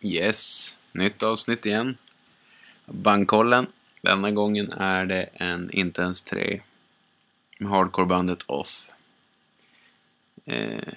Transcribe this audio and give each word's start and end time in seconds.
Yes, 0.00 0.76
nytt 0.92 1.22
avsnitt 1.22 1.66
igen. 1.66 1.96
Bandkollen. 2.86 3.66
Denna 4.02 4.30
gången 4.30 4.72
är 4.72 5.06
det 5.06 5.22
en 5.22 5.70
Inte 5.70 6.02
ens 6.02 6.22
tre. 6.22 6.60
Med 7.58 7.70
hardcorebandet 7.70 8.42
Off. 8.46 8.90
Eh, 10.44 10.94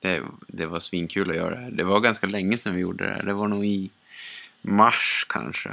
det, 0.00 0.22
det 0.48 0.66
var 0.66 0.80
svinkul 0.80 1.30
att 1.30 1.36
göra 1.36 1.54
det 1.54 1.60
här. 1.60 1.70
Det 1.70 1.84
var 1.84 2.00
ganska 2.00 2.26
länge 2.26 2.58
sedan 2.58 2.74
vi 2.74 2.80
gjorde 2.80 3.04
det 3.04 3.10
här. 3.10 3.22
Det 3.22 3.32
var 3.32 3.48
nog 3.48 3.66
i 3.66 3.90
mars 4.62 5.26
kanske. 5.28 5.70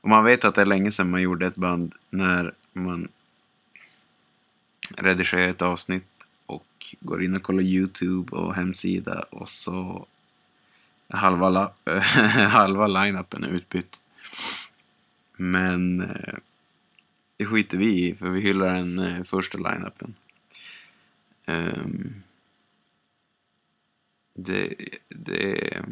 Och 0.00 0.08
man 0.08 0.24
vet 0.24 0.44
att 0.44 0.54
det 0.54 0.60
är 0.60 0.66
länge 0.66 0.90
sedan 0.90 1.10
man 1.10 1.22
gjorde 1.22 1.46
ett 1.46 1.54
band 1.54 1.94
när 2.10 2.54
man 2.72 3.08
redigerar 4.96 5.48
ett 5.48 5.62
avsnitt 5.62 6.26
och 6.46 6.96
går 7.00 7.24
in 7.24 7.36
och 7.36 7.42
kollar 7.42 7.62
YouTube 7.62 8.36
och 8.36 8.54
hemsida 8.54 9.24
och 9.30 9.50
så 9.50 10.06
halva, 11.12 11.48
la, 11.48 11.72
halva 12.48 12.86
line-upen 12.86 13.44
är 13.44 13.48
utbytt. 13.48 14.02
Men 15.36 16.00
eh, 16.00 16.34
det 17.36 17.46
skiter 17.46 17.78
vi 17.78 18.08
i 18.08 18.14
för 18.14 18.30
vi 18.30 18.40
hyllar 18.40 18.74
den 18.74 18.98
eh, 18.98 19.24
första 19.24 19.58
line-upen. 19.58 20.14
Ehm, 21.46 22.22
det, 24.34 24.74
det, 25.08 25.82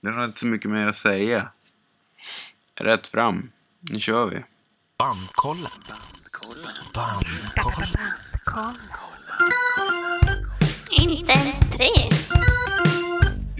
det 0.00 0.08
är 0.08 0.24
inte 0.24 0.40
så 0.40 0.46
mycket 0.46 0.70
mer 0.70 0.86
att 0.86 0.96
säga. 0.96 1.48
Rätt 2.74 3.06
fram. 3.06 3.50
Nu 3.80 4.00
kör 4.00 4.26
vi. 4.26 4.44
Bandkollen. 4.98 5.70
Bandkollen. 6.94 8.18
Inte 10.90 11.32
ens 11.32 11.60
tre. 11.76 12.10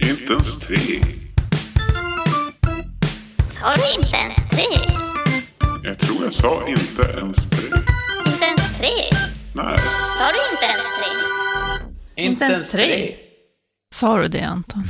Inte 0.09 0.33
ens 0.33 0.59
tre. 0.59 1.01
Sa 3.59 3.75
du 3.75 4.01
inte 4.01 4.15
ens 4.17 4.35
tre? 4.49 4.95
Jag 5.83 5.99
tror 5.99 6.23
jag 6.23 6.33
sa 6.33 6.67
inte 6.67 7.01
ens 7.01 7.37
tre. 7.49 7.79
Inte 8.25 8.45
ens 8.45 8.77
tre? 8.77 8.89
Nej. 9.53 9.77
Sa 10.17 10.25
du 10.31 10.51
inte 10.51 10.65
ens 10.65 10.83
tre? 10.97 12.23
Inte 12.23 12.45
ens 12.45 12.71
tre. 12.71 13.15
Sa 13.93 14.17
du 14.17 14.27
det, 14.27 14.41
Anton? 14.41 14.83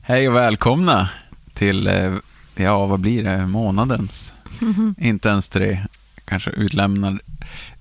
Hej 0.00 0.28
och 0.28 0.36
välkomna 0.36 1.08
till, 1.52 1.86
eh, 1.86 2.14
ja 2.56 2.86
vad 2.86 3.00
blir 3.00 3.24
det, 3.24 3.46
månadens? 3.46 4.34
Inte 4.98 5.28
ens 5.28 5.48
tre. 5.48 5.80
Kanske 6.24 6.50
utlämnar, 6.50 7.20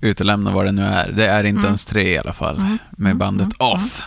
utelämnar 0.02 0.52
vad 0.52 0.66
det 0.66 0.72
nu 0.72 0.82
är. 0.82 1.12
Det 1.12 1.28
är 1.28 1.44
inte 1.44 1.68
ens 1.68 1.86
tre 1.86 2.14
i 2.14 2.18
alla 2.18 2.34
fall, 2.34 2.78
med 2.92 3.18
bandet 3.18 3.50
Off. 3.60 4.02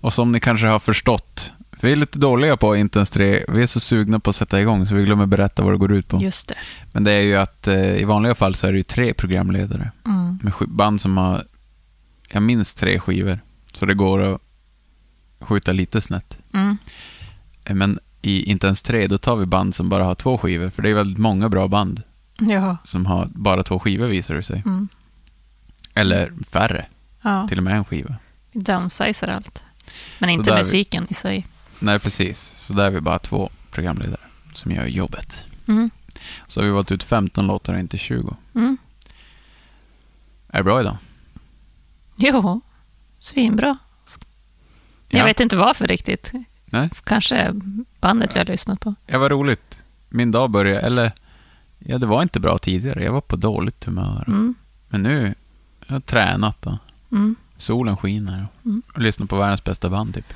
Och 0.00 0.12
som 0.12 0.32
ni 0.32 0.40
kanske 0.40 0.66
har 0.66 0.78
förstått, 0.78 1.52
vi 1.82 1.92
är 1.92 1.96
lite 1.96 2.18
dåliga 2.18 2.56
på 2.56 2.76
inte 2.76 2.98
ens 2.98 3.10
tre. 3.10 3.44
Vi 3.48 3.62
är 3.62 3.66
så 3.66 3.80
sugna 3.80 4.20
på 4.20 4.30
att 4.30 4.36
sätta 4.36 4.60
igång 4.60 4.86
så 4.86 4.94
vi 4.94 5.04
glömmer 5.04 5.26
berätta 5.26 5.62
vad 5.62 5.72
det 5.72 5.78
går 5.78 5.92
ut 5.92 6.08
på. 6.08 6.18
Just 6.22 6.48
det. 6.48 6.54
Men 6.92 7.04
det 7.04 7.12
är 7.12 7.20
ju 7.20 7.36
att 7.36 7.68
eh, 7.68 7.96
i 7.96 8.04
vanliga 8.04 8.34
fall 8.34 8.54
så 8.54 8.66
är 8.66 8.72
det 8.72 8.78
ju 8.78 8.82
tre 8.82 9.14
programledare. 9.14 9.90
Mm. 10.06 10.38
Med 10.42 10.52
band 10.68 11.00
som 11.00 11.16
har, 11.16 11.44
jag 12.28 12.42
minst 12.42 12.78
tre 12.78 13.00
skivor. 13.00 13.38
Så 13.72 13.86
det 13.86 13.94
går 13.94 14.22
att 14.34 14.40
skjuta 15.40 15.72
lite 15.72 16.00
snett. 16.00 16.38
Mm. 16.54 16.78
Eh, 17.64 17.74
Men 17.74 17.98
i 18.22 18.42
inte 18.50 18.66
ens 18.66 18.82
tre, 18.82 19.06
då 19.06 19.18
tar 19.18 19.36
vi 19.36 19.46
band 19.46 19.74
som 19.74 19.88
bara 19.88 20.04
har 20.04 20.14
två 20.14 20.38
skivor. 20.38 20.70
För 20.70 20.82
det 20.82 20.90
är 20.90 20.94
väldigt 20.94 21.18
många 21.18 21.48
bra 21.48 21.68
band 21.68 22.02
Ja. 22.38 22.76
som 22.84 23.06
har 23.06 23.28
bara 23.34 23.62
två 23.62 23.78
skivor 23.78 24.08
visar 24.08 24.34
det 24.34 24.42
sig. 24.42 24.62
Mm. 24.66 24.88
Eller 25.94 26.32
färre, 26.48 26.86
ja. 27.22 27.48
till 27.48 27.58
och 27.58 27.64
med 27.64 27.76
en 27.76 27.84
skiva. 27.84 28.14
Vi 28.52 28.60
downsizar 28.60 29.28
allt. 29.28 29.64
Men 30.20 30.30
inte 30.30 30.50
där 30.50 30.56
vi- 30.56 30.60
musiken 30.60 31.06
i 31.10 31.14
sig. 31.14 31.46
Nej, 31.78 31.98
precis. 31.98 32.40
Så 32.40 32.72
där 32.72 32.84
är 32.84 32.90
vi 32.90 33.00
bara 33.00 33.18
två 33.18 33.50
programledare 33.70 34.20
som 34.54 34.72
gör 34.72 34.86
jobbet. 34.86 35.46
Mm. 35.68 35.90
Så 36.46 36.60
har 36.60 36.64
vi 36.66 36.70
valt 36.72 36.90
ut 36.92 37.02
15 37.04 37.46
låtar, 37.46 37.74
inte 37.78 37.98
20. 37.98 38.36
Mm. 38.54 38.78
Är 40.48 40.58
det 40.58 40.64
bra 40.64 40.80
idag? 40.80 40.96
Jo, 42.16 42.60
svinbra. 43.18 43.78
Jag 45.08 45.20
Ja. 45.20 45.24
vet 45.24 45.40
inte 45.40 45.56
varför 45.56 45.86
riktigt. 45.86 46.32
Nej. 46.66 46.90
Kanske 47.04 47.54
bandet 48.00 48.34
vi 48.34 48.38
har 48.38 48.46
lyssnat 48.46 48.80
på. 48.80 48.94
Ja, 49.06 49.18
vad 49.18 49.30
roligt. 49.30 49.82
Min 50.08 50.30
dag 50.30 50.50
började, 50.50 50.80
eller... 50.80 51.12
Ja, 51.78 51.98
det 51.98 52.06
var 52.06 52.22
inte 52.22 52.40
bra 52.40 52.58
tidigare. 52.58 53.04
Jag 53.04 53.12
var 53.12 53.20
på 53.20 53.36
dåligt 53.36 53.84
humör. 53.84 54.24
Mm. 54.26 54.54
Men 54.88 55.02
nu, 55.02 55.34
jag 55.86 55.94
har 55.94 56.00
tränat 56.00 56.66
och 56.66 56.78
Mm. 57.12 57.36
Solen 57.60 57.96
skiner 57.96 58.46
och, 58.52 58.66
Mm. 58.66 58.82
och 58.94 59.00
lyssnar 59.02 59.26
på 59.26 59.36
världens 59.36 59.64
bästa 59.64 59.88
band, 59.90 60.14
typ. 60.14 60.32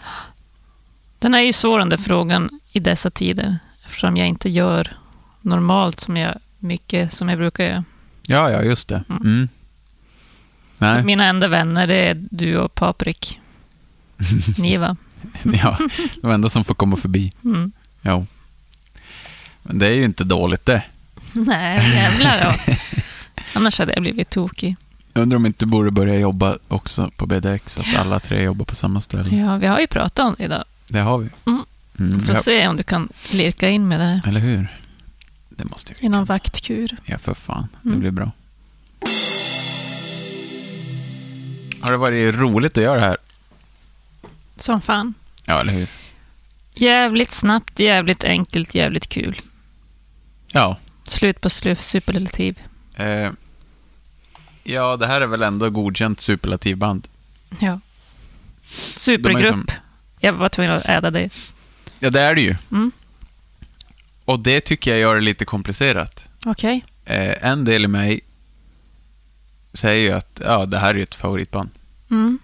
Den 1.18 1.34
är 1.34 1.40
ju 1.40 1.52
svår 1.52 1.78
den 1.78 1.88
där 1.88 1.96
frågan 1.96 2.60
i 2.72 2.80
dessa 2.80 3.10
tider. 3.10 3.58
Eftersom 3.84 4.16
jag 4.16 4.28
inte 4.28 4.48
gör 4.48 4.96
normalt 5.40 6.00
som 6.00 6.16
jag, 6.16 6.38
mycket 6.58 7.12
som 7.12 7.28
jag 7.28 7.38
brukar 7.38 7.64
göra. 7.64 7.84
Ja, 8.26 8.50
ja, 8.50 8.62
just 8.62 8.88
det. 8.88 9.04
Mm. 9.10 9.22
Mm. 9.22 9.48
Nej, 10.78 11.04
Mina 11.04 11.24
enda 11.24 11.48
vänner 11.48 11.86
det 11.86 12.08
är 12.08 12.26
du 12.30 12.58
och 12.58 12.74
Paprik. 12.74 13.40
Niva. 14.58 14.96
ja, 15.62 15.78
de 16.22 16.30
enda 16.30 16.48
som 16.48 16.64
får 16.64 16.74
komma 16.74 16.96
förbi. 16.96 17.32
Mm. 17.44 17.72
Ja. 18.02 18.24
Men 19.62 19.78
det 19.78 19.86
är 19.88 19.92
ju 19.92 20.04
inte 20.04 20.24
dåligt 20.24 20.66
det. 20.66 20.82
Nej, 21.32 21.90
jävlar 21.94 22.44
då. 22.44 22.72
Annars 23.54 23.78
hade 23.78 23.92
jag 23.92 24.02
blivit 24.02 24.30
tokig. 24.30 24.76
Jag 25.14 25.22
undrar 25.22 25.36
om 25.36 25.46
inte 25.46 25.66
borde 25.66 25.90
börja 25.90 26.18
jobba 26.18 26.58
också 26.68 27.10
på 27.16 27.26
BDX, 27.26 27.78
att 27.78 27.94
alla 27.98 28.20
tre 28.20 28.42
jobbar 28.42 28.64
på 28.64 28.74
samma 28.74 29.00
ställe. 29.00 29.36
Ja, 29.36 29.56
vi 29.56 29.66
har 29.66 29.80
ju 29.80 29.86
pratat 29.86 30.24
om 30.26 30.34
det 30.38 30.44
idag. 30.44 30.64
Det 30.88 30.98
har 31.00 31.18
vi. 31.18 31.28
Mm. 31.46 31.64
Mm, 31.98 32.20
Får 32.20 32.34
ja, 32.34 32.40
se 32.40 32.68
om 32.68 32.76
du 32.76 32.82
kan 32.82 33.08
lirka 33.32 33.68
in 33.68 33.88
med 33.88 34.00
det 34.00 34.04
här 34.06 34.28
Eller 34.28 34.40
hur? 34.40 34.78
Det 35.50 35.64
måste 35.64 35.94
vi. 36.00 36.06
i 36.06 36.08
någon 36.08 36.24
vaktkur. 36.24 36.96
Ja, 37.04 37.18
för 37.18 37.34
fan. 37.34 37.68
Det 37.82 37.88
Mm. 37.88 38.00
blir 38.00 38.10
bra. 38.10 38.30
Har 41.80 41.90
det 41.92 41.96
varit 41.98 42.34
roligt 42.34 42.78
att 42.78 42.84
göra 42.84 43.00
det 43.00 43.06
här? 43.06 43.16
Som 44.56 44.80
fan. 44.80 45.14
Ja, 45.44 45.60
eller 45.60 45.72
hur? 45.72 45.88
Jävligt 46.74 47.32
snabbt, 47.32 47.80
jävligt 47.80 48.24
enkelt, 48.24 48.74
jävligt 48.74 49.06
kul. 49.08 49.36
Ja. 50.52 50.76
Slut 51.04 51.40
på 51.40 51.50
superlativ. 51.50 52.62
Eh, 52.96 53.30
ja, 54.64 54.96
det 54.96 55.06
här 55.06 55.20
är 55.20 55.26
väl 55.26 55.42
ändå 55.42 55.70
godkänt 55.70 56.20
superlativband. 56.20 57.08
Ja. 57.58 57.80
Supergrupp. 58.96 59.46
som- 59.46 59.66
Jag 60.20 60.32
var 60.32 60.48
tvungen 60.48 60.72
att 60.72 60.84
äda 60.88 61.10
det. 61.10 61.30
Ja, 61.98 62.10
det 62.10 62.20
är 62.20 62.34
det 62.34 62.40
ju. 62.40 62.56
Mm. 62.72 62.92
Och 64.24 64.40
det 64.40 64.60
tycker 64.60 64.90
jag 64.90 65.00
gör 65.00 65.14
det 65.14 65.20
lite 65.20 65.44
komplicerat. 65.44 66.28
Okej. 66.46 66.84
Eh, 67.04 67.46
en 67.50 67.64
del 67.64 67.84
i 67.84 67.88
mig 67.88 68.20
säger 69.72 70.08
ju 70.10 70.16
att 70.16 70.40
ja, 70.44 70.66
det 70.66 70.78
här 70.78 70.94
är 70.94 71.02
ett 71.02 71.14
favoritband. 71.14 71.70
Mm. 72.10 72.38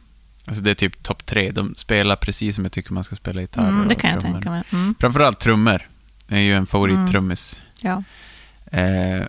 Alltså 0.46 0.62
det 0.62 0.70
är 0.70 0.74
typ 0.74 1.02
topp 1.02 1.26
tre. 1.26 1.50
De 1.50 1.74
spelar 1.76 2.16
precis 2.16 2.54
som 2.54 2.64
jag 2.64 2.72
tycker 2.72 2.92
man 2.92 3.04
ska 3.04 3.16
spela 3.16 3.40
gitarr 3.40 3.68
Mm, 3.68 3.88
det 3.88 3.94
kan 3.94 4.10
jag 4.10 4.20
trummor. 4.20 4.34
tänka 4.36 4.50
mig. 4.50 4.62
Mm. 4.72 4.94
Framförallt 5.00 5.40
trummor. 5.40 5.88
Det 6.26 6.36
är 6.36 6.40
ju 6.40 6.54
en 6.56 6.66
favorittrummis. 6.66 7.60
Ja. 7.82 8.02
Eh, 8.72 9.26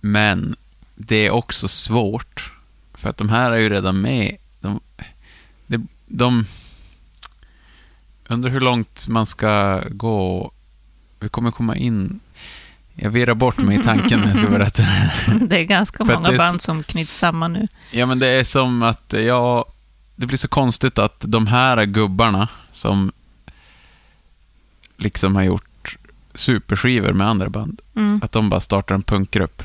men 0.00 0.56
det 1.06 1.26
är 1.26 1.30
också 1.30 1.68
svårt. 1.68 2.52
För 2.94 3.10
att 3.10 3.16
de 3.16 3.28
här 3.28 3.52
är 3.52 3.56
ju 3.56 3.68
redan 3.68 4.00
med. 4.00 4.36
De, 4.60 4.80
de, 5.66 5.88
de 6.06 6.46
undrar 8.28 8.50
hur 8.50 8.60
långt 8.60 9.08
man 9.08 9.26
ska 9.26 9.80
gå. 9.90 10.52
Vi 11.20 11.28
kommer 11.28 11.50
komma 11.50 11.76
in... 11.76 12.20
Jag 12.94 13.10
virrar 13.10 13.34
bort 13.34 13.58
mig 13.58 13.80
i 13.80 13.82
tanken 13.82 14.20
när 14.20 14.26
jag 14.26 14.36
ska 14.36 14.46
berätta 14.46 14.82
det 14.82 14.88
här. 14.88 15.34
Det 15.40 15.58
är 15.58 15.64
ganska 15.64 16.04
många 16.04 16.32
band 16.36 16.62
som 16.62 16.82
knyts 16.82 17.14
samman 17.14 17.52
nu. 17.52 17.68
Ja, 17.90 18.06
men 18.06 18.18
det 18.18 18.26
är 18.26 18.44
som 18.44 18.82
att 18.82 19.12
jag... 19.16 19.64
Det 20.16 20.26
blir 20.26 20.38
så 20.38 20.48
konstigt 20.48 20.98
att 20.98 21.24
de 21.28 21.46
här 21.46 21.84
gubbarna 21.84 22.48
som 22.72 23.12
liksom 24.96 25.36
har 25.36 25.42
gjort 25.42 25.96
superskivor 26.34 27.12
med 27.12 27.26
andra 27.28 27.48
band, 27.48 27.80
Mm. 27.96 28.20
att 28.24 28.32
de 28.32 28.48
bara 28.50 28.60
startar 28.60 28.94
en 28.94 29.02
punkgrupp. 29.02 29.62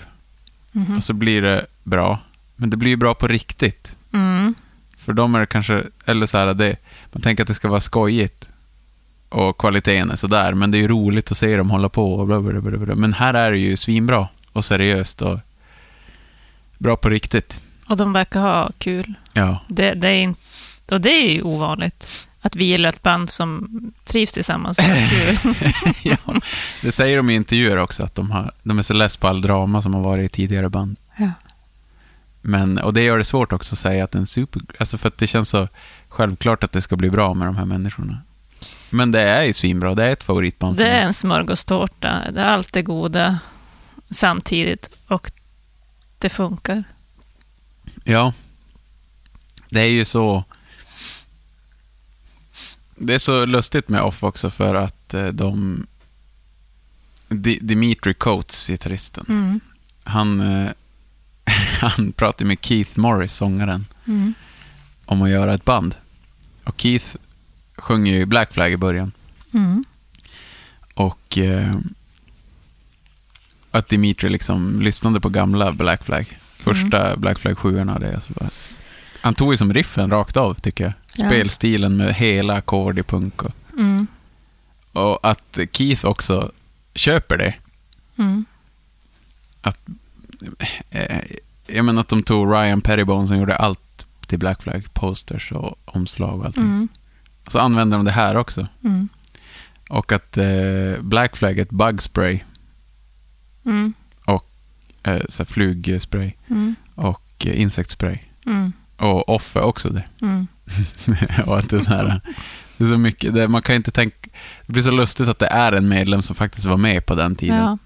Mhm. 0.75 0.98
Och 0.98 1.04
så 1.04 1.13
blir 1.13 1.42
det 1.42 1.66
bra. 1.83 2.19
Men 2.56 2.69
det 2.69 2.77
blir 2.77 2.89
ju 2.89 2.95
bra 2.95 3.13
på 3.13 3.27
riktigt. 3.27 3.95
Mm. 4.13 4.56
För 4.98 5.13
de 5.13 5.36
är 5.36 5.39
det 5.39 5.45
kanske, 5.45 5.83
eller 6.06 6.25
så 6.25 6.38
här, 6.38 6.54
det, 6.54 6.75
man 7.12 7.22
tänker 7.22 7.44
att 7.44 7.48
det 7.48 7.54
ska 7.54 7.68
vara 7.68 7.80
skojigt. 7.81 8.50
Och 9.30 9.57
kvaliteten 9.57 10.12
är 10.12 10.16
sådär, 10.16 10.54
men 10.54 10.72
det 10.72 10.77
är 10.77 10.80
ju 10.80 10.88
roligt 10.88 11.31
att 11.31 11.38
se 11.38 11.57
dem 11.57 11.69
hålla 11.69 11.89
på 11.89 12.13
och 12.13 12.27
bla, 12.27 12.42
bla, 12.42 12.62
bla, 12.62 12.77
bla. 12.77 12.95
Men 12.95 13.13
här 13.13 13.33
är 13.33 13.51
det 13.51 13.57
ju 13.57 13.77
svinbra 13.77 14.27
och 14.51 14.66
seriöst 14.66 15.22
och 15.22 15.39
bra 16.77 16.95
på 16.95 17.10
riktigt. 17.10 17.62
Och 17.88 17.98
de 17.98 18.13
verkar 18.13 18.42
ha 18.42 18.72
kul. 18.77 19.13
Ja, 19.33 19.60
Det, 19.68 19.94
det 19.94 20.10
är 20.10 20.33
och 20.92 21.01
det 21.01 21.10
är 21.10 21.31
ju 21.31 21.42
ovanligt. 21.42 22.27
Att 22.45 22.56
vi 22.56 22.65
gillar 22.65 22.89
ett 22.89 23.01
band 23.01 23.30
som 23.30 23.69
trivs 24.03 24.33
tillsammans 24.33 24.80
ja. 26.03 26.18
Det 26.81 26.92
säger 26.92 27.18
de 27.18 27.30
i 27.30 27.33
intervjuer 27.33 27.77
också, 27.77 28.03
att 28.03 28.15
de, 28.15 28.31
har, 28.31 28.51
de 28.63 28.80
är 28.80 28.83
så 28.83 28.94
less 28.94 29.18
på 29.18 29.27
all 29.27 29.42
drama 29.42 29.81
som 29.81 29.94
har 29.94 30.01
varit 30.01 30.25
i 30.25 30.30
tidigare 30.30 30.69
band. 30.69 30.97
Ja. 31.18 31.31
Men, 32.42 32.77
och 32.77 32.94
det 32.94 33.01
gör 33.01 33.18
det 33.18 33.24
svårt 33.24 33.53
också 33.53 33.75
att 33.75 33.80
säga 33.80 34.03
att 34.03 34.15
en 34.15 34.27
super... 34.27 34.62
Alltså 34.80 34.97
för 34.97 35.07
att 35.07 35.18
det 35.18 35.27
känns 35.27 35.50
så 35.50 35.68
självklart 36.09 36.63
att 36.63 36.71
det 36.71 36.81
ska 36.81 36.95
bli 36.95 37.09
bra 37.09 37.33
med 37.33 37.47
de 37.47 37.57
här 37.57 37.65
människorna. 37.65 38.18
Men 38.89 39.12
det 39.12 39.21
är 39.21 39.44
ju 39.44 39.53
svinbra. 39.53 39.95
Det 39.95 40.03
är 40.03 40.12
ett 40.12 40.24
favoritband 40.24 40.77
Det 40.77 40.88
är 40.88 41.01
en 41.01 41.13
smörgåstårta. 41.13 42.21
Det 42.33 42.41
är 42.41 42.45
allt 42.45 42.74
det 42.74 42.81
goda 42.81 43.39
samtidigt 44.09 44.89
och 45.07 45.31
det 46.18 46.30
funkar. 46.30 46.83
Ja. 48.03 48.33
Det 49.69 49.80
är 49.80 49.89
ju 49.89 50.06
så... 50.06 50.44
Det 52.95 53.13
är 53.15 53.19
så 53.19 53.45
lustigt 53.45 53.89
med 53.89 54.01
Off 54.01 54.24
också 54.24 54.50
för 54.50 54.75
att 54.75 55.13
eh, 55.13 55.27
de... 55.27 55.86
Di- 57.30 57.59
Dimitri 57.62 58.13
Coates, 58.13 58.68
gitarristen, 58.68 59.25
Mm. 59.30 59.59
han, 60.03 60.39
eh, 60.42 60.69
han 61.81 62.12
pratade 62.12 62.45
med 62.45 62.57
Keith 62.62 63.00
Morris, 63.00 63.33
sångaren, 63.33 63.86
Mm. 64.07 64.33
om 65.06 65.21
att 65.21 65.30
göra 65.30 65.53
ett 65.53 65.65
band. 65.65 65.95
Och 66.63 66.81
Keith 66.81 67.06
sjunger 67.77 68.13
ju 68.13 68.25
Black 68.25 68.53
Flag 68.53 68.71
i 68.71 68.77
början. 68.77 69.12
Mm. 69.53 69.83
Och 70.94 71.38
eh, 71.38 71.75
att 73.71 73.89
Dimitri 73.89 74.30
liksom 74.30 74.81
lyssnade 74.81 75.19
på 75.21 75.30
gamla 75.30 75.71
Black 75.71 76.03
Flag. 76.06 76.39
Första 76.59 77.15
Black 77.18 77.39
Flag 77.39 77.57
7 77.57 77.83
det. 78.00 78.15
Alltså 78.15 78.33
bara, 78.33 78.50
han 79.25 79.33
tog 79.33 79.54
ju 79.54 79.57
som 79.57 79.74
riffen 79.74 80.10
rakt 80.12 80.38
av, 80.38 80.54
tycker 80.54 80.83
jag. 80.83 80.94
Ja. 81.16 81.25
Spelstilen 81.25 81.98
med 81.98 82.13
hela 82.16 82.54
ackord 82.54 83.00
i 83.00 83.04
punk. 83.04 83.44
Och, 83.44 83.51
Mm. 83.77 84.07
och 84.92 85.19
att 85.30 85.60
Keith 85.72 86.06
också 86.06 86.51
köper 86.95 87.38
det. 87.38 87.54
Mm. 88.18 88.45
Eh, 90.89 91.19
jag 91.68 91.86
menar 91.86 92.01
att 92.01 92.07
de 92.07 92.24
tog 92.24 92.54
Ryan 92.54 92.81
Pettibone 92.81 93.27
som 93.27 93.38
gjorde 93.38 93.56
allt 93.56 94.06
till 94.27 94.39
Black 94.39 94.62
Flag. 94.63 94.83
Posters 94.94 95.51
och 95.51 95.77
omslag 95.86 96.39
och 96.39 96.45
allting. 96.45 96.63
Mm. 96.63 96.88
Så 97.48 97.60
använder 97.60 97.98
de 97.98 98.06
det 98.06 98.12
här 98.12 98.38
också. 98.38 98.68
Mm. 98.83 99.10
Och 99.89 100.12
att 100.12 100.38
eh, 100.38 101.01
Black 101.01 101.36
Flag 101.36 101.57
är 101.57 101.62
ett 101.62 101.69
bug 101.69 102.01
spray. 102.01 102.39
Mm. 103.66 103.94
Eh, 105.04 105.22
så 105.30 105.45
flugspray. 105.45 106.31
Mm. 106.50 106.75
Och 106.95 107.22
eh, 107.45 107.62
insektsspray. 107.62 108.19
Och 108.97 109.30
off 109.30 109.56
är 109.56 109.62
också 109.62 109.89
det. 109.89 110.03
Mm. 110.21 110.47
och 111.45 111.57
att 111.59 111.69
det 111.69 111.75
är 111.75 111.80
så 111.80 111.94
här, 111.94 112.21
det 112.77 112.83
är 112.83 112.88
så 112.88 112.97
mycket, 112.97 113.33
det, 113.33 113.47
man 113.47 113.62
kan 113.62 113.75
inte 113.75 113.92
tänka, 113.92 114.30
det 114.65 114.74
blir 114.74 114.83
så 114.83 114.92
lustigt 114.92 115.27
att 115.27 115.39
det 115.39 115.47
är 115.47 115.71
en 115.71 115.88
medlem 115.88 116.21
som 116.21 116.36
faktiskt 116.36 116.65
var 116.65 116.77
med 116.77 117.06
på 117.06 117.15
den 117.15 117.36
tiden, 117.36 117.57
Ja. 117.57 117.77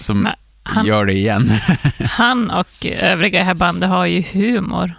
som 0.00 0.20
Men 0.20 0.32
han, 0.62 0.86
gör 0.86 1.06
det 1.06 1.12
igen. 1.12 1.50
han 2.00 2.50
och 2.50 2.86
övriga 2.86 3.40
i 3.40 3.44
här 3.44 3.54
bandet 3.54 3.88
har 3.88 4.06
ju 4.06 4.22
humor. 4.32 4.94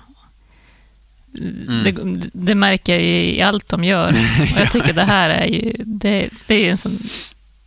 Mm. 1.37 1.83
Det, 1.83 2.29
det 2.33 2.55
märker 2.55 2.93
jag 2.93 3.01
ju 3.01 3.35
i 3.35 3.41
allt 3.41 3.69
de 3.69 3.83
gör. 3.83 4.09
Och 4.55 4.59
jag 4.59 4.71
tycker 4.71 4.93
det 4.93 5.03
här 5.03 5.29
är 5.29 5.45
ju, 5.45 5.73
det, 5.85 6.29
det 6.47 6.55
är 6.55 6.59
ju 6.59 6.69
en 6.69 6.77
sån, 6.77 6.99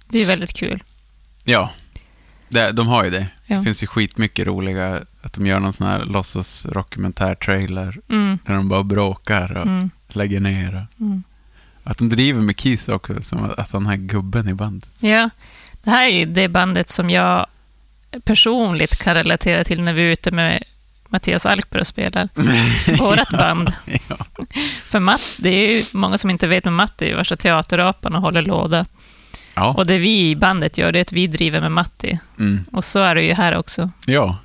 det 0.08 0.18
är 0.18 0.26
väldigt 0.26 0.52
kul. 0.52 0.82
ja, 1.44 1.70
det, 2.48 2.72
de 2.72 2.86
har 2.86 3.04
ju 3.04 3.10
det. 3.10 3.26
Ja. 3.50 3.56
Det 3.56 3.62
finns 3.62 3.82
ju 3.82 3.86
skitmycket 3.86 4.46
roliga, 4.46 4.98
att 5.22 5.32
de 5.32 5.46
gör 5.46 5.60
någon 5.60 5.72
sån 5.72 5.86
här 5.86 6.04
låtsas 6.04 6.66
dokumentär-trailer, 6.72 7.98
Mm. 8.08 8.38
där 8.46 8.54
de 8.54 8.68
bara 8.68 8.82
bråkar 8.82 9.50
och 9.56 9.66
Mm. 9.66 9.90
lägger 10.08 10.40
ner. 10.40 10.86
Mm. 11.00 11.22
Att 11.84 11.98
de 11.98 12.08
driver 12.08 12.40
med 12.40 12.60
Keith 12.60 12.90
också, 12.90 13.22
som 13.22 13.50
att 13.58 13.72
han 13.72 13.86
är 13.86 13.96
gubben 13.96 14.48
i 14.48 14.54
bandet. 14.54 14.90
Ja, 15.00 15.30
det 15.82 15.90
här 15.90 16.06
är 16.06 16.10
ju 16.18 16.24
det 16.26 16.48
bandet 16.48 16.88
som 16.90 17.10
jag 17.10 17.46
personligt 18.24 18.96
kan 18.96 19.14
relatera 19.14 19.64
till 19.64 19.80
när 19.82 19.92
vi 19.92 20.02
är 20.02 20.06
ute 20.12 20.30
med 20.30 20.62
Mattias 21.08 21.46
Alkberg 21.46 21.80
och 21.80 21.86
spelar. 21.86 22.28
Vårat 22.98 23.30
band. 23.30 23.72
ja. 24.08 24.16
För 24.88 25.00
Matt, 25.00 25.36
det 25.38 25.48
är 25.50 25.72
ju 25.76 25.82
många 25.92 26.18
som 26.18 26.30
inte 26.30 26.46
vet, 26.46 26.64
men 26.64 26.74
Matt 26.74 27.02
är 27.02 27.06
ju 27.06 27.14
värsta 27.14 27.36
teaterapan 27.36 28.14
och 28.14 28.22
håller 28.22 28.42
låda. 28.42 28.86
Ja. 29.58 29.74
Och 29.76 29.86
det 29.86 29.98
vi 29.98 30.30
i 30.30 30.36
bandet 30.36 30.78
gör, 30.78 30.92
det 30.92 30.98
är 30.98 31.00
att 31.00 31.12
vi 31.12 31.26
driver 31.26 31.60
med 31.60 31.72
Matti. 31.72 32.18
Mm. 32.38 32.64
Och 32.72 32.84
så 32.84 32.98
är 32.98 33.14
det 33.14 33.22
ju 33.22 33.34
här 33.34 33.56
också. 33.56 33.90
ja, 34.06 34.38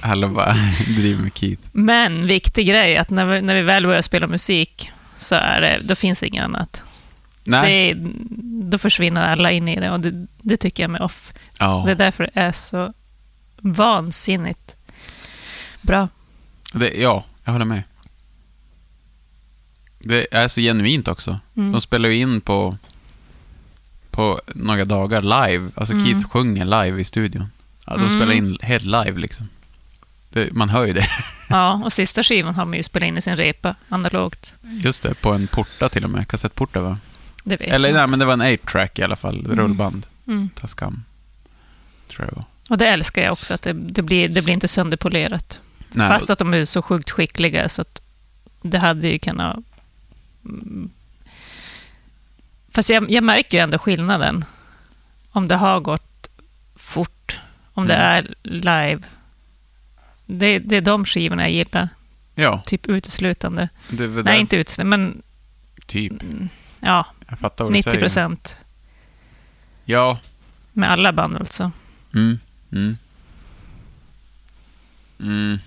alla 0.00 0.28
bara 0.38 0.54
driver 0.96 1.22
med 1.22 1.32
Keith. 1.34 1.62
Men 1.72 2.26
viktig 2.26 2.66
grej, 2.66 2.96
att 2.96 3.10
när 3.10 3.26
vi, 3.26 3.42
när 3.42 3.54
vi 3.54 3.62
väl 3.62 3.86
börjar 3.86 4.02
spela 4.02 4.26
musik, 4.26 4.90
så 5.14 5.34
är 5.34 5.60
det, 5.60 5.80
då 5.84 5.94
finns 5.94 6.22
inget 6.22 6.44
annat. 6.44 6.84
Nej. 7.44 7.94
Det 7.94 8.10
då 8.70 8.78
försvinner 8.78 9.26
alla 9.26 9.50
in 9.50 9.68
i 9.68 9.80
det 9.80 9.90
och 9.90 10.00
det, 10.00 10.26
det 10.38 10.56
tycker 10.56 10.82
jag 10.82 10.90
med 10.90 11.00
off. 11.00 11.32
ja. 11.58 11.82
Det 11.86 11.92
är 11.92 11.96
därför 11.96 12.24
det 12.34 12.40
är 12.40 12.52
så 12.52 12.92
vansinnigt 13.56 14.76
bra. 15.80 16.08
Det, 16.72 16.92
ja, 16.94 17.24
jag 17.44 17.52
håller 17.52 17.64
med. 17.64 17.82
Det 19.98 20.26
är 20.34 20.48
så 20.48 20.60
genuint 20.60 21.08
också. 21.08 21.38
Mm. 21.56 21.72
De 21.72 21.80
spelar 21.80 22.08
ju 22.08 22.16
in 22.16 22.40
på, 22.40 22.76
på 24.18 24.40
några 24.54 24.84
dagar 24.84 25.22
live. 25.22 25.70
Alltså 25.74 25.94
Mm. 25.94 26.06
Keith 26.06 26.28
sjunger 26.28 26.64
live 26.64 27.00
i 27.00 27.04
studion. 27.04 27.46
Ja, 27.86 27.96
de 27.96 28.04
Mm. 28.04 28.16
spelar 28.18 28.32
in 28.32 28.58
helt 28.62 28.84
live 28.84 29.12
liksom. 29.20 29.48
Det, 30.30 30.52
man 30.52 30.68
hör 30.68 30.86
ju 30.86 30.92
det. 30.92 31.06
Ja, 31.48 31.80
och 31.84 31.92
sista 31.92 32.22
skivan 32.22 32.54
har 32.54 32.64
man 32.64 32.76
ju 32.76 32.82
spelat 32.82 33.06
in 33.06 33.18
i 33.18 33.20
sin 33.20 33.36
repa, 33.36 33.74
analogt. 33.88 34.54
Just 34.62 35.02
det, 35.02 35.14
på 35.14 35.32
en 35.32 35.46
porta 35.46 35.88
till 35.88 36.04
och 36.04 36.10
med. 36.10 36.28
Kassettporta 36.28 36.80
va? 36.80 36.98
Det 37.44 37.56
vet 37.56 37.60
Eller 37.60 37.88
jag 37.88 37.94
nej, 37.94 38.02
inte. 38.02 38.10
men 38.10 38.18
det 38.18 38.24
var 38.24 38.32
en 38.32 38.42
8-track 38.42 38.98
i 38.98 39.02
alla 39.02 39.16
fall. 39.16 39.46
Rullband. 39.50 40.06
Mm. 40.26 40.48
Tascam. 40.54 41.04
Tror 42.08 42.26
jag 42.28 42.34
var. 42.36 42.44
Och 42.70 42.78
det 42.78 42.86
älskar 42.88 43.22
jag 43.22 43.32
också, 43.32 43.54
att 43.54 43.62
det, 43.62 43.72
det, 43.72 44.02
blir, 44.02 44.28
det 44.28 44.42
blir 44.42 44.54
inte 44.54 44.68
sönderpolerat. 44.68 45.60
Nej, 45.92 46.08
Fast 46.08 46.30
att 46.30 46.38
de 46.38 46.54
är 46.54 46.64
så 46.64 46.82
sjukt 46.82 47.10
skickliga, 47.10 47.68
så 47.68 47.82
att 47.82 48.02
det 48.62 48.78
hade 48.78 49.08
ju 49.08 49.18
kunnat... 49.18 49.56
Fast 52.78 52.90
jag, 52.90 53.10
jag 53.10 53.24
märker 53.24 53.58
ju 53.58 53.62
ändå 53.62 53.78
skillnaden. 53.78 54.44
Om 55.30 55.48
det 55.48 55.54
har 55.56 55.80
gått 55.80 56.30
fort, 56.76 57.40
om 57.74 57.86
det 57.86 57.94
Mm. 57.94 58.06
är 58.16 58.34
live. 58.42 59.02
Det, 60.26 60.58
det 60.58 60.76
är 60.76 60.80
de 60.80 61.04
skivorna 61.04 61.42
jag 61.42 61.50
gillar, 61.50 61.88
Ja, 62.34 62.62
typ 62.66 62.86
uteslutande. 62.88 63.68
det 63.88 64.06
Nej, 64.08 64.40
inte 64.40 64.56
uteslutande, 64.56 64.96
men 64.96 65.22
Typ. 65.86 66.12
ja, 66.80 67.06
Jag 67.28 67.38
fattar 67.38 67.64
vad 67.64 67.72
du 67.72 67.76
90 67.76 67.90
säger. 67.90 68.00
procent 68.00 68.58
Ja. 69.84 70.18
med 70.72 70.90
alla 70.90 71.12
band 71.12 71.36
alltså. 71.36 71.70
Mm. 72.14 72.38
Mm. 72.72 72.96
Mm. 75.20 75.58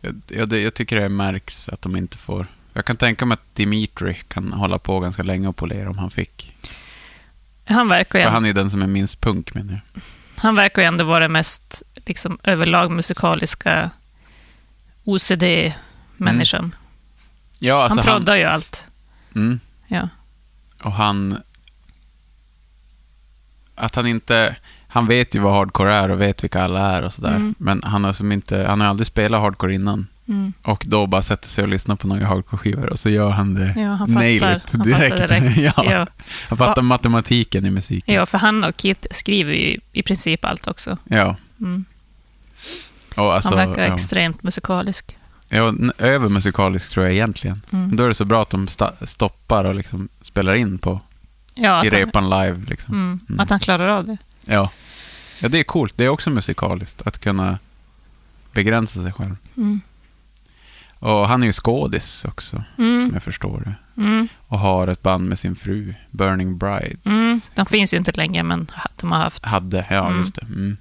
Jag, 0.00 0.20
jag, 0.28 0.48
det, 0.48 0.60
jag 0.60 0.74
tycker 0.74 1.00
det 1.00 1.08
märks 1.08 1.68
att 1.68 1.82
de 1.82 1.96
inte 1.96 2.18
får... 2.18 2.46
Jag 2.76 2.84
kan 2.84 2.96
tänka 2.96 3.26
mig 3.26 3.34
att 3.34 3.54
Dimitri 3.54 4.14
kan 4.28 4.52
hålla 4.52 4.78
på 4.78 5.00
ganska 5.00 5.22
länge 5.22 5.48
och 5.48 5.56
polera 5.56 5.90
om 5.90 5.98
han 5.98 6.10
fick. 6.10 6.54
Han 7.64 7.88
verkar 7.88 8.18
ju 8.18 8.24
För 8.24 8.32
han 8.32 8.44
är 8.44 8.52
den 8.52 8.70
som 8.70 8.82
är 8.82 8.86
minst 8.86 9.20
punk, 9.20 9.54
menar 9.54 9.72
jag. 9.72 10.02
Han 10.36 10.56
verkar 10.56 10.82
ju 10.82 10.88
ändå 10.88 11.04
vara 11.04 11.20
den 11.20 11.32
mest 11.32 11.82
liksom, 11.94 12.38
överlag 12.42 12.90
musikaliska 12.90 13.90
OCD-människan. 15.04 16.74
Ja, 17.58 17.82
alltså 17.82 18.00
han 18.00 18.06
proddar 18.06 18.36
ju 18.36 18.44
allt. 18.44 18.88
mm. 19.34 19.60
Ja. 19.86 20.08
Och 20.82 20.92
han... 20.92 21.42
Att 23.74 23.94
han 23.94 24.06
inte... 24.06 24.56
Han 24.88 25.06
vet 25.06 25.34
ju 25.34 25.40
vad 25.40 25.54
hardcore 25.54 25.94
är 25.94 26.10
och 26.10 26.20
vet 26.20 26.44
vilka 26.44 26.62
alla 26.62 26.96
är 26.96 27.02
och 27.02 27.12
sådär. 27.12 27.36
Mm. 27.36 27.54
Men 27.58 27.82
han 27.82 28.14
som 28.14 28.32
inte, 28.32 28.64
han 28.68 28.80
har 28.80 28.88
aldrig 28.88 29.06
spelat 29.06 29.40
hardcore 29.40 29.74
innan. 29.74 30.06
Mm. 30.28 30.52
Och 30.62 30.84
då 30.86 31.06
bara 31.06 31.22
sätter 31.22 31.48
sig 31.48 31.62
och 31.64 31.68
lyssnar 31.68 31.96
på 31.96 32.06
några 32.06 32.26
hardcore-skivor 32.26 32.86
och 32.86 32.98
så 32.98 33.10
gör 33.10 33.30
han 33.30 33.54
det 33.54 33.74
Ja, 33.76 33.88
han 33.94 34.08
fattar. 34.08 34.18
Han 34.72 34.82
direkt. 34.82 35.20
fattar 35.20 35.28
direkt. 35.40 35.56
ja. 35.76 35.84
Ja. 35.90 36.06
Han 36.48 36.58
fattar 36.58 36.82
matematiken 36.82 37.66
i 37.66 37.70
musiken. 37.70 38.14
ja, 38.14 38.26
för 38.26 38.38
han 38.38 38.64
och 38.64 38.74
Keith 38.80 39.06
skriver 39.10 39.52
ju 39.52 39.78
i 39.92 40.02
princip 40.02 40.44
allt 40.44 40.66
också. 40.66 40.98
Ja. 41.04 41.36
Mm. 41.60 41.84
Alltså, 43.16 43.56
han 43.56 43.68
verkar 43.68 43.86
ja. 43.86 43.94
extremt 43.94 44.42
musikalisk. 44.42 45.16
Ja, 45.48 45.74
övermusikalisk 45.98 46.92
tror 46.92 47.06
jag 47.06 47.14
egentligen. 47.14 47.62
Mm. 47.72 47.86
Men 47.86 47.96
då 47.96 48.04
är 48.04 48.08
det 48.08 48.14
så 48.14 48.24
bra 48.24 48.42
att 48.42 48.50
de 48.50 48.68
stoppar 49.02 49.64
och 49.64 49.74
liksom 49.74 50.08
spelar 50.20 50.54
in 50.54 50.78
på 50.78 51.00
Ja, 51.54 51.84
i 51.84 51.86
att 51.88 51.92
han, 51.94 52.00
repan 52.02 52.30
live. 52.30 52.64
Liksom. 52.68 52.94
mm, 52.94 53.20
Mm. 53.28 53.40
att 53.40 53.50
han 53.50 53.60
klarar 53.60 53.88
av 53.88 54.06
det. 54.06 54.16
Ja. 54.44 54.70
ja, 55.40 55.48
det 55.48 55.58
är 55.58 55.64
coolt. 55.64 55.96
Det 55.96 56.04
är 56.04 56.08
också 56.08 56.30
musikaliskt 56.30 57.02
att 57.02 57.18
kunna 57.18 57.58
begränsa 58.52 59.02
sig 59.02 59.12
själv. 59.12 59.36
Och 61.04 61.28
han 61.28 61.42
är 61.42 61.46
ju 61.46 61.52
skådis 61.52 62.24
också, 62.24 62.64
som 62.76 62.84
Mm. 62.84 63.10
jag 63.14 63.22
förstår 63.22 63.60
det. 63.64 64.02
Mm. 64.02 64.28
Och 64.48 64.58
har 64.58 64.88
ett 64.88 65.02
band 65.02 65.28
med 65.28 65.38
sin 65.38 65.56
fru, 65.56 65.94
Burning 66.10 66.58
Brides. 66.58 67.06
Mm. 67.06 67.38
De 67.56 67.66
finns 67.66 67.94
ju 67.94 67.98
inte 67.98 68.12
längre, 68.12 68.42
men 68.42 68.70
de 68.96 69.12
har 69.12 69.18
haft. 69.18 69.44
Hade, 69.44 69.86
ja 69.90 70.06
Mm. 70.06 70.18
just 70.18 70.34
det. 70.34 70.42
Mm. 70.42 70.76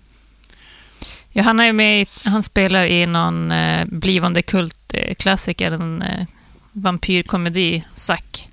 Ja, 1.30 1.44
han, 1.44 1.60
är 1.60 1.74
med 1.74 2.02
i, 2.02 2.06
han 2.26 2.44
spelar 2.44 2.86
i 2.86 3.06
någon 3.06 3.52
eh, 3.52 3.86
blivande 3.86 4.42
kultklassiker, 4.42 5.72
en 5.72 6.02
eh, 6.02 6.26
vampyrkomedi, 6.72 7.84
Zack. 7.94 8.50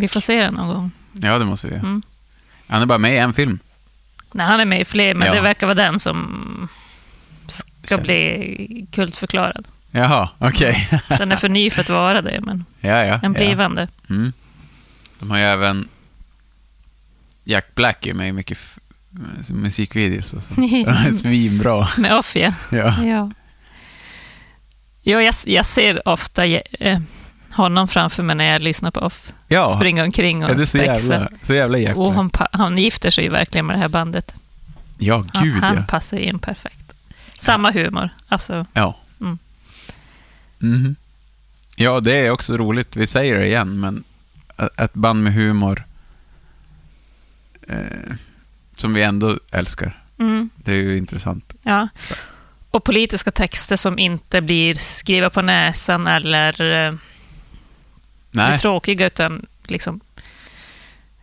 Vi 0.00 0.08
får 0.08 0.20
se 0.20 0.40
den 0.42 0.54
någon 0.54 0.68
gång. 0.68 0.90
Ja, 1.12 1.38
det 1.38 1.44
måste 1.44 1.66
vi 1.66 1.72
göra. 1.74 1.82
Mm. 1.86 2.02
Han 2.66 2.82
är 2.82 2.86
bara 2.86 2.98
med 2.98 3.14
i 3.14 3.18
en 3.18 3.32
film. 3.32 3.58
Nej, 4.32 4.46
han 4.46 4.60
är 4.60 4.64
med 4.64 4.80
i 4.80 4.84
fler, 4.84 5.14
men 5.14 5.28
Ja. 5.28 5.34
det 5.34 5.40
verkar 5.40 5.66
vara 5.66 5.74
den 5.74 5.98
som 5.98 6.68
ska 7.46 7.88
Kändis. 7.88 8.04
bli 8.06 8.86
kultförklarad. 8.92 9.68
Jaha, 9.94 10.28
okej. 10.38 10.88
Den 11.08 11.32
är 11.32 11.36
för 11.36 11.48
ny 11.48 11.70
för 11.70 11.80
att 11.80 11.88
vara 11.88 12.22
det, 12.22 12.40
men 12.40 12.64
ja, 12.80 13.04
ja. 13.04 13.14
en 13.14 13.20
ja. 13.22 13.28
blivande. 13.28 13.88
Mm. 14.10 14.32
De 15.18 15.30
har 15.30 15.38
ju 15.38 15.44
även... 15.44 15.88
Jack 17.44 17.74
Black 17.74 18.06
är 18.06 18.14
med 18.14 18.28
i 18.28 18.32
mycket 18.32 18.58
musikvideos 19.50 20.32
och 20.32 20.42
så. 20.42 20.54
De 20.60 20.84
är 20.88 21.12
svinbra. 21.12 21.88
Med 21.98 22.14
off, 22.18 22.36
ja. 22.36 22.52
Ja. 22.70 23.04
ja. 23.04 23.30
Jag, 25.02 25.32
jag 25.46 25.66
ser 25.66 26.08
ofta 26.08 26.46
eh, 26.46 27.00
honom 27.52 27.88
framför 27.88 28.22
mig 28.22 28.36
när 28.36 28.44
jag 28.44 28.62
lyssnar 28.62 28.90
på 28.90 29.00
off. 29.00 29.32
Ja, 29.48 29.66
Springa 29.66 30.02
omkring 30.04 30.44
och 30.44 30.50
är 30.50 30.54
det 30.54 30.60
så 30.66 30.78
spexa. 30.78 31.12
jävla, 31.12 31.28
så 31.42 31.54
jävla 31.54 31.78
Jack 31.78 31.96
Och 31.96 32.04
Black? 32.04 32.16
han, 32.16 32.30
pa- 32.30 32.48
han 32.52 32.78
gifter 32.78 33.10
sig 33.10 33.24
ju 33.24 33.30
verkligen 33.30 33.66
med 33.66 33.76
det 33.76 33.80
här 33.80 33.88
bandet. 33.88 34.34
Ja, 34.98 35.24
Han, 35.32 35.44
gud 35.44 35.54
han 35.62 35.76
ja. 35.76 35.82
passar 35.88 36.16
ju 36.16 36.22
in 36.22 36.38
perfekt. 36.38 36.94
Samma 37.38 37.70
humor. 37.70 38.08
Alltså, 38.28 38.66
Ja. 38.72 38.96
Mm. 40.62 40.96
Ja, 41.76 42.00
det 42.00 42.12
är 42.16 42.30
också 42.30 42.56
roligt. 42.56 42.96
Vi 42.96 43.06
säger 43.06 43.38
det 43.38 43.46
igen, 43.46 43.80
men 43.80 44.04
ett 44.76 44.94
band 44.94 45.22
med 45.22 45.34
humor 45.34 45.84
eh, 47.68 48.12
som 48.76 48.94
vi 48.94 49.02
ändå 49.02 49.38
älskar. 49.50 50.02
mm, 50.18 50.50
Det 50.56 50.72
är 50.72 50.76
ju 50.76 50.96
intressant. 50.96 51.54
ja. 51.62 51.88
Och 52.70 52.84
politiska 52.84 53.30
texter 53.30 53.76
som 53.76 53.98
inte 53.98 54.40
blir 54.40 54.74
skriva 54.74 55.30
på 55.30 55.42
näsan 55.42 56.06
eller 56.06 56.86
eh, 56.88 56.94
Nej, 58.30 58.58
tråkiga, 58.58 59.06
utan 59.06 59.46
liksom 59.64 60.00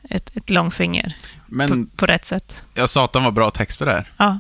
ett, 0.10 0.36
ett 0.38 0.50
långfinger 0.50 1.16
men 1.48 1.86
på, 1.88 1.98
på 1.98 2.06
rätt 2.06 2.26
sätt. 2.26 2.64
ja, 2.74 2.88
Satan 2.88 3.24
var 3.24 3.32
bra 3.32 3.52
texter 3.52 3.86
där. 3.86 4.12
Ja. 4.18 4.40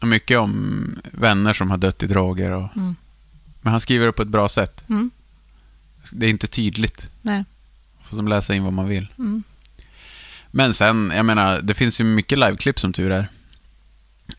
Mycket 0.00 0.38
om 0.38 0.98
vänner 1.12 1.52
som 1.52 1.70
har 1.70 1.78
dött 1.78 2.02
i 2.02 2.06
droger. 2.06 2.50
Och, 2.50 2.76
Mm. 2.76 2.96
Men 3.66 3.70
han 3.70 3.80
skriver 3.80 4.06
det 4.06 4.12
på 4.12 4.22
ett 4.22 4.28
bra 4.28 4.48
sätt. 4.48 4.84
Mm. 4.88 5.10
Det 6.12 6.26
är 6.26 6.30
inte 6.30 6.46
tydligt. 6.46 7.08
Nej. 7.22 7.44
Får 8.02 8.16
som 8.16 8.28
läsa 8.28 8.54
in 8.54 8.64
vad 8.64 8.72
man 8.72 8.88
vill. 8.88 9.08
Mm. 9.18 9.42
Men 10.50 10.74
sen, 10.74 11.12
jag 11.14 11.26
menar, 11.26 11.60
det 11.62 11.74
finns 11.74 12.00
ju 12.00 12.04
mycket 12.04 12.38
liveklipp 12.38 12.78
som 12.80 12.92
tur 12.92 13.10
är. 13.10 13.28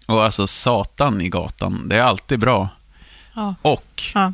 Och 0.06 0.24
alltså 0.24 0.48
Satan 0.48 1.22
i 1.22 1.30
gatan, 1.30 1.90
det 1.90 1.96
är 1.96 2.02
alltid 2.02 2.40
bra. 2.40 2.70
Ja. 3.34 3.56
Och 3.62 4.04
Ja. 4.14 4.34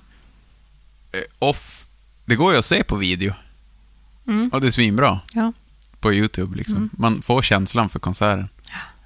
eh, 1.11 1.19
off, 1.39 1.87
det 2.25 2.35
går 2.35 2.53
ju 2.53 2.59
att 2.59 2.65
se 2.65 2.83
på 2.83 2.95
video. 2.95 3.33
Mm. 4.27 4.49
Och 4.49 4.61
det 4.61 4.67
är 4.67 4.71
svinbra 4.71 5.19
Ja. 5.33 5.53
på 5.99 6.13
YouTube. 6.13 6.55
Liksom. 6.57 6.77
Mm. 6.77 6.89
Man 6.93 7.21
får 7.21 7.41
känslan 7.41 7.89
för 7.89 7.99
konserten. 7.99 8.49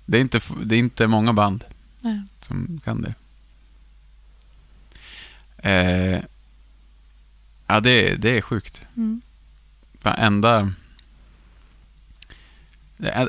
Det 0.05 0.17
är 0.17 0.21
inte, 0.21 0.39
det 0.63 0.75
är 0.75 0.79
inte 0.79 1.07
många 1.07 1.33
band 1.33 1.63
Nej. 2.01 2.21
som 2.41 2.81
kan 2.83 3.01
det. 3.01 3.13
Eh, 5.67 6.19
ja, 7.67 7.79
det, 7.79 8.15
det 8.21 8.37
är 8.37 8.41
sjukt. 8.41 8.85
Mm. 8.97 9.21
Varenda... 10.01 10.73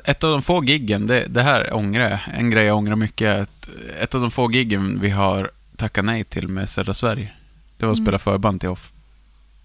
Ett 0.04 0.24
av 0.24 0.30
de 0.32 0.42
få 0.42 0.64
giggen, 0.64 1.06
det, 1.06 1.24
det 1.28 1.42
här 1.42 1.74
ångrar 1.74 2.10
jag. 2.10 2.20
En 2.34 2.50
grej 2.50 2.64
jag 2.64 2.76
ångrar 2.76 2.96
mycket 2.96 3.26
är 3.28 3.40
att 3.42 3.68
ett 4.00 4.14
av 4.14 4.20
de 4.20 4.30
få 4.30 4.52
giggen 4.52 5.00
vi 5.00 5.10
har 5.10 5.50
tackat 5.76 6.04
nej 6.04 6.24
till 6.24 6.48
med 6.48 6.68
Södra 6.68 6.94
Sverige, 6.94 7.32
det 7.76 7.86
var 7.86 7.92
att 7.92 7.98
Mm. 7.98 8.06
spela 8.06 8.18
förband 8.18 8.60
till 8.60 8.68
Off 8.68 8.92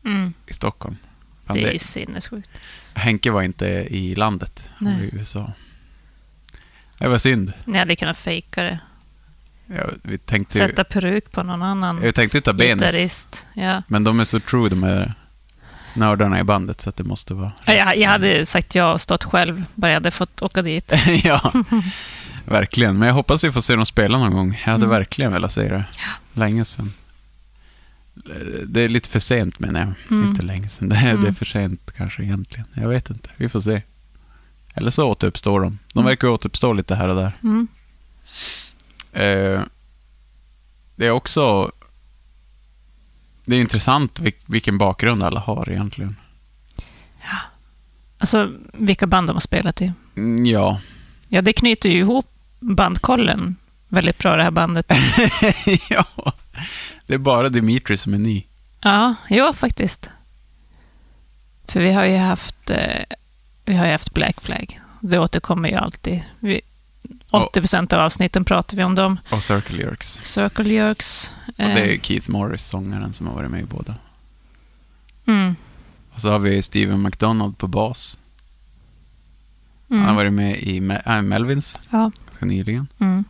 Mm. 0.05 0.33
i 0.47 0.53
Stockholm. 0.53 0.97
Fan, 1.45 1.55
Det 1.55 1.61
är 1.61 1.65
det- 1.67 1.73
ju 1.73 1.79
sinnessjukt. 1.79 2.49
Henke 2.93 3.31
var 3.31 3.41
inte 3.41 3.65
i 3.89 4.15
landet, 4.15 4.69
han 4.75 4.93
var 4.97 5.03
i 5.03 5.09
USA. 5.13 5.51
Det 6.97 7.07
var 7.07 7.17
synd. 7.17 7.53
Ni 7.65 7.77
hade 7.77 7.95
kunnat 7.95 8.17
fejka 8.17 8.63
det. 8.63 8.79
Ja, 9.67 9.83
vi 10.03 10.17
tänkte 10.17 10.57
Sätta 10.57 10.83
peruk 10.83 11.31
på 11.31 11.43
någon 11.43 11.61
annan 11.61 11.99
vi 11.99 12.11
tänkte 12.13 12.41
ta 12.41 12.53
gitarrist. 12.53 13.47
Ja. 13.55 13.83
men 13.87 14.03
de 14.03 14.19
är 14.19 14.23
så 14.25 14.39
true, 14.39 14.69
de 14.69 14.83
är 14.83 15.13
nördarna 15.95 16.39
i 16.39 16.43
bandet, 16.43 16.81
så 16.81 16.89
att 16.89 16.95
det 16.95 17.03
måste 17.03 17.33
vara... 17.33 17.51
Ja, 17.65 17.73
Jag, 17.73 17.97
jag 17.97 18.09
hade 18.09 18.45
sagt 18.45 18.75
ja 18.75 18.93
och 18.93 19.01
stått 19.01 19.23
själv, 19.23 19.63
bara 19.75 19.87
jag 19.91 19.95
hade 19.95 20.11
fått 20.11 20.41
åka 20.41 20.61
dit. 20.61 20.93
ja, 21.23 21.51
verkligen. 22.45 22.97
Men 22.99 23.07
jag 23.07 23.15
hoppas 23.15 23.43
vi 23.43 23.51
får 23.51 23.61
se 23.61 23.75
dem 23.75 23.85
spela 23.85 24.17
någon 24.17 24.31
gång. 24.33 24.49
Jag 24.65 24.71
hade 24.71 24.85
Mm. 24.85 24.89
verkligen 24.89 25.33
velat 25.33 25.51
se 25.51 25.69
det. 25.69 25.83
Länge 26.33 26.65
sedan. 26.65 26.93
Det 28.65 28.81
är 28.81 28.89
lite 28.89 29.09
för 29.09 29.19
sent 29.19 29.59
menar 29.59 29.79
jag. 29.79 29.93
Mm. 30.17 30.29
Inte 30.29 30.41
länge 30.41 30.69
sedan. 30.69 30.89
Det 30.89 30.95
är, 30.95 31.01
det 31.03 31.09
är 31.09 31.13
Mm. 31.17 31.35
för 31.35 31.45
sent 31.45 31.91
kanske 31.97 32.23
egentligen. 32.23 32.65
Jag 32.73 32.89
vet 32.89 33.09
inte. 33.09 33.29
Vi 33.37 33.49
får 33.49 33.59
se. 33.59 33.81
Eller 34.73 34.89
så 34.91 35.07
återuppstår 35.09 35.59
de. 35.61 35.79
De 35.93 35.99
Mm. 35.99 36.09
verkar 36.09 36.27
återuppstå 36.27 36.73
lite 36.73 36.95
här 36.95 37.07
och 37.07 37.15
där. 37.15 37.33
Eh, 39.13 39.61
det 40.95 41.05
är 41.07 41.11
också... 41.11 41.71
Det 43.45 43.55
är 43.55 43.59
intressant 43.59 44.19
vil- 44.19 44.33
vilken 44.45 44.77
bakgrund 44.77 45.23
alla 45.23 45.39
har 45.39 45.69
egentligen. 45.71 46.15
Alltså, 48.17 48.51
vilka 48.73 49.07
band 49.07 49.29
de 49.29 49.33
har 49.33 49.41
spelat 49.41 49.81
i. 49.81 49.93
Mm, 50.15 50.45
Ja. 50.45 50.81
Ja, 51.29 51.41
det 51.41 51.53
knyter 51.53 51.89
ju 51.89 51.99
ihop 51.99 52.25
bandkollen 52.59 53.55
väldigt 53.87 54.17
bra, 54.17 54.35
det 54.35 54.43
här 54.43 54.51
bandet. 54.51 54.85
ja. 55.89 56.05
Det 57.07 57.13
är 57.13 57.17
bara 57.17 57.49
Dimitri 57.49 57.97
som 57.97 58.13
är 58.13 58.17
ny. 58.17 58.43
Ja, 58.81 59.15
jo, 59.29 59.53
faktiskt. 59.53 60.09
För 61.67 61.79
vi 61.79 61.91
har 61.93 62.05
ju 62.05 62.17
haft, 62.17 62.69
eh, 62.69 63.03
vi 63.65 63.75
har 63.75 63.85
ju 63.85 63.91
haft 63.91 64.13
Black 64.13 64.41
Flag. 64.41 64.79
Det 65.01 65.19
återkommer 65.19 65.69
ju 65.69 65.75
alltid. 65.75 66.23
Vi, 66.39 66.61
80% 67.33 67.93
av 67.93 67.99
avsnitten 67.99 68.45
pratar 68.45 68.77
vi 68.77 68.83
om 68.83 68.95
dem. 68.95 69.19
Och 69.31 69.43
Circle 69.43 69.77
Jerks. 69.77 70.19
Circle 70.23 70.73
Jerks. 70.73 71.31
Och 71.47 71.53
det 71.57 71.63
är 71.81 71.91
eh, 71.93 71.99
Keith 71.99 72.29
Morris, 72.29 72.65
sångaren, 72.65 73.13
som 73.13 73.27
har 73.27 73.33
varit 73.33 73.51
med 73.51 73.61
i 73.61 73.65
båda. 73.65 73.95
mm, 75.27 75.55
Och 76.13 76.21
så 76.21 76.29
har 76.29 76.39
vi 76.39 76.61
Steven 76.61 77.01
McDonald 77.01 77.57
på 77.57 77.67
bas. 77.67 78.17
Han 79.89 79.97
har 79.99 80.05
mm, 80.05 80.15
varit 80.15 80.33
med 80.33 80.57
i 80.57 80.77
äh, 81.05 81.21
Melvins 81.21 81.79
ja, 81.89 82.11
ganska 82.25 82.45
nyligen. 82.45 82.87
mm. 82.99 83.23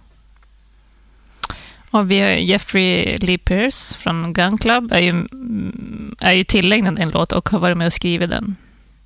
Och 1.91 2.11
vi 2.11 2.19
har 2.21 2.29
Jeffrey 2.29 3.17
Lee 3.17 3.37
Pierce 3.37 3.95
från 3.97 4.33
Gun 4.33 4.57
Club. 4.57 4.91
Är 4.91 4.99
ju, 4.99 5.09
mm, 5.09 6.15
är 6.19 6.31
ju 6.31 6.43
tillägnad 6.43 6.99
en 6.99 7.09
låt 7.09 7.31
och 7.31 7.49
har 7.49 7.59
varit 7.59 7.77
med 7.77 7.87
och 7.87 7.93
skrivit 7.93 8.29
den. 8.29 8.55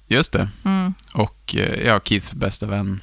Just 0.07 0.31
det. 0.31 0.49
Mm. 0.65 0.93
Och 1.13 1.55
eh, 1.55 1.87
ja, 1.87 1.99
Keiths 2.03 2.33
bästa 2.33 2.65
vän. 2.65 2.99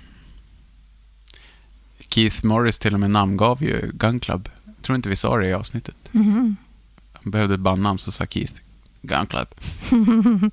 Keith 2.08 2.44
Morris 2.44 2.78
till 2.78 2.94
och 2.94 3.00
med 3.00 3.10
namngav 3.10 3.62
ju 3.62 3.90
Gun 3.94 4.20
Club. 4.20 4.48
Jag 4.64 4.82
tror 4.82 4.96
inte 4.96 5.08
vi 5.08 5.16
sa 5.16 5.36
det 5.36 5.46
i 5.48 5.52
avsnittet. 5.54 5.94
Mhm. 6.12 6.56
Han 7.12 7.30
behövde 7.30 7.54
ett 7.54 7.60
bandnamn 7.60 7.98
så 7.98 8.12
sa 8.12 8.26
Keith 8.26 8.52
Gun 9.02 9.26
Club. 9.26 9.48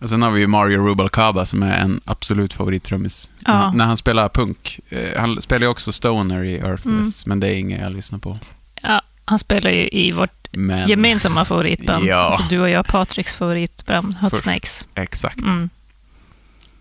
Och 0.00 0.08
sen 0.10 0.22
har 0.22 0.30
vi 0.30 0.40
ju 0.40 0.46
Mario 0.46 0.78
Rubalcaba 0.86 1.44
som 1.44 1.62
är 1.62 1.76
en 1.78 2.00
absolut 2.04 2.52
favorittrummis. 2.52 3.30
Ja. 3.46 3.52
När- 3.70 3.76
När 3.76 3.86
han 3.86 3.96
spelar 3.96 4.28
punk. 4.28 4.80
Eh, 4.88 5.20
han 5.20 5.40
spelar 5.42 5.60
ju 5.62 5.68
också 5.68 5.92
Stoner 5.92 6.44
i 6.44 6.54
Earthless, 6.58 6.86
Mm. 6.86 7.10
men 7.26 7.40
det 7.40 7.48
är 7.48 7.58
inget 7.58 7.80
jag 7.80 7.92
lyssnar 7.92 8.18
på. 8.18 8.38
Ja, 8.82 9.02
han 9.24 9.38
spelar 9.38 9.70
ju 9.70 9.88
i 9.92 10.12
vårt 10.12 10.48
Men, 10.52 10.88
gemensamma 10.88 11.44
favoritband. 11.44 12.04
Ja. 12.06 12.16
Alltså 12.16 12.42
du 12.50 12.58
och 12.60 12.70
jag, 12.70 12.86
Patriks 12.86 13.34
favoritband, 13.34 14.14
Hot 14.14 14.30
För- 14.30 14.36
Snakes. 14.36 14.84
Exakt. 14.94 15.42
Mm. 15.42 15.70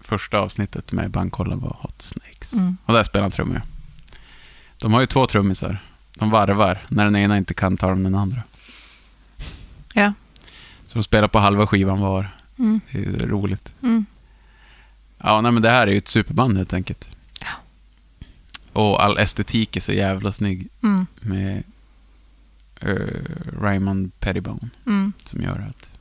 Första 0.08 0.40
avsnittet 0.40 0.92
med 0.92 1.12
bandkollen 1.12 1.60
var 1.60 1.78
Hot 1.82 2.02
Snakes. 2.02 2.54
Mm. 2.54 2.78
Och 2.86 2.94
där 2.94 3.04
spelar 3.04 3.22
han 3.24 3.32
trummor. 3.32 3.62
De 4.78 4.94
har 4.94 5.02
ju 5.02 5.06
två 5.08 5.28
trummisar. 5.28 5.84
De 6.14 6.30
varvar. 6.30 6.86
När 6.90 7.04
den 7.06 7.16
ena 7.16 7.38
inte 7.38 7.54
kan 7.54 7.78
tar 7.78 7.90
de 7.90 8.04
den 8.04 8.16
andra. 8.16 8.42
Ja. 9.94 10.14
Så 10.88 10.98
de 11.00 11.04
spelar 11.04 11.28
på 11.28 11.40
halva 11.40 11.68
skivan 11.68 12.00
var. 12.00 12.36
Mm. 12.60 12.82
Det 12.92 13.00
är 13.24 13.28
roligt. 13.28 13.74
Mm. 13.84 14.06
Ja, 15.18 15.42
nej, 15.42 15.52
men 15.52 15.62
det 15.62 15.70
här 15.70 15.88
är 15.88 15.92
ju 15.92 15.98
ett 15.98 16.08
superband 16.08 16.58
helt 16.58 16.74
enkelt. 16.74 17.10
Ja. 17.42 17.48
Och 18.74 19.04
all 19.04 19.18
estetik 19.18 19.76
är 19.78 19.82
så 19.82 19.94
jävla 19.94 20.32
snygg 20.32 20.68
Mm. 20.84 21.06
med 21.22 21.64
uh, 22.86 23.22
Raymond 23.62 24.12
Pettibone 24.20 24.70
Mm. 24.86 25.14
som 25.26 25.42
gör 25.42 25.68
att 25.70 25.92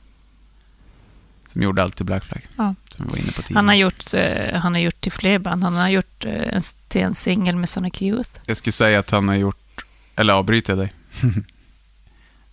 som 1.47 1.61
gjorde 1.61 1.83
allt 1.83 1.95
till 1.95 2.05
Black 2.05 2.23
Flag. 2.25 2.47
Ja. 2.57 2.75
Som 2.89 3.05
vi 3.05 3.11
var 3.11 3.17
inne 3.17 3.31
på 3.31 3.41
tidigare. 3.41 3.57
Han 3.57 3.67
har 3.67 3.75
gjort, 3.75 4.13
eh, 4.13 4.53
han 4.59 4.73
har 4.73 4.81
gjort 4.81 5.01
till 5.01 5.11
fler 5.11 5.39
band. 5.39 5.63
Han 5.63 5.75
har 5.75 5.89
gjort 5.89 6.25
eh, 6.25 6.53
en, 6.55 6.61
till 6.87 7.01
en 7.01 7.15
singel 7.15 7.55
med 7.55 7.69
Sonic 7.69 8.01
Youth. 8.01 8.29
Jag 8.45 8.57
skulle 8.57 8.71
säga 8.73 8.99
att 8.99 9.09
han 9.09 9.27
har 9.27 9.35
gjort, 9.35 9.81
eller 10.15 10.33
avbryter 10.33 10.73
jag 10.73 10.79
dig? 10.79 10.93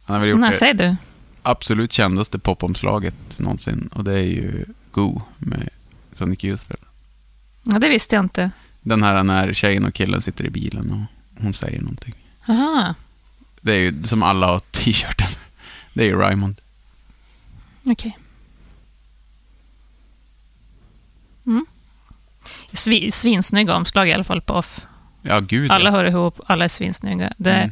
han 0.05 0.15
har 0.15 0.19
väl 0.21 0.29
gjort 0.29 0.41
Nej, 0.41 0.51
det 0.51 0.57
säg 0.57 0.75
du. 0.75 0.97
absolut 1.43 1.93
kändaste 1.93 2.39
popomslaget 2.39 3.39
någonsin 3.41 3.89
och 3.93 4.05
det 4.05 4.13
är 4.15 4.23
ju 4.27 4.65
Go 4.91 5.23
med 5.39 5.69
Sonic 6.13 6.45
Youth. 6.45 6.65
Ja, 7.63 7.79
det 7.79 7.89
visste 7.89 8.17
jag 8.17 8.25
inte. 8.25 8.51
Den 8.81 9.03
här 9.03 9.23
när 9.23 9.53
tjejen 9.53 9.85
och 9.85 9.95
killen 9.95 10.21
sitter 10.21 10.45
i 10.45 10.51
bilen 10.51 10.91
och 10.91 11.43
hon 11.43 11.55
säger 11.55 11.81
någonting. 11.81 12.15
Aha, 12.49 12.95
Det 13.61 13.73
är 13.73 13.79
ju 13.79 14.03
som 14.05 14.23
alla 14.23 14.47
har 14.47 14.59
t-shirten. 14.71 15.27
Det 15.93 16.03
är 16.03 16.07
ju 16.07 16.17
Raymond. 16.17 16.61
okej. 17.87 18.17
Mm. 18.17 18.24
Svi, 22.75 23.11
svinsnygga 23.11 23.75
omslag 23.77 24.09
i 24.09 24.13
alla 24.13 24.25
fall 24.25 24.41
på 24.41 24.53
Off. 24.55 24.81
Ja, 25.23 25.41
gud 25.41 25.71
Alla 25.71 25.85
ja. 25.85 25.97
hör 25.97 26.05
ihop, 26.05 26.41
alla 26.47 26.65
är 26.65 26.69
svinsnygga. 26.69 27.33
Det 27.37 27.71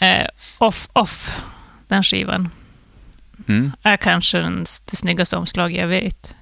Mm. 0.00 0.20
eh, 0.22 0.26
Off 0.58 0.88
Off, 0.92 1.42
den 1.88 2.02
skivan, 2.02 2.48
Mm. 3.48 3.72
är 3.82 3.96
kanske 3.96 4.38
den, 4.38 4.66
det 4.90 4.96
snyggaste 4.96 5.36
omslaget 5.36 5.78
jag 5.78 5.88
vet. 5.88 6.36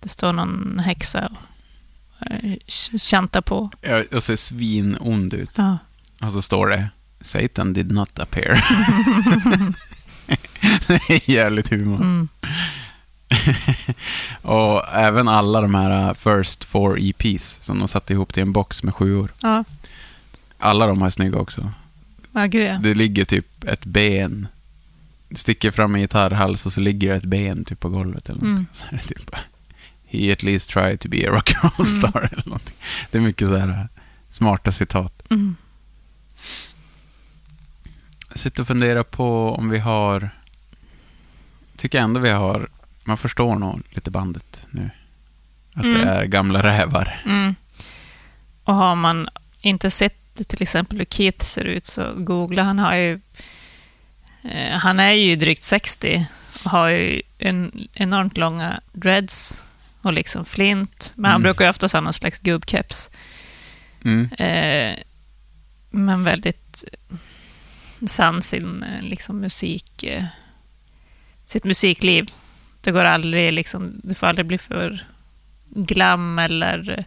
Det 0.00 0.08
står 0.08 0.32
någon 0.32 0.78
häxa 0.78 1.32
och 2.20 2.26
eh, 2.30 2.52
tjantar 2.98 3.40
på. 3.40 3.70
Ja, 3.80 4.02
Jag 4.10 4.22
ser 4.22 4.36
svinond 4.36 5.34
ut. 5.34 5.50
Ja. 5.56 5.78
Och 6.22 6.32
så 6.32 6.42
står 6.42 6.66
det 6.68 6.88
Satan 7.20 7.72
did 7.72 7.92
not 7.92 8.18
appear. 8.18 8.52
det 10.86 11.10
är 11.10 11.30
jävligt 11.30 11.68
humor. 11.70 12.00
Mm. 12.00 12.28
och 14.42 14.82
även 14.94 15.28
alla 15.28 15.60
de 15.60 15.74
här 15.74 16.08
uh, 16.08 16.14
First 16.14 16.64
Four 16.64 16.98
EPs 17.00 17.58
som 17.62 17.78
de 17.78 17.88
satte 17.88 18.12
ihop 18.12 18.32
till 18.32 18.42
en 18.42 18.52
box 18.52 18.82
med 18.82 18.94
sjuor. 18.94 19.32
Ja, 19.42 19.64
Alla 20.58 20.86
de 20.86 20.98
här 20.98 21.06
är 21.06 21.10
snygga 21.10 21.38
också. 21.38 21.72
ja 22.32 22.46
gud 22.46 22.66
ja. 22.66 22.78
Det 22.82 22.94
ligger 22.94 23.24
typ 23.24 23.64
ett 23.64 23.84
ben. 23.84 24.48
Det 25.28 25.36
sticker 25.36 25.70
fram 25.70 25.94
en 25.94 26.00
gitarrhals 26.00 26.66
och 26.66 26.72
så 26.72 26.80
ligger 26.80 27.12
ett 27.14 27.24
ben 27.24 27.64
typ 27.64 27.80
på 27.80 27.88
golvet 27.88 28.28
eller 28.28 28.42
Mm. 28.42 28.66
Så 28.72 28.84
är 28.90 28.96
det 28.96 29.14
typ 29.14 29.30
He 30.08 30.32
at 30.32 30.42
least 30.42 30.70
tried 30.70 31.00
to 31.00 31.08
be 31.08 31.16
a 31.28 31.32
rock'n'roll 31.32 31.84
star 31.84 32.28
eller 32.32 32.46
någonting. 32.46 32.76
Det 33.10 33.18
är 33.18 33.22
mycket 33.22 33.48
så 33.48 33.56
här 33.56 33.68
uh, 33.68 33.84
smarta 34.28 34.72
citat. 34.72 35.22
Mm. 35.30 35.56
Jag 38.28 38.38
sitter 38.38 38.60
och 38.62 38.66
funderar 38.66 39.02
på 39.02 39.54
om 39.54 39.68
vi 39.68 39.78
har... 39.78 40.30
Tycker 41.76 42.00
ändå 42.00 42.20
vi 42.20 42.30
har... 42.30 42.68
Man 43.06 43.16
förstår 43.16 43.56
nog 43.56 43.82
lite 43.90 44.10
bandet 44.10 44.66
nu. 44.70 44.90
Att 45.74 45.82
det 45.82 45.88
Mm. 45.88 46.08
är 46.08 46.24
gamla 46.24 46.62
rävar. 46.62 47.22
Mm. 47.26 47.54
Och 48.64 48.74
har 48.74 48.94
man 48.94 49.28
inte 49.60 49.90
sett 49.90 50.14
till 50.48 50.62
exempel 50.62 50.98
hur 50.98 51.04
Keith 51.04 51.44
ser 51.44 51.64
ut 51.64 51.86
så 51.86 52.12
googla. 52.16 52.62
Han 52.62 52.78
har 52.78 52.94
ju... 52.94 53.20
Eh, 54.44 54.78
han 54.78 55.00
är 55.00 55.10
ju 55.10 55.36
drygt 55.36 55.62
60 55.62 56.26
och 56.64 56.70
har 56.70 56.88
ju 56.88 57.22
en, 57.38 57.88
enormt 57.92 58.36
långa 58.36 58.80
dreads 58.92 59.64
och 60.02 60.12
liksom 60.12 60.44
flint. 60.44 61.12
Men 61.14 61.24
han 61.30 61.40
Mm. 61.40 61.42
brukar 61.42 61.64
ju 61.64 61.70
oftast 61.70 61.94
ha 61.94 62.00
någon 62.00 62.12
slags 62.12 62.38
gubbkeps. 62.38 63.10
Mm. 64.04 64.28
Eh, 64.38 64.98
men 65.90 66.24
väldigt 66.24 66.84
sann 68.06 68.42
sin 68.42 68.82
eh, 68.82 69.02
liksom, 69.02 69.40
musik, 69.40 70.02
eh, 70.02 70.24
sitt 71.44 71.64
musikliv. 71.64 72.26
Det 72.86 72.92
går 72.92 73.04
aldrig 73.04 73.52
liksom, 73.52 74.00
det 74.04 74.14
får 74.14 74.26
aldrig 74.26 74.46
bli 74.46 74.58
för 74.58 75.04
glam 75.68 76.38
eller... 76.38 77.04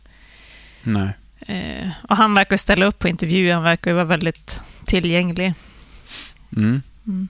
Nej. 0.83 1.13
Eh, 1.39 1.89
och 2.09 2.17
han 2.17 2.33
verkar 2.33 2.57
ställa 2.57 2.86
upp 2.86 3.00
på 3.00 3.07
intervjuer, 3.07 3.53
han 3.53 3.63
verkar 3.63 3.91
ju 3.91 3.95
vara 3.95 4.05
väldigt 4.05 4.63
tillgänglig. 4.86 5.53
Mm. 6.57 6.81
Mm. 7.07 7.27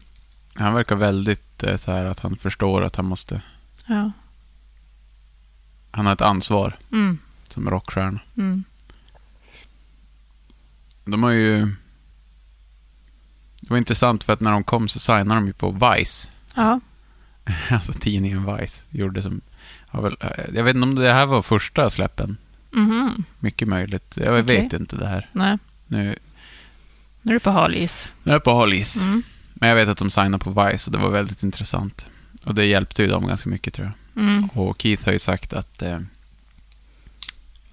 Han 0.54 0.74
verkar 0.74 0.96
väldigt 0.96 1.64
eh, 1.64 1.76
så 1.76 1.92
här 1.92 2.06
att 2.06 2.20
han 2.20 2.38
förstår 2.38 2.82
att 2.84 2.96
han 2.96 3.06
måste... 3.06 3.42
Ja. 3.88 4.12
Han 5.92 6.06
har 6.06 6.14
ett 6.14 6.22
ansvar 6.22 6.78
Mm. 6.92 7.18
som 7.48 7.70
rockstjärna. 7.70 8.20
Mm. 8.38 8.64
De 11.06 11.24
har 11.24 11.32
ju... 11.32 11.66
Det 13.62 13.70
var 13.70 13.78
intressant 13.78 14.24
för 14.24 14.34
att 14.34 14.40
när 14.40 14.52
de 14.52 14.64
kom 14.64 14.88
så 14.90 15.00
signade 15.00 15.36
de 15.36 15.48
ju 15.48 15.54
på 15.54 15.72
Vice. 15.72 16.30
Ja. 16.56 16.80
Alltså 17.72 17.94
tidningen 17.94 18.56
Vice. 18.58 18.86
Gjorde 18.90 19.22
som... 19.22 19.42
väl, 19.92 20.16
eh, 20.22 20.30
jag 20.56 20.64
vet 20.64 20.76
inte 20.76 20.84
om 20.84 20.96
det 20.96 21.14
här 21.14 21.26
var 21.26 21.42
första 21.42 21.90
släppen. 21.90 22.38
Mhm. 22.72 23.24
Mycket 23.40 23.68
möjligt. 23.68 24.18
Jag 24.24 24.40
Okej. 24.40 24.62
vet 24.62 24.74
inte 24.74 24.96
det 24.96 25.08
här. 25.08 25.30
Nej, 25.32 25.58
Nu, 25.88 26.16
nu 27.22 27.32
är 27.32 27.34
du 27.34 27.40
på 27.40 27.50
hal 27.52 27.76
is. 27.76 28.08
nu 28.24 28.32
är 28.32 28.36
jag 28.36 28.44
på 28.44 28.54
hal 28.54 28.74
is. 28.74 29.02
Mm. 29.02 29.24
Men 29.54 29.70
jag 29.70 29.76
vet 29.76 29.90
att 29.90 29.98
de 29.98 30.10
signade 30.10 30.38
på 30.44 30.50
Vice 30.64 30.90
och 30.90 30.98
det 30.98 31.04
var 31.04 31.10
väldigt 31.10 31.44
intressant. 31.44 32.10
Och 32.46 32.56
det 32.56 32.66
hjälpte 32.66 33.02
ju 33.02 33.08
dem 33.08 33.28
ganska 33.28 33.50
mycket 33.50 33.74
tror 33.74 33.92
jag. 34.14 34.24
Mm. 34.24 34.46
Och 34.54 34.82
Keith 34.82 35.06
har 35.06 35.12
ju 35.14 35.20
sagt 35.20 35.54
att 35.54 35.82
eh, 35.82 36.00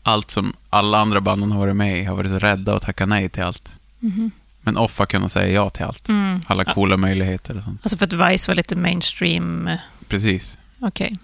allt 0.02 0.30
som 0.30 0.52
alla 0.70 0.98
andra 0.98 1.20
banden 1.20 1.52
har 1.52 1.58
varit 1.58 1.76
med 1.76 1.98
i 1.98 2.04
har 2.04 2.16
varit 2.16 2.30
så 2.30 2.38
rädda 2.38 2.76
att 2.76 2.82
tacka 2.82 3.06
nej 3.06 3.28
till 3.28 3.42
allt. 3.42 3.74
Mhm. 3.98 4.30
Men 4.66 4.76
Off 4.76 4.98
har 4.98 5.06
kunnat 5.06 5.32
säga 5.32 5.52
ja 5.54 5.70
till 5.70 5.84
allt. 5.84 6.08
Mm. 6.08 6.42
Alla 6.46 6.62
Ja. 6.66 6.74
coola 6.74 6.96
möjligheter 6.96 7.56
och 7.56 7.62
sånt. 7.62 7.80
Alltså 7.82 7.96
för 7.98 8.06
att 8.06 8.32
Vice 8.32 8.50
var 8.50 8.54
lite 8.56 8.76
mainstream. 8.76 9.68
eh, 9.68 9.78
Precis. 10.08 10.58
Okej. 10.80 11.16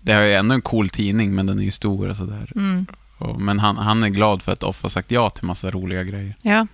Det 0.00 0.12
har 0.12 0.22
ju 0.22 0.32
ändå 0.34 0.54
en 0.54 0.62
cool 0.62 0.88
tidning, 0.88 1.34
men 1.34 1.46
den 1.46 1.58
är 1.58 1.62
ju 1.62 1.70
stor 1.70 2.08
och 2.08 2.16
sådär. 2.16 2.52
Mm. 2.54 2.86
Och, 3.18 3.40
men 3.40 3.58
han, 3.58 3.76
han 3.76 4.02
är 4.02 4.08
glad 4.08 4.42
för 4.42 4.52
att 4.52 4.62
Off 4.62 4.82
har 4.82 4.88
sagt 4.88 5.10
ja 5.10 5.30
till 5.30 5.44
massa 5.44 5.70
roliga 5.70 6.04
grejer. 6.04 6.34
Ja. 6.42 6.66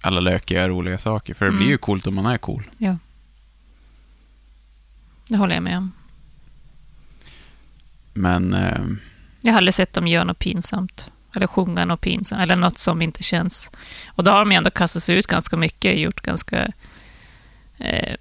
Alla 0.00 0.20
lökiga, 0.20 0.68
roliga 0.68 0.98
saker. 0.98 1.34
För 1.34 1.44
det 1.44 1.48
Mm. 1.50 1.58
blir 1.60 1.68
ju 1.70 1.78
coolt 1.78 2.06
om 2.06 2.14
man 2.14 2.26
är 2.26 2.38
cool. 2.38 2.70
Det 5.28 5.36
håller 5.36 5.54
jag 5.54 5.62
med 5.62 5.78
om. 5.78 5.92
Men 8.12 8.54
eh, 8.54 8.78
Jag 9.40 9.52
har 9.52 9.56
aldrig 9.58 9.74
sett 9.74 9.92
dem 9.92 10.06
göra 10.06 10.24
något 10.24 10.38
pinsamt. 10.38 11.10
Eller 11.34 11.46
sjunga 11.46 11.84
något 11.84 12.00
pinsamt. 12.00 12.42
Eller 12.42 12.56
något 12.56 12.78
som 12.78 13.02
inte 13.02 13.22
känns... 13.22 13.70
Och 14.06 14.24
då 14.24 14.30
har 14.30 14.38
de 14.38 14.52
ändå 14.52 14.70
kastat 14.70 15.02
sig 15.02 15.16
ut 15.16 15.26
ganska 15.26 15.56
mycket. 15.56 15.98
Gjort 15.98 16.20
ganska... 16.20 16.72
Eh, 17.78 18.14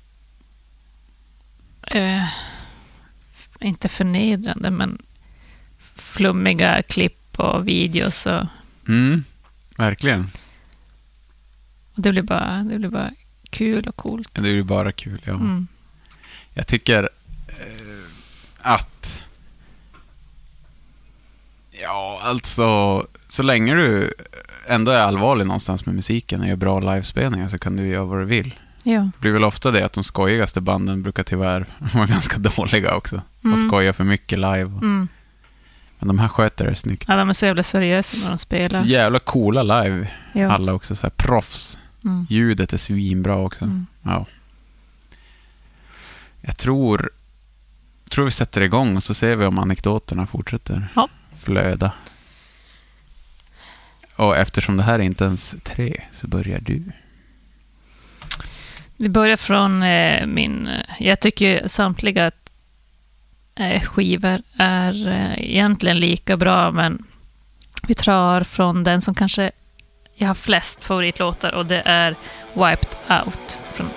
eh, 1.81 2.23
inte 3.59 3.89
förnedrande, 3.89 4.71
men 4.71 5.01
flummiga 5.95 6.83
klipp 6.83 7.39
och 7.39 7.67
videos. 7.67 8.25
Och, 8.25 8.45
mm, 8.87 9.23
verkligen. 9.77 10.31
och 11.95 12.01
det, 12.01 12.11
blir 12.11 12.21
bara, 12.21 12.63
det 12.63 12.79
blir 12.79 12.89
bara 12.89 13.11
kul 13.49 13.87
och 13.87 13.95
coolt. 13.95 14.35
Det 14.35 14.49
är 14.49 14.53
ju 14.53 14.63
bara 14.63 14.91
kul, 14.91 15.21
ja. 15.23 15.33
Mm. 15.33 15.67
Jag 16.53 16.67
tycker 16.67 17.09
eh, 17.47 18.07
att... 18.59 19.29
Ja, 21.81 22.19
alltså... 22.23 23.05
Så 23.27 23.43
länge 23.43 23.73
du 23.75 24.13
ändå 24.67 24.91
är 24.91 25.01
allvarlig 25.01 25.45
någonstans 25.47 25.85
med 25.85 25.95
musiken 25.95 26.41
och 26.41 26.47
gör 26.47 26.55
bra 26.55 26.79
livespelningar 26.79 27.47
så 27.47 27.59
kan 27.59 27.75
du 27.75 27.87
göra 27.87 28.03
vad 28.05 28.19
du 28.19 28.25
vill. 28.25 28.55
Ja. 28.83 28.99
Det 29.01 29.19
blir 29.19 29.31
väl 29.31 29.43
ofta 29.43 29.71
det 29.71 29.85
att 29.85 29.93
de 29.93 30.03
skojigaste 30.03 30.61
banden 30.61 31.03
brukar 31.03 31.23
tyvärr 31.23 31.65
vara 31.93 32.05
ganska 32.05 32.37
dåliga 32.37 32.95
också. 32.95 33.21
Mm. 33.43 33.53
Och 33.53 33.59
skoja 33.59 33.93
för 33.93 34.03
mycket 34.03 34.39
live. 34.39 34.61
Mm. 34.61 35.07
Men 35.99 36.07
de 36.07 36.19
här 36.19 36.27
sköter 36.27 36.65
det 36.65 36.75
snyggt. 36.75 37.05
ja, 37.07 37.15
de 37.17 37.29
är 37.29 37.33
så 37.33 37.45
jävla 37.45 37.63
seriösa 37.63 38.17
när 38.17 38.29
de 38.29 38.37
Så 38.37 38.41
spelar. 38.41 38.83
jävla 38.85 39.19
coola 39.19 39.63
live, 39.63 40.07
Ja. 40.33 40.51
alla 40.51 40.73
också. 40.73 40.95
Så 40.95 41.05
här 41.07 41.11
proffs. 41.17 41.79
Mm. 42.03 42.27
Ljudet 42.29 42.73
är 42.73 42.77
svinbra 42.77 43.37
också. 43.37 43.65
Mm. 43.65 43.85
Ja. 44.01 44.25
Jag 46.41 46.57
tror, 46.57 47.09
tror 48.11 48.25
vi 48.25 48.31
sätter 48.31 48.61
igång 48.61 48.95
och 48.95 49.03
så 49.03 49.13
ser 49.13 49.35
vi 49.35 49.45
om 49.45 49.59
anekdoterna 49.59 50.27
fortsätter 50.27 50.87
Ja 50.95 51.09
flöda. 51.35 51.91
Och 54.15 54.37
eftersom 54.37 54.77
det 54.77 54.83
här 54.83 54.99
är 54.99 55.03
inte 55.03 55.23
ens 55.23 55.55
tre 55.63 56.01
så 56.11 56.27
börjar 56.27 56.59
du. 56.59 56.83
Vi 58.97 59.09
börjar 59.09 59.37
från 59.37 59.83
eh, 59.83 60.25
min... 60.25 60.67
Eh, 60.67 60.85
jag 60.99 61.19
tycker 61.19 61.67
samtliga 61.67 62.31
eh, 63.55 63.81
skivor 63.81 64.41
är 64.57 65.07
eh, 65.07 65.33
egentligen 65.37 65.99
lika 65.99 66.37
bra, 66.37 66.71
men 66.71 67.05
vi 67.87 67.93
tar 67.93 68.43
från 68.43 68.83
den 68.83 69.01
som 69.01 69.15
kanske 69.15 69.51
jag 70.15 70.27
har 70.27 70.35
flest 70.35 70.83
favoritlåtar 70.83 71.53
och 71.53 71.65
det 71.65 71.81
är 71.85 72.15
Wiped 72.53 72.95
Out 73.09 73.59
från 73.73 73.89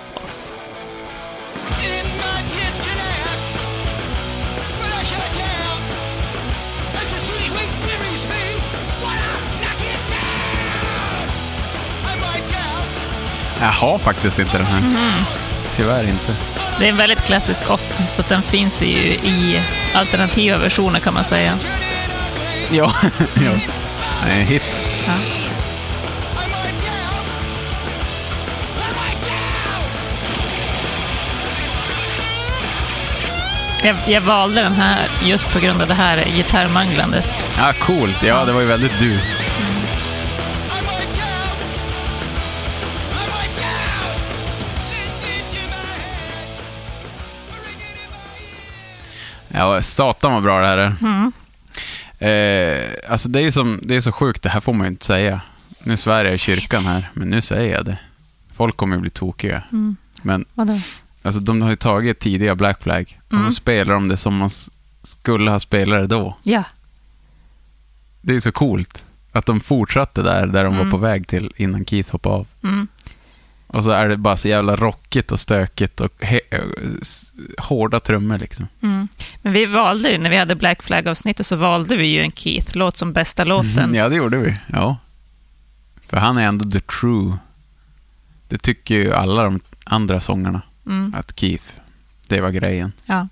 Jag 13.67 13.73
har 13.73 13.97
faktiskt 13.97 14.39
inte 14.39 14.57
den 14.57 14.67
här. 14.67 14.79
Mhm. 14.79 15.11
Tyvärr 15.71 16.03
inte. 16.03 16.35
Det 16.79 16.85
är 16.85 16.89
en 16.89 16.97
väldigt 16.97 17.23
klassisk 17.23 17.69
Off, 17.71 17.99
så 18.09 18.23
den 18.27 18.41
finns 18.41 18.81
ju 18.83 18.87
i 19.13 19.61
alternativa 19.93 20.57
versioner 20.57 20.99
kan 20.99 21.13
man 21.13 21.23
säga. 21.23 21.57
Ja, 22.71 22.93
ja. 23.35 23.51
Det 24.25 24.31
är 24.31 24.39
en 24.39 24.47
hit. 24.47 24.63
Ja. 25.07 25.13
Jag, 33.83 33.95
jag 34.07 34.21
valde 34.21 34.61
den 34.61 34.73
här 34.73 35.07
just 35.23 35.53
på 35.53 35.59
grund 35.59 35.81
av 35.81 35.87
det 35.87 35.93
här 35.93 36.25
gitarrmanglandet. 36.35 37.45
Ja, 37.57 37.73
coolt. 37.79 38.23
Ja, 38.23 38.45
det 38.45 38.51
var 38.51 38.61
ju 38.61 38.67
väldigt 38.67 38.99
du. 38.99 39.19
Ja, 49.57 49.81
satan 49.81 50.33
vad 50.33 50.43
bra 50.43 50.59
det 50.59 50.67
här 50.67 50.77
är. 50.77 51.31
Eh, 52.19 52.89
alltså 53.09 53.29
det 53.29 53.41
är, 53.41 53.51
som, 53.51 53.79
det 53.83 53.95
är 53.95 54.01
så 54.01 54.11
sjukt, 54.11 54.43
det 54.43 54.49
här 54.49 54.59
får 54.59 54.73
man 54.73 54.85
ju 54.87 54.91
inte 54.91 55.05
säga. 55.05 55.41
Nu 55.83 55.97
svär 55.97 56.25
jag 56.25 56.33
i 56.33 56.37
kyrkan 56.37 56.85
här, 56.85 57.09
men 57.13 57.29
nu 57.29 57.41
säger 57.41 57.75
jag 57.75 57.85
det. 57.85 57.97
Folk 58.53 58.77
kommer 58.77 58.95
ju 58.95 59.01
bli 59.01 59.09
tokiga. 59.09 59.63
Men 60.21 60.45
Vadå? 60.53 60.79
alltså, 61.23 61.41
de 61.41 61.61
har 61.61 61.69
ju 61.69 61.75
tagit 61.75 62.19
tidiga 62.19 62.55
Black 62.55 62.83
Flag 62.83 63.19
och 63.31 63.41
så 63.41 63.51
spelar 63.51 63.93
de 63.93 64.07
det 64.07 64.17
som 64.17 64.37
man 64.37 64.49
skulle 65.03 65.51
ha 65.51 65.59
spelat 65.59 65.99
det 65.99 66.07
då. 66.07 66.37
Ja. 66.43 66.63
Det 68.21 68.35
är 68.35 68.39
så 68.39 68.51
coolt 68.51 69.03
att 69.31 69.45
de 69.45 69.59
fortsatte 69.59 70.21
där, 70.21 70.47
där 70.47 70.63
de 70.63 70.77
var 70.77 70.91
på 70.91 70.97
väg 70.97 71.27
till 71.27 71.53
innan 71.55 71.85
Keith 71.85 72.11
hoppade 72.11 72.35
av. 72.35 72.47
Mm. 73.69 73.77
Och 73.77 73.83
så 73.83 73.89
är 73.89 74.09
det 74.09 74.17
bara 74.17 74.37
så 74.37 74.47
jävla 74.47 74.75
rockigt 74.75 75.31
och 75.31 75.39
stökigt 75.39 76.01
och 76.01 76.23
hårda 77.57 77.99
trummor 77.99 78.37
liksom. 78.37 78.67
Mm. 78.81 79.07
Men 79.41 79.53
vi 79.53 79.65
valde 79.65 80.11
ju, 80.11 80.17
när 80.17 80.29
vi 80.29 80.37
hade 80.37 80.55
Black 80.55 80.83
Flag-avsnittet, 80.83 81.45
så 81.45 81.55
valde 81.55 81.95
vi 81.95 82.05
ju 82.05 82.21
en 82.21 82.31
Keith-låt 82.31 82.97
som 82.97 83.13
bästa 83.13 83.43
låten. 83.43 83.93
Ja, 83.93 84.09
det 84.09 84.15
gjorde 84.15 84.37
vi. 84.37 84.57
Ja. 84.67 84.97
För 86.07 86.17
han 86.17 86.37
är 86.37 86.47
ändå 86.47 86.71
the 86.71 86.79
true. 86.79 87.37
Det 88.47 88.57
tycker 88.57 88.95
ju 88.95 89.13
alla 89.13 89.43
de 89.43 89.59
andra 89.83 90.19
sångarna. 90.21 90.61
Mm. 90.85 91.13
Att 91.17 91.39
Keith, 91.39 91.73
det 92.27 92.41
var 92.41 92.49
grejen. 92.49 92.91
Ja. 93.05 93.27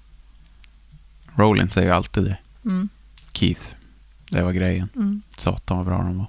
Rollins 1.35 1.73
säger 1.73 1.87
ju 1.87 1.93
alltid 1.93 2.23
det. 2.23 2.37
Mm. 2.65 2.89
Keith, 3.33 3.61
det 4.29 4.41
var 4.41 4.51
grejen. 4.51 4.89
Mm. 4.95 5.21
Satan 5.37 5.77
vad 5.77 5.85
bra 5.85 5.97
de 5.97 6.17
var. 6.17 6.27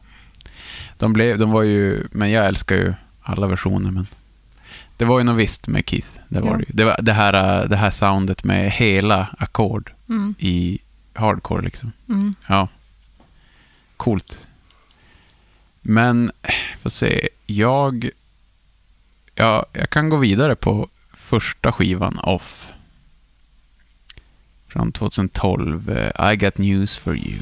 De, 0.99 1.13
blev, 1.13 1.39
de 1.39 1.51
var 1.51 1.63
ju, 1.63 2.07
men 2.13 2.31
jag 2.31 2.47
älskar 2.47 2.77
ju 2.77 2.95
alla 3.27 3.47
versioner, 3.47 3.91
men 3.91 4.07
det 4.97 5.05
var 5.05 5.19
ju 5.19 5.25
något 5.25 5.37
visst 5.39 5.69
med 5.69 5.89
Keith. 5.89 6.09
Det 6.29 6.41
var 6.41 6.51
Ja. 6.51 6.57
det 6.57 6.63
ju. 6.63 6.71
Det, 6.73 6.85
var 6.85 6.97
det, 7.03 7.13
här, 7.13 7.63
äh, 7.63 7.69
det 7.69 7.77
här 7.77 7.91
soundet 7.91 8.45
med 8.45 8.71
hela 8.71 9.29
ackord 9.39 9.93
Mm. 10.09 10.35
i 10.39 10.79
hardcore 11.15 11.63
liksom. 11.65 11.93
Mm. 12.09 12.35
Ja. 12.49 12.69
Coolt. 13.97 14.49
Men, 15.83 16.31
får 16.83 16.91
se. 16.91 17.29
Jag... 17.47 18.11
Ja, 19.35 19.67
jag 19.73 19.91
kan 19.91 20.09
gå 20.09 20.17
vidare 20.17 20.55
på 20.57 20.89
första 21.15 21.73
skivan, 21.73 22.19
Off. 22.19 22.73
Från 24.69 24.93
2012. 24.93 25.91
eh, 25.91 26.33
I 26.33 26.37
got 26.37 26.59
news 26.59 26.99
for. 26.99 27.17
You 27.17 27.41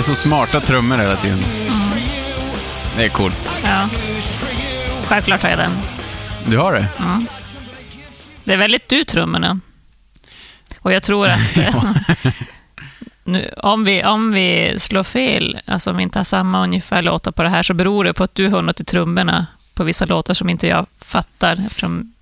är 0.00 0.02
så 0.02 0.14
smarta 0.14 0.60
trummor 0.60 0.98
hela 0.98 1.16
tiden. 1.16 1.38
you. 1.38 1.46
Det 2.96 3.04
är 3.04 3.08
coolt. 3.08 3.50
Ja, 3.64 3.88
självklart 5.06 5.42
har 5.42 5.48
jag 5.50 5.58
den. 5.58 5.72
Du 6.46 6.58
har 6.58 6.72
det? 6.72 6.88
Det 8.44 8.52
är 8.52 8.56
väldigt 8.56 8.88
du, 8.88 9.04
trummorna. 9.04 9.60
Och 10.78 10.92
jag 10.92 11.02
tror 11.02 11.28
att 11.28 11.56
eh, 11.58 11.74
nu, 13.24 13.50
om, 13.56 13.84
vi, 13.84 14.04
om 14.04 14.32
vi 14.32 14.74
slår 14.78 15.02
fel, 15.02 15.60
alltså 15.66 15.90
om 15.90 15.96
vi 15.96 16.02
inte 16.02 16.18
har 16.18 16.24
samma 16.24 16.62
ungefär 16.62 17.02
låtar 17.02 17.32
på 17.32 17.42
det 17.42 17.48
här, 17.48 17.62
så 17.62 17.74
beror 17.74 18.04
det 18.04 18.12
på 18.12 18.24
att 18.24 18.34
du 18.34 18.48
har 18.48 18.62
något 18.62 18.80
i 18.80 18.84
trummorna 18.84 19.46
på 19.74 19.84
vissa 19.84 20.04
låtar 20.04 20.34
som 20.34 20.48
inte 20.48 20.66
jag 20.66 20.86
fattar, 21.00 21.66
eftersom 21.66 22.12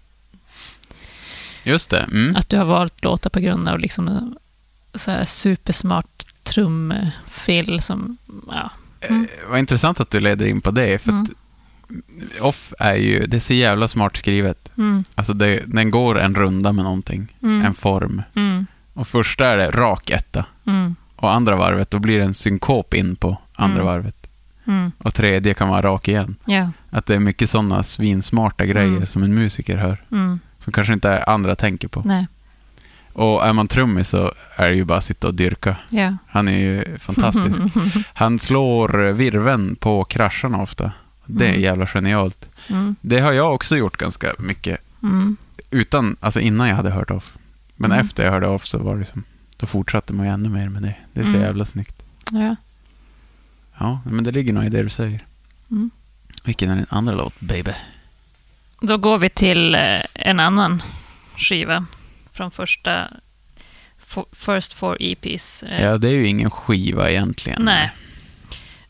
Just 1.62 1.90
det. 1.90 2.00
Mm. 2.00 2.36
att 2.36 2.48
du 2.48 2.56
har 2.56 2.64
valt 2.64 3.04
låtar 3.04 3.30
på 3.30 3.40
grund 3.40 3.68
av 3.68 3.78
liksom 3.78 4.36
så 4.94 5.10
här 5.10 5.24
supersmart 5.24 6.17
trumfill 6.58 7.80
som... 7.80 8.16
Ja. 8.50 8.70
Eh, 9.00 9.16
Vad 9.50 9.58
intressant 9.58 10.00
att 10.00 10.10
du 10.10 10.20
leder 10.20 10.46
in 10.46 10.60
på 10.60 10.70
det, 10.70 10.98
för 11.02 11.12
att 11.12 11.30
Off 12.40 12.72
är 12.78 12.94
ju, 12.94 13.26
det 13.26 13.36
är 13.36 13.40
så 13.40 13.52
jävla 13.54 13.88
smart 13.88 14.16
skrivet. 14.16 14.70
Mm, 14.78 15.04
Alltså 15.14 15.32
det, 15.34 15.62
den 15.66 15.90
går 15.90 16.18
en 16.20 16.34
runda 16.34 16.72
med 16.72 16.84
någonting, 16.84 17.34
Mm. 17.42 17.64
en 17.64 17.74
form. 17.74 18.22
mm, 18.34 18.66
Och 18.94 19.08
första 19.08 19.46
är 19.46 19.56
det 19.56 19.70
rak 19.70 20.10
etta. 20.10 20.44
mm, 20.66 20.96
Och 21.16 21.32
andra 21.32 21.56
varvet, 21.56 21.90
då 21.90 21.98
blir 21.98 22.18
det 22.18 22.24
en 22.24 22.34
synkop 22.34 22.94
in 22.94 23.16
på 23.16 23.36
andra 23.54 23.74
Mm. 23.80 23.86
varvet. 23.86 24.26
mm, 24.66 24.92
Och 24.98 25.14
tredje 25.14 25.54
kan 25.54 25.68
vara 25.68 25.82
rak 25.82 26.08
igen. 26.08 26.34
ja, 26.46 26.70
Att 26.90 27.06
det 27.06 27.14
är 27.14 27.18
mycket 27.18 27.50
sådana 27.50 27.82
svinsmarta 27.82 28.66
grejer 28.66 28.96
Mm. 28.96 29.06
som 29.06 29.22
en 29.22 29.34
musiker 29.34 29.76
hör. 29.78 30.04
mm, 30.12 30.40
Som 30.58 30.72
kanske 30.72 30.92
inte 30.92 31.22
andra 31.24 31.54
tänker 31.54 31.88
på. 31.88 32.02
nej, 32.04 32.26
Och 33.12 33.46
är 33.46 33.52
man 33.52 33.68
trummis 33.68 34.08
så 34.08 34.32
är 34.56 34.70
det 34.70 34.76
ju 34.76 34.84
bara 34.84 34.98
att 34.98 35.04
sitta 35.04 35.26
och 35.26 35.34
dyrka. 35.34 35.76
ja. 35.90 36.16
Han 36.28 36.48
är 36.48 36.58
ju 36.58 36.98
fantastisk. 36.98 37.58
Han 38.14 38.38
slår 38.38 39.12
virven 39.12 39.76
på 39.76 40.04
krascharna 40.04 40.62
ofta. 40.62 40.92
Det 41.26 41.44
är 41.44 41.48
Mm. 41.50 41.62
jävla 41.62 41.86
genialt. 41.86 42.48
Mm, 42.68 42.96
Det 43.00 43.20
har 43.20 43.32
jag 43.32 43.54
också 43.54 43.76
gjort 43.76 43.96
ganska 43.96 44.32
mycket. 44.38 44.78
mm, 45.02 45.36
Utan, 45.70 46.16
alltså 46.20 46.40
innan 46.40 46.68
jag 46.68 46.76
hade 46.76 46.90
hört 46.90 47.10
off. 47.10 47.36
Men 47.76 47.92
Mm. 47.92 48.06
efter 48.06 48.24
jag 48.24 48.30
hörde 48.32 48.46
off 48.48 48.66
så 48.66 48.78
var 48.78 48.96
det 48.96 49.04
som, 49.04 49.24
då 49.56 49.66
fortsatte 49.66 50.12
man 50.12 50.26
ju 50.26 50.32
ännu 50.32 50.48
mer 50.48 50.68
med 50.68 50.82
det. 50.82 50.94
Det 51.12 51.20
är 51.20 51.24
så 51.24 51.30
Mm. 51.30 51.42
jävla 51.42 51.64
snyggt. 51.64 52.02
ja. 52.32 52.56
Ja, 53.80 54.00
men 54.04 54.24
det 54.24 54.30
ligger 54.30 54.52
nog 54.52 54.64
i 54.64 54.68
det 54.68 54.82
du 54.82 54.88
säger. 54.88 55.24
Mm. 55.70 55.90
Vilken 56.44 56.70
är 56.70 56.76
din 56.76 56.86
andra 56.88 57.14
låt, 57.14 57.40
baby? 57.40 57.70
Då 58.80 58.96
går 58.96 59.18
vi 59.18 59.28
till 59.28 59.74
eh, 59.74 60.00
en 60.14 60.40
annan 60.40 60.82
skiva 61.36 61.86
från 62.38 62.50
första 62.50 63.08
f- 64.02 64.24
First 64.32 64.72
Four 64.74 64.96
EPs. 65.00 65.62
Eh, 65.62 65.82
Ja, 65.84 65.98
det 65.98 66.08
är 66.08 66.12
ju 66.12 66.26
ingen 66.26 66.50
skiva 66.50 67.10
egentligen. 67.10 67.62
Nej. 67.64 67.90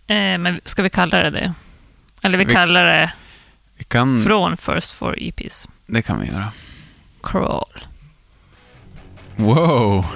Eh, 0.06 0.38
men 0.38 0.60
ska 0.64 0.82
vi 0.82 0.90
kalla 0.90 1.18
det 1.22 1.30
det? 1.30 1.52
Eller 2.22 2.38
vi 2.38 2.44
Vi- 2.44 2.52
kallar 2.52 2.84
det 2.84 3.12
Vi 3.76 3.84
kan, 3.84 4.24
från 4.24 4.56
First 4.56 4.92
Four 4.92 5.16
EPs. 5.18 5.68
det 5.86 6.02
kan 6.02 6.20
vi 6.20 6.26
göra. 6.26 6.52
Crawl. 7.22 7.80
Wow! 9.36 10.06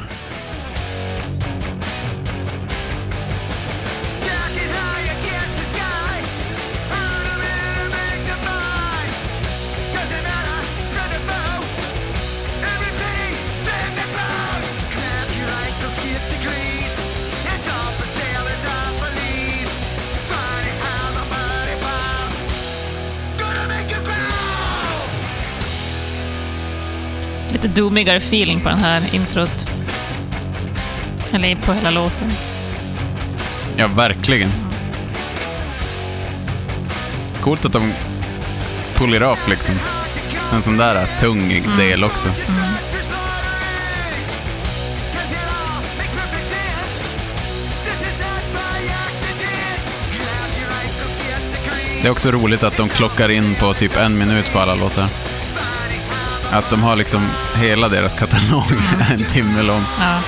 Lite 27.62 27.80
doomigare 27.80 28.16
feeling 28.16 28.60
på 28.60 28.68
den 28.68 28.78
här 28.78 29.14
introt. 29.14 29.66
Eller 31.32 31.56
på 31.56 31.72
hela 31.72 31.90
låten. 31.90 32.32
Ja, 33.76 33.88
verkligen. 33.88 34.50
Coolt 37.40 37.64
att 37.64 37.72
de 37.72 37.92
puller 38.94 39.22
off 39.22 39.48
liksom. 39.48 39.74
En 40.52 40.62
sån 40.62 40.76
där 40.76 41.06
tung 41.20 41.62
del 41.78 42.04
också. 42.04 42.28
Det 52.02 52.08
är 52.08 52.10
också 52.10 52.30
roligt 52.30 52.62
att 52.62 52.76
de 52.76 52.88
klockar 52.88 53.28
in 53.28 53.54
på 53.54 53.74
typ 53.74 53.96
en 53.96 54.18
minut 54.18 54.52
på 54.52 54.58
alla 54.58 54.74
låtar. 54.74 55.31
Att 56.52 56.70
de 56.70 56.82
har 56.82 56.96
liksom 56.96 57.28
hela 57.54 57.88
deras 57.88 58.14
katalog 58.14 58.64
en 59.10 59.24
timme 59.24 59.62
lång. 59.62 59.82
Ja. 59.98 60.20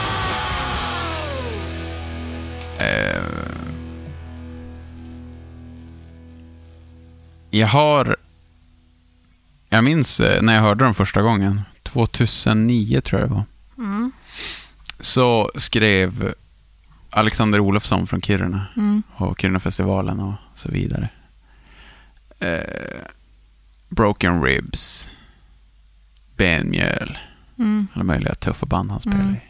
Jag 7.50 7.66
har... 7.66 8.16
Jag 9.68 9.84
minns 9.84 10.20
eh, 10.20 10.42
när 10.42 10.54
jag 10.54 10.62
hörde 10.62 10.84
dem 10.84 10.94
första 10.94 11.22
gången. 11.22 11.60
2009 11.82 13.00
tror 13.00 13.20
jag 13.20 13.30
det 13.30 13.34
var. 13.34 13.44
Så 15.00 15.50
skrev 15.56 16.34
Alexander 17.10 17.60
Olofsson 17.60 18.06
från 18.06 18.22
Kiruna 18.22 18.66
och 19.16 19.40
Kirunafestivalen 19.40 20.20
och 20.20 20.34
så 20.54 20.70
vidare. 20.70 21.08
Eh, 22.40 22.60
Broken 23.88 24.42
Ribs. 24.42 25.10
Benmjöl. 26.36 27.18
Mm. 27.58 27.86
Alla 27.94 28.04
möjliga 28.04 28.34
tuffa 28.34 28.66
band 28.66 28.90
han 28.90 29.00
spelade 29.00 29.30
i. 29.30 29.40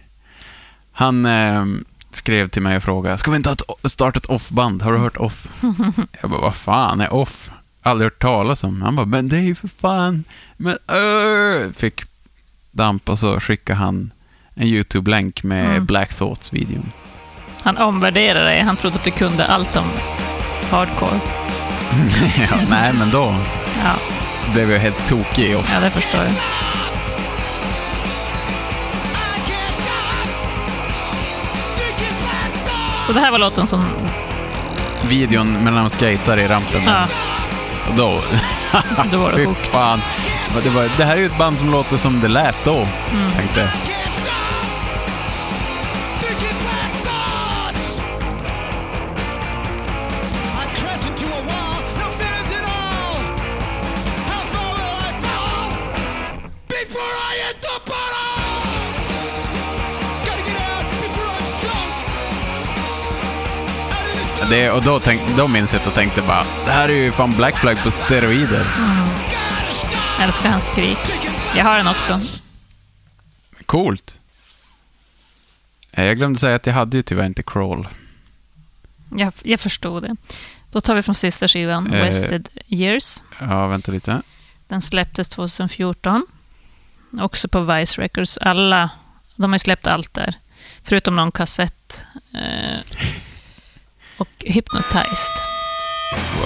Han 0.92 1.26
eh, 1.26 1.64
skrev 2.10 2.48
till 2.48 2.62
mig 2.62 2.76
och 2.76 2.82
frågade, 2.82 3.18
ska 3.18 3.30
vi 3.30 3.36
inte 3.36 3.56
starta 3.84 4.18
ett 4.18 4.26
off-band? 4.26 4.82
Har 4.82 4.92
du 4.92 4.98
hört 4.98 5.16
off? 5.16 5.48
Jag 6.20 6.30
bara, 6.30 6.40
vad 6.40 6.54
fan 6.54 7.00
är 7.00 7.14
off? 7.14 7.50
Aldrig 7.82 8.06
hört 8.06 8.22
talas 8.22 8.64
om. 8.64 8.82
Han 8.82 8.96
bara, 8.96 9.06
men 9.06 9.28
det 9.28 9.36
är 9.36 9.42
ju 9.42 9.54
för 9.54 9.68
fan... 9.68 10.24
Men, 10.56 10.72
uh, 10.72 11.72
Fick 11.72 12.02
damp 12.70 13.08
och 13.08 13.18
så 13.18 13.40
skickade 13.40 13.78
han 13.78 14.10
en 14.54 14.66
YouTube-länk 14.66 15.42
med 15.42 15.66
Mm. 15.70 15.86
Black 15.86 16.14
Thoughts-videon. 16.14 16.92
Han 17.62 17.76
omvärderade 17.76 18.44
dig. 18.44 18.60
Han 18.62 18.76
trodde 18.76 18.96
att 18.96 19.04
du 19.04 19.10
kunde 19.10 19.46
allt 19.46 19.76
om 19.76 19.84
hardcore. 20.70 21.20
ja, 22.38 22.56
nej, 22.70 22.92
men 22.92 23.10
då 23.10 23.34
Ja, 23.84 23.94
blev 24.52 24.72
jag 24.72 24.80
helt 24.80 25.06
tokig 25.06 25.56
off. 25.58 25.70
ja 25.74 25.80
det 25.80 25.90
förstår 25.90 26.20
jag. 26.20 26.32
Så 33.02 33.12
det 33.12 33.20
här 33.20 33.30
var 33.30 33.38
låten 33.38 33.66
som... 33.66 33.84
Videon 35.08 35.64
när 35.64 35.72
de 35.72 35.88
skejtar 35.88 36.36
i 36.38 36.46
rampen. 36.48 36.82
Ja, 36.86 37.06
Och 37.88 37.94
då... 37.96 38.22
då 39.10 39.18
var 39.18 39.32
det 39.32 39.44
hooked. 39.46 39.66
fan. 39.66 40.00
Det, 40.62 40.70
var, 40.70 40.90
det 40.96 41.04
här 41.04 41.14
är 41.16 41.20
ju 41.20 41.26
ett 41.26 41.38
band 41.38 41.58
som 41.58 41.70
låter 41.72 41.96
som 41.96 42.20
det 42.20 42.28
lät 42.28 42.64
då, 42.64 42.74
Mm. 43.12 43.32
tänkte 43.32 43.60
jag. 43.60 43.68
Det, 64.54 64.70
och 64.70 64.82
då, 64.82 65.00
tänk, 65.00 65.20
då 65.36 65.48
minns 65.48 65.72
jag 65.72 65.80
att 65.80 65.86
jag 65.86 65.94
tänkte 65.94 66.22
bara, 66.22 66.44
det 66.64 66.70
här 66.70 66.88
är 66.88 66.92
ju 66.92 67.12
fan 67.12 67.36
Black 67.36 67.56
Flag 67.56 67.82
på 67.82 67.90
steroider. 67.90 68.66
Jag 70.18 70.24
älskar 70.26 70.50
hans 70.50 70.66
skrik. 70.66 70.98
Jag 71.56 71.64
har 71.64 71.76
den 71.76 71.86
också. 71.86 72.20
Coolt. 73.66 74.20
Eh, 75.92 76.04
Jag 76.06 76.16
glömde 76.16 76.38
säga 76.38 76.54
att 76.56 76.66
jag 76.66 76.74
hade 76.74 76.96
ju 76.96 77.02
tyvärr 77.02 77.26
inte 77.26 77.42
crawl. 77.42 77.88
Jag, 79.16 79.32
jag 79.44 79.60
förstod 79.60 80.02
det. 80.02 80.16
Då 80.70 80.80
tar 80.80 80.94
vi 80.94 81.02
från 81.02 81.14
sista 81.14 81.48
skivan, 81.48 81.92
Eh. 81.92 82.04
Wasted 82.04 82.48
Years. 82.68 83.22
Ja, 83.40 83.66
vänta 83.66 83.92
lite. 83.92 84.22
Den 84.68 84.82
släpptes 84.82 85.28
2014. 85.28 86.26
Också 87.20 87.48
på 87.48 87.60
Vice 87.60 88.00
Records. 88.02 88.38
Alla, 88.38 88.90
de 89.36 89.50
har 89.50 89.54
ju 89.54 89.58
släppt 89.58 89.86
allt 89.86 90.14
där. 90.14 90.34
Förutom 90.84 91.16
någon 91.16 91.32
kassett. 91.32 92.02
Eh, 92.34 92.80
och 94.16 94.28
Hypnotized. 94.44 95.34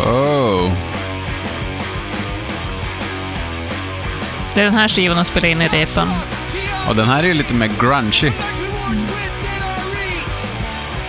Wow. 0.05 0.73
Det 4.55 4.61
är 4.61 4.65
den 4.65 4.75
här 4.75 4.89
skivan 4.89 5.17
de 5.17 5.25
spelade 5.25 5.51
in 5.51 5.63
i 5.63 5.69
repan. 5.69 6.09
Och 6.89 6.97
den 6.97 7.09
här 7.09 7.23
är 7.23 7.27
ju 7.27 7.35
lite 7.35 7.55
mer 7.55 7.71
grungy, 7.81 8.33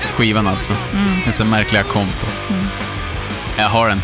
skivan 0.02 0.48
alltså. 0.48 0.74
Mm. 0.94 1.16
Lite 1.26 1.38
så 1.38 1.46
märkliga 1.46 1.84
kompo. 1.84 2.28
Jag 3.58 3.70
har 3.70 3.90
den. 3.90 4.02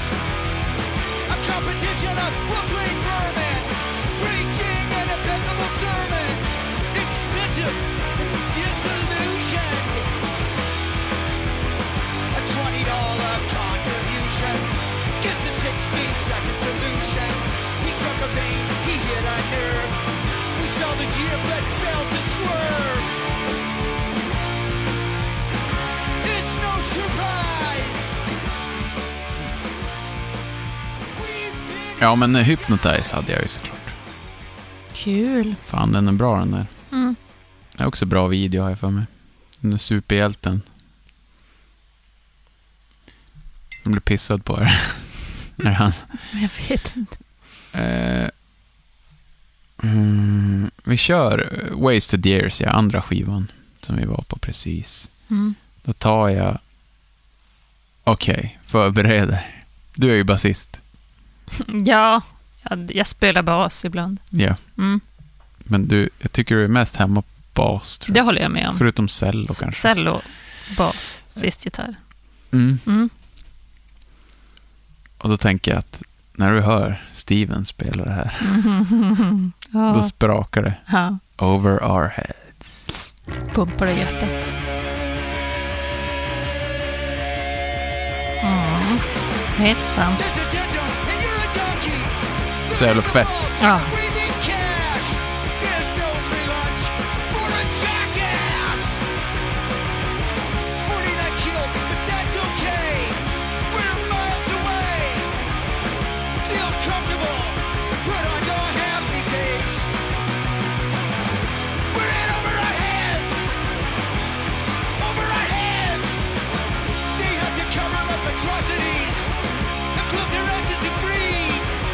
Solution. 17.16 17.38
He 17.86 17.92
struck 17.92 18.20
a 18.24 18.32
vein, 18.36 18.66
he 18.86 18.94
hit 19.08 19.26
a 19.36 19.38
nerve. 19.52 19.92
We 20.62 20.68
saw 20.68 20.92
the 21.02 21.08
jib 21.16 21.40
but 21.50 21.64
failed 21.82 22.10
to 22.16 22.22
swerve. 22.34 23.10
It's 26.36 26.54
no 26.66 26.74
surprise. 26.84 28.16
Ja, 32.00 32.16
men 32.16 32.36
Hypnotized 32.36 33.14
hade 33.16 33.32
jag 33.32 33.42
ju 33.42 33.48
såklart. 33.48 33.94
Kul. 34.94 35.56
Fan, 35.64 35.92
den 35.92 36.08
är 36.08 36.12
bra 36.12 36.40
den 36.40 36.52
där. 36.52 36.66
Mm. 36.92 37.16
Det 37.78 37.84
är 37.84 37.88
också 37.88 38.06
bra 38.06 38.28
video 38.28 38.62
har 38.62 38.70
jag 38.70 38.80
för 38.80 38.90
mig. 38.90 39.06
Den 39.60 39.72
där 39.72 39.78
superhjälten. 39.78 40.62
Som 43.84 43.92
blir 43.92 44.02
pissad 44.02 44.46
på 44.46 44.56
här. 44.58 44.82
När 45.56 45.72
han... 45.72 45.92
Jag 46.34 46.50
vet 46.70 46.96
inte. 46.96 47.18
Eh, 47.74 48.30
mm, 49.84 50.72
vi 50.84 50.98
kör 50.98 51.64
Wasted 51.72 52.26
Years, 52.26 52.62
ja, 52.62 52.70
andra 52.70 53.02
skivan 53.02 53.52
som 53.82 53.96
vi 53.96 54.06
var 54.06 54.22
på 54.28 54.38
precis. 54.38 55.10
Mm. 55.30 55.56
Då 55.84 55.94
tar 55.94 56.30
jag... 56.30 56.58
Okej, 58.04 58.60
förbered 58.66 59.28
dig. 59.28 59.64
Du 59.94 60.12
är 60.12 60.16
ju 60.16 60.24
basist. 60.24 60.82
Ja, 61.86 62.22
jag, 62.70 62.92
jag 62.96 63.08
spelar 63.08 63.42
bas 63.42 63.86
ibland. 63.86 64.20
Ja. 64.30 64.56
Mm. 64.78 65.00
Men 65.60 65.88
du, 65.88 66.10
jag 66.20 66.32
tycker 66.32 66.56
du 66.56 66.64
är 66.64 66.68
mest 66.68 66.96
hemma 66.96 67.22
på 67.22 67.28
bas, 67.54 67.98
tror 67.98 68.14
Det 68.14 68.20
jag. 68.20 68.26
håller 68.26 68.42
jag 68.42 68.52
med 68.52 68.70
om. 68.70 68.78
Förutom 68.78 69.08
cello 69.08 69.54
kanske. 69.54 69.82
Cello, 69.82 70.22
bas, 70.78 71.22
sist 71.28 71.66
gitarr. 71.66 71.96
Mm. 72.52 73.10
Och 75.18 75.30
då 75.30 75.38
tänker 75.38 75.72
jag 75.72 75.80
att 75.80 76.04
när 76.34 76.54
du 76.54 76.62
hör 76.62 77.02
Steven 77.12 77.66
spela 77.66 78.04
det 78.06 78.12
här, 78.14 78.34
då 79.72 79.80
Ja, 79.80 80.04
sprakar 80.04 80.62
det. 80.62 80.74
ja, 80.92 81.18
Over 81.38 81.84
our 81.84 82.08
heads. 82.08 83.12
pumpar 83.54 83.88
i 83.88 83.98
hjärtat. 84.00 84.52
Mm. 88.44 88.98
Helt 89.58 89.88
sant. 89.88 90.24
Så 92.74 92.86
jävla 92.86 93.02
fett. 93.02 93.52
Ja, 93.62 93.80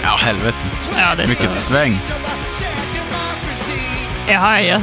Ja, 0.03 0.15
helvete. 0.19 0.57
ja 0.97 1.15
det 1.15 1.23
är 1.23 1.27
Vilket 1.27 1.49
så. 1.57 1.71
sväng. 1.71 1.99
Ja, 4.27 4.61
jag, 4.61 4.81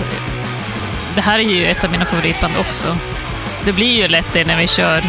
det 1.14 1.20
här 1.20 1.38
är 1.38 1.42
ju 1.42 1.66
ett 1.66 1.84
av 1.84 1.90
mina 1.90 2.04
favoritband 2.04 2.54
också. 2.60 2.96
Det 3.64 3.72
blir 3.72 3.96
ju 4.02 4.08
lätt 4.08 4.32
det 4.32 4.44
när 4.44 4.56
vi 4.56 4.66
kör 4.66 5.04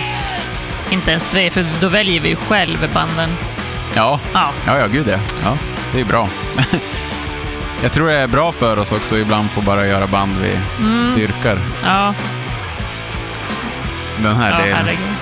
inte 0.90 1.12
ens 1.12 1.26
tre, 1.26 1.50
för 1.50 1.66
då 1.80 1.88
väljer 1.88 2.22
vi 2.22 2.30
ju 2.30 2.36
själv 2.36 2.90
banden. 2.94 3.30
Ja, 3.96 4.20
Ja, 4.34 4.52
ja, 4.66 4.78
ja 4.80 4.88
gud 4.88 5.08
ja. 5.10 5.18
ja. 5.44 5.58
Det 5.94 6.00
är 6.02 6.06
bra. 6.06 6.28
jag 7.84 7.92
tror 7.92 8.08
det 8.08 8.18
är 8.18 8.28
bra 8.28 8.52
för 8.52 8.80
oss 8.80 8.92
också 8.92 9.18
ibland 9.18 9.50
få 9.52 9.62
bara 9.62 9.88
göra 9.88 10.08
band 10.08 10.36
vi 10.42 10.52
dyrkar. 11.16 11.58
ja, 11.86 12.14
Den 14.18 14.36
här 14.36 14.52
ja 14.52 14.58
delen. 14.66 14.78
herregud. 14.78 15.16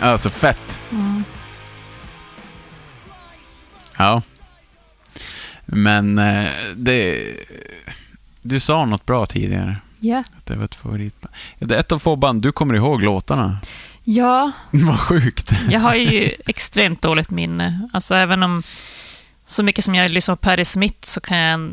Alltså 0.00 0.30
fett. 0.30 0.80
Ja. 3.96 4.22
Men 5.66 6.18
eh, 6.18 6.48
det... 6.76 7.26
Du 8.42 8.60
sa 8.60 8.84
något 8.84 9.06
bra 9.06 9.26
tidigare. 9.26 9.76
Ja. 10.00 10.18
Att 10.18 10.46
det 10.46 10.56
var 10.56 10.64
ett 10.64 10.74
favoritband. 10.74 11.34
Det 11.58 11.74
är 11.74 11.80
ett 11.80 11.92
av 11.92 11.98
få 11.98 12.16
band 12.16 12.42
du 12.42 12.52
kommer 12.52 12.74
ihåg 12.74 13.02
låtarna. 13.02 13.58
ja, 14.04 14.52
Vad 14.70 15.00
sjukt. 15.00 15.52
jag 15.70 15.80
har 15.80 15.94
ju 15.94 16.30
extremt 16.46 17.02
dåligt 17.02 17.30
minne. 17.30 17.88
Alltså 17.92 18.14
även 18.14 18.42
om 18.42 18.62
så 19.44 19.62
mycket 19.62 19.84
som 19.84 19.94
jag 19.94 20.10
lyssnar 20.10 20.36
på 20.36 20.40
Patti 20.42 20.64
Smith 20.64 20.98
så 21.02 21.20
kan 21.20 21.38
jag, 21.38 21.70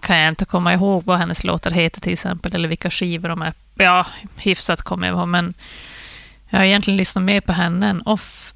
kan 0.00 0.16
jag 0.18 0.28
inte 0.28 0.44
komma 0.44 0.72
ihåg 0.74 1.02
vad 1.04 1.18
hennes 1.18 1.44
låtar 1.44 1.70
heter 1.70 2.00
till 2.00 2.12
exempel, 2.12 2.54
eller 2.54 2.68
vilka 2.68 2.90
skivor 2.90 3.28
de 3.28 3.42
är. 3.42 3.52
Ja, 3.74 4.06
hyfsat 4.36 4.82
kommer 4.82 5.06
jag 5.06 5.16
ihåg, 5.16 5.28
men 5.28 5.54
jag 6.48 6.58
har 6.58 6.64
egentligen 6.64 6.96
lyssnat 6.96 7.24
mer 7.24 7.40
på 7.40 7.52
henne 7.52 7.88
än 7.88 8.02
Off. 8.02 8.54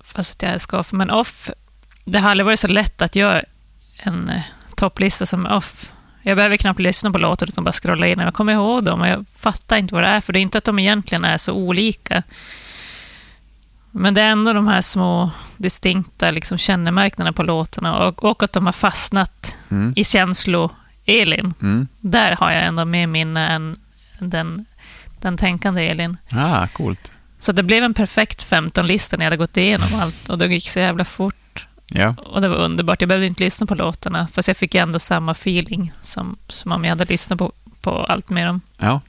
Fast 0.00 0.42
jag 0.42 0.52
älskar 0.52 0.78
Off. 0.78 0.92
Men 0.92 1.10
Off, 1.10 1.50
det 2.04 2.18
har 2.18 2.30
aldrig 2.30 2.44
varit 2.44 2.60
så 2.60 2.68
lätt 2.68 3.02
att 3.02 3.16
göra 3.16 3.42
en 3.98 4.28
eh, 4.30 4.42
topplista 4.76 5.26
som 5.26 5.46
Off. 5.46 5.90
Jag 6.22 6.36
behöver 6.36 6.56
knappt 6.56 6.80
lyssna 6.80 7.10
på 7.10 7.18
låtar 7.18 7.46
utan 7.46 7.64
bara 7.64 7.72
scrolla 7.72 8.06
in. 8.06 8.18
Jag 8.18 8.34
kommer 8.34 8.52
ihåg 8.52 8.84
dem 8.84 9.00
och 9.00 9.08
jag 9.08 9.24
fattar 9.36 9.76
inte 9.76 9.94
vad 9.94 10.02
det 10.02 10.08
är, 10.08 10.20
för 10.20 10.32
det 10.32 10.38
är 10.38 10.42
inte 10.42 10.58
att 10.58 10.64
de 10.64 10.78
egentligen 10.78 11.24
är 11.24 11.36
så 11.36 11.52
olika. 11.52 12.22
Men 13.90 14.14
det 14.14 14.20
är 14.22 14.30
ändå 14.30 14.52
de 14.52 14.68
här 14.68 14.80
små 14.80 15.30
distinkta 15.56 16.30
liksom, 16.30 16.58
kännemärkena 16.58 17.32
på 17.32 17.42
låtarna 17.42 18.06
och, 18.06 18.24
och 18.24 18.42
att 18.42 18.52
de 18.52 18.66
har 18.66 18.72
fastnat 18.72 19.54
Mm. 19.70 19.92
i 19.96 20.04
känslo-Elin. 20.04 21.54
Mm. 21.62 21.88
Där 22.00 22.36
har 22.36 22.52
jag 22.52 22.64
ändå 22.64 22.84
mer 22.84 23.06
minne 23.06 23.48
än 23.48 23.76
den, 24.18 24.64
den 25.22 25.36
tänkande 25.36 25.88
Elin. 25.88 26.16
Ah, 26.32 26.66
coolt. 26.66 27.12
Så 27.38 27.52
det 27.52 27.62
blev 27.62 27.84
en 27.84 27.94
perfekt 27.94 28.50
15-lista 28.50 29.16
när 29.16 29.24
jag 29.24 29.26
hade 29.30 29.36
gått 29.36 29.56
igenom 29.56 29.88
allt 30.00 30.28
och 30.28 30.38
det 30.38 30.46
gick 30.46 30.68
så 30.68 30.78
jävla 30.78 31.04
fort. 31.04 31.66
Ja. 31.86 32.14
Och 32.26 32.40
det 32.40 32.48
var 32.48 32.56
underbart. 32.56 33.02
Jag 33.02 33.08
behövde 33.08 33.26
inte 33.26 33.44
lyssna 33.44 33.66
på 33.66 33.74
låtarna, 33.74 34.28
fast 34.32 34.48
jag 34.48 34.56
fick 34.56 34.74
ändå 34.74 34.98
samma 34.98 35.32
feeling 35.32 35.92
som, 36.02 36.36
som 36.48 36.72
om 36.72 36.84
jag 36.84 36.90
hade 36.90 37.04
lyssnat 37.04 37.38
på, 37.38 37.52
på 37.80 38.04
allt 38.04 38.30
med 38.30 38.46
dem. 38.46 38.60
Ja. 38.78 39.00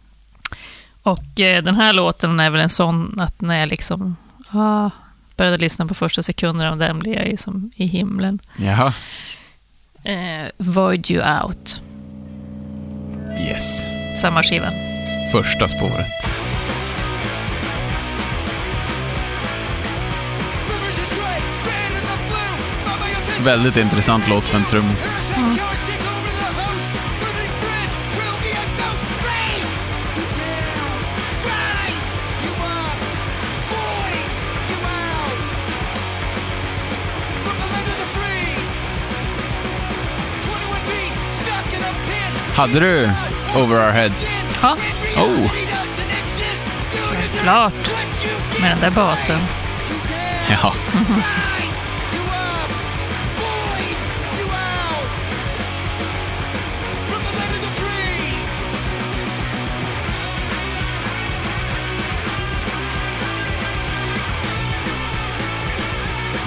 Och 1.04 1.40
eh, 1.40 1.64
den 1.64 1.76
här 1.76 1.94
låten 1.94 2.40
är 2.40 2.50
väl 2.50 2.62
en 2.62 2.70
sån 2.70 3.16
att 3.20 3.42
när 3.42 3.60
jag 3.60 3.70
liksom 3.70 4.16
ah, 4.50 4.90
började 5.36 5.58
lyssna 5.58 5.86
på 5.86 5.94
första 5.94 6.24
sekunden 6.24 6.68
av 6.68 6.78
den 6.78 7.00
blev 7.00 7.16
jag 7.16 7.28
ju 7.28 7.38
som 7.38 7.72
i 7.76 7.86
himlen. 7.86 8.40
Jaha. 8.58 8.94
Eh, 10.04 10.48
Void 10.58 11.12
You 11.12 11.40
Out, 11.44 11.82
Yes. 13.40 13.86
samma 14.22 14.44
skiva. 14.44 14.72
Första 15.32 15.68
spåret. 15.68 16.32
Väldigt 23.44 23.78
intressant 23.78 24.24
låt 24.30 24.44
för 24.44 24.58
en 24.58 24.66
trummis. 24.66 25.12
Hade 42.56 42.80
du 42.80 43.10
Over 43.56 43.88
Our 43.88 43.92
Heads? 43.92 44.36
Ja, 44.62 44.78
Oh! 45.20 45.70
klart. 47.50 47.74
Med 48.62 48.72
den 48.72 48.80
där 48.80 48.92
basen. 48.92 49.40
Ja. 50.50 50.74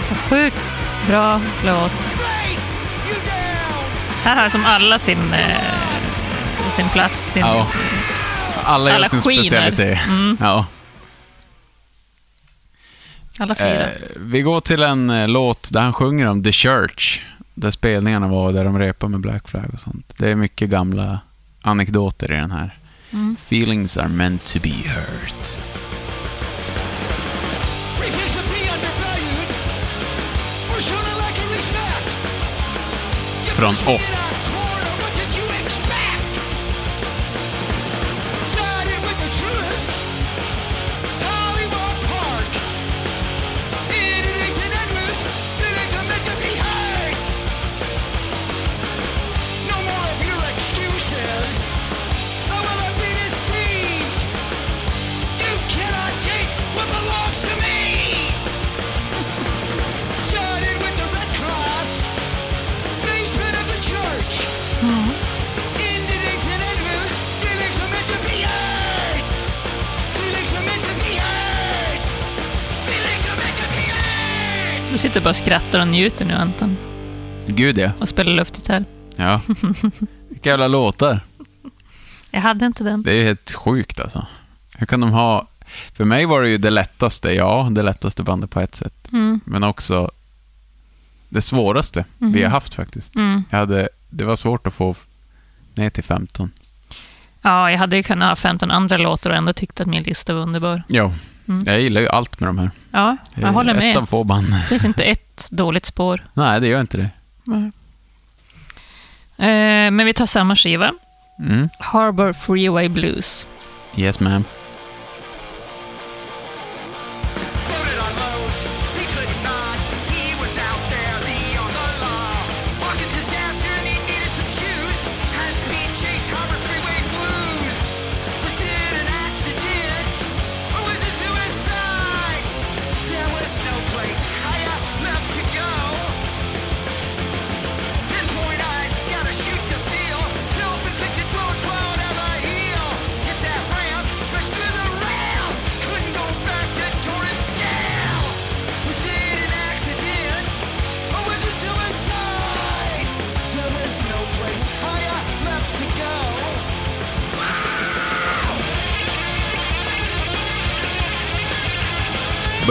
Så 0.03 0.15
sjukt 0.15 0.57
bra 1.09 1.41
låt. 1.65 1.93
Här 4.25 4.43
har 4.43 4.49
som 4.49 4.65
alla 4.65 4.99
sin, 4.99 5.35
eh, 5.35 6.71
sin 6.71 6.89
plats. 6.89 7.33
Sin, 7.33 7.43
ja. 7.43 7.67
Alla 8.65 8.91
gör 8.91 8.97
Alla 8.97 9.09
sin 9.09 9.21
skiner. 9.21 9.43
specialitet. 9.43 9.99
Ja. 10.41 10.67
Alla 13.39 13.55
fyra. 13.55 13.69
Eh, 13.69 13.89
vi 14.17 14.43
går 14.43 14.61
till 14.61 14.83
en 14.83 15.11
eh, 15.11 15.29
låt 15.29 15.73
där 15.73 15.81
han 15.81 15.93
sjunger 15.93 16.27
om 16.27 16.43
The 16.43 16.53
Church. 16.53 17.23
Där 17.55 17.71
spelningarna 17.71 18.29
var, 18.29 18.53
där 18.53 18.65
de 18.65 18.79
repar 18.79 19.09
med 19.09 19.21
Black 19.21 19.49
Flag 19.49 19.71
och 19.73 19.81
sånt. 19.81 20.15
Det 20.17 20.29
är 20.29 20.35
mycket 20.35 20.71
gamla 20.71 21.21
anekdoter 21.63 22.33
i 22.33 22.37
den 22.37 22.51
här. 22.51 22.79
Mm. 23.13 23.37
Feelings 23.47 23.99
are 23.99 24.09
meant 24.09 24.45
to 24.45 24.59
be 24.63 24.69
hurt. 24.69 25.59
Refuse 28.01 28.33
to 28.35 28.43
sitter 75.03 75.21
bara 75.21 75.31
och 75.31 75.37
skrattar 75.37 75.81
och 75.81 75.89
njuter 75.89 76.25
nu, 76.25 76.35
Anton. 76.35 76.77
Gud 77.47 77.79
ja. 77.79 77.91
Och 77.99 78.09
spelar 78.09 78.33
luftgitarr. 78.33 78.85
Ja. 79.17 79.41
Vilka 80.29 80.51
jävla 80.51 80.69
låtar. 80.69 81.21
Jag 82.31 82.41
hade 82.41 82.67
inte 82.67 82.85
den. 82.85 83.03
Det 83.03 83.13
är 83.13 83.25
helt 83.25 83.53
sjukt 83.53 84.01
alltså. 84.01 84.27
Hur 84.77 84.87
kan 84.87 85.01
de 85.01 85.11
ha... 85.11 85.47
För 85.93 86.05
mig 86.05 86.27
var 86.27 86.43
det 86.43 86.49
ju 86.49 86.59
det 86.59 86.71
lättaste, 86.71 87.33
ja, 87.33 87.69
det 87.71 87.83
lättaste 87.83 88.23
bandet 88.23 88.51
på 88.51 88.61
ett 88.61 88.75
sätt. 88.75 89.09
Mm. 89.13 89.41
Men 89.45 89.65
också 89.65 90.11
det 91.29 91.43
svåraste 91.43 92.05
vi 92.19 92.43
har 92.43 92.51
haft 92.51 92.75
faktiskt. 92.75 93.15
Mm. 93.15 93.45
Jag 93.51 93.59
hade, 93.59 93.89
det 94.11 94.25
var 94.25 94.37
svårt 94.37 94.67
att 94.67 94.75
få 94.75 94.95
ner 95.75 95.91
till 95.91 96.05
15. 96.05 96.51
Ja, 97.43 97.71
jag 97.71 97.79
hade 97.79 97.97
ju 97.97 98.03
kunnat 98.03 98.29
ha 98.29 98.37
15 98.37 98.71
andra 98.71 98.97
låtar 98.97 99.31
och 99.31 99.37
ändå 99.37 99.53
tyckt 99.53 99.81
att 99.81 99.87
min 99.87 100.03
lista 100.03 100.35
var 100.35 100.41
underbar. 100.41 100.83
Ja, 100.89 101.13
Mm. 101.49 101.65
jag 101.67 101.81
gillar 101.81 102.01
ju 102.01 102.09
allt 102.09 102.41
med 102.41 102.49
de 102.49 102.59
här. 102.59 102.71
Ja, 102.91 103.17
jag 103.35 103.53
håller 103.53 103.73
Ett 103.75 103.79
med. 103.81 103.97
av 103.97 104.07
få 104.07 104.25
band. 104.25 104.47
Det 104.53 104.63
finns 104.69 104.85
inte 104.85 105.05
ett 105.05 105.49
dåligt 105.51 105.87
spår. 105.87 106.27
Nej, 106.35 106.61
det 106.61 106.67
gör 106.67 106.81
inte 106.81 106.97
det. 106.97 107.11
Eh, 109.39 109.91
men 109.91 110.07
vi 110.07 110.13
tar 110.13 110.27
samma 110.27 110.57
skiva. 110.57 110.93
Mm. 111.39 111.69
Harbor 111.79 112.33
Freeway 112.33 112.89
Blues. 112.89 113.47
Yes, 113.97 114.21
ma'am. 114.21 114.45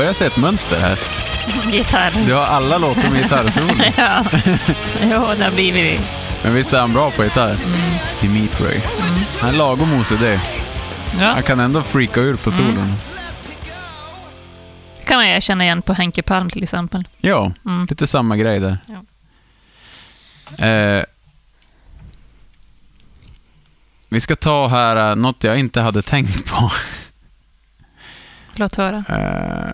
Börjar 0.01 0.13
se 0.13 0.25
ett 0.25 0.37
mönster 0.37 0.79
här. 0.79 0.99
Gitarr. 1.71 2.11
Du 2.25 2.33
har 2.33 2.45
alla 2.45 2.77
låtar 2.77 3.09
med 3.09 3.21
gitarrsolo. 3.23 3.73
Ja, 3.97 4.25
jo, 5.01 5.33
det 5.37 5.43
har 5.43 5.51
blivit 5.51 5.99
det. 5.99 6.05
Men 6.43 6.53
visst 6.53 6.73
är 6.73 6.79
han 6.79 6.93
bra 6.93 7.11
på 7.11 7.23
gitarr? 7.23 7.55
Dimitri. 8.21 8.81
Han 9.39 9.49
är 9.49 9.57
lagom 9.57 9.93
OCD. 10.01 10.23
Ja, 11.19 11.31
Han 11.33 11.43
kan 11.43 11.59
ändå 11.59 11.81
freaka 11.83 12.19
ur 12.21 12.35
på 12.35 12.51
solon. 12.51 12.93
det 14.99 15.05
kan 15.07 15.17
man 15.17 15.29
ju 15.29 15.41
känna 15.41 15.63
igen 15.63 15.81
på 15.81 15.93
Henke 15.93 16.21
Palm 16.23 16.49
till 16.49 16.63
exempel. 16.63 17.03
Ja, 17.17 17.53
Mm. 17.65 17.87
lite 17.89 18.07
samma 18.07 18.37
grej 18.37 18.59
där. 18.59 18.77
Ja. 20.57 20.65
Eh, 20.65 21.03
vi 24.09 24.21
ska 24.21 24.35
ta 24.35 24.67
här 24.67 25.09
eh, 25.11 25.15
något 25.15 25.43
jag 25.43 25.59
inte 25.59 25.81
hade 25.81 26.01
tänkt 26.01 26.45
på. 26.45 26.71
Låt 28.55 28.75
höra. 28.75 29.03
Eh, 29.09 29.73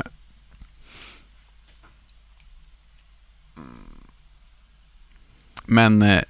men 5.68 6.02
eh, 6.02 6.22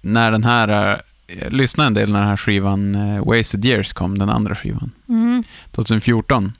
när 0.00 0.30
den 0.30 0.44
här... 0.44 0.92
eh, 0.92 0.98
jag 1.42 1.52
lyssnade 1.52 1.86
en 1.86 1.94
del 1.94 2.12
när 2.12 2.20
den 2.20 2.28
här 2.28 2.36
skivan 2.36 2.94
eh, 2.94 3.24
Wasted 3.24 3.64
Years 3.64 3.92
kom, 3.92 4.18
den 4.18 4.28
andra 4.30 4.54
skivan. 4.54 4.90
Mm. 5.08 5.44
2014. 5.72 6.52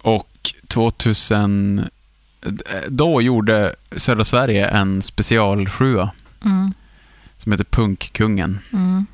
Och 0.00 0.28
2000... 0.68 1.84
Då 2.88 3.22
gjorde 3.22 3.74
Södra 3.96 4.24
Sverige 4.24 4.66
en 4.68 5.02
specialsjua 5.02 6.10
Mm. 6.44 6.72
som 7.38 7.52
heter 7.52 7.64
Punkkungen. 7.64 8.58
Mm. 8.72 9.06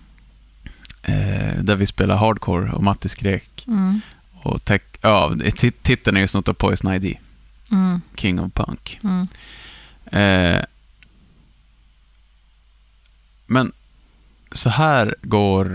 Eh, 1.02 1.62
där 1.62 1.76
vi 1.76 1.86
spelar 1.86 2.16
hardcore 2.16 2.72
och 2.72 2.82
Matti 2.82 3.08
skrek. 3.08 3.64
Mm. 3.66 4.00
Och 4.42 4.64
tech, 4.64 4.82
ja, 5.00 5.32
tit- 5.56 5.82
titeln 5.82 6.16
är 6.16 6.20
ju 6.20 6.26
snott 6.26 6.48
av 6.48 6.52
Poison 6.54 6.94
ID, 6.94 7.16
Mm. 7.72 8.00
King 8.16 8.40
of 8.40 8.52
Punk. 8.52 9.00
Mm. 9.04 9.28
Eh, 10.06 10.64
men 13.48 13.72
så 14.52 14.70
här 14.70 15.14
går 15.22 15.68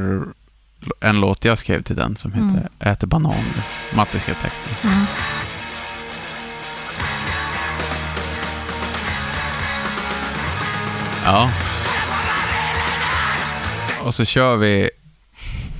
en 1.00 1.20
låt 1.20 1.46
jag 1.46 1.58
skrev 1.58 1.84
till 1.84 1.96
den 1.96 2.16
som 2.16 2.34
heter 2.34 2.70
Äter 2.80 3.08
banan. 3.08 3.44
Matte 3.94 4.20
skrev 4.20 4.36
texten. 4.36 4.74
Mm. 4.84 5.06
Ja. 11.26 11.52
Och 14.04 14.14
så 14.14 14.26
kör 14.26 14.58
vi 14.58 14.90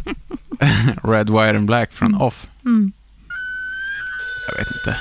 Red, 1.04 1.30
White 1.30 1.50
and 1.58 1.66
Black 1.66 1.94
från 1.94 2.16
Off. 2.16 2.48
Mm. 2.66 2.92
Jag 4.48 4.58
vet 4.58 4.68
inte. 4.76 4.98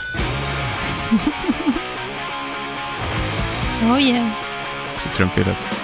Oh 3.82 4.00
yeah. 4.02 4.28
Så 4.98 5.08
trumfilet. 5.08 5.81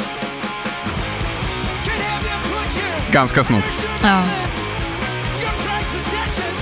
Ganska 3.12 3.44
snott. 3.44 3.86
Ja. 4.02 4.22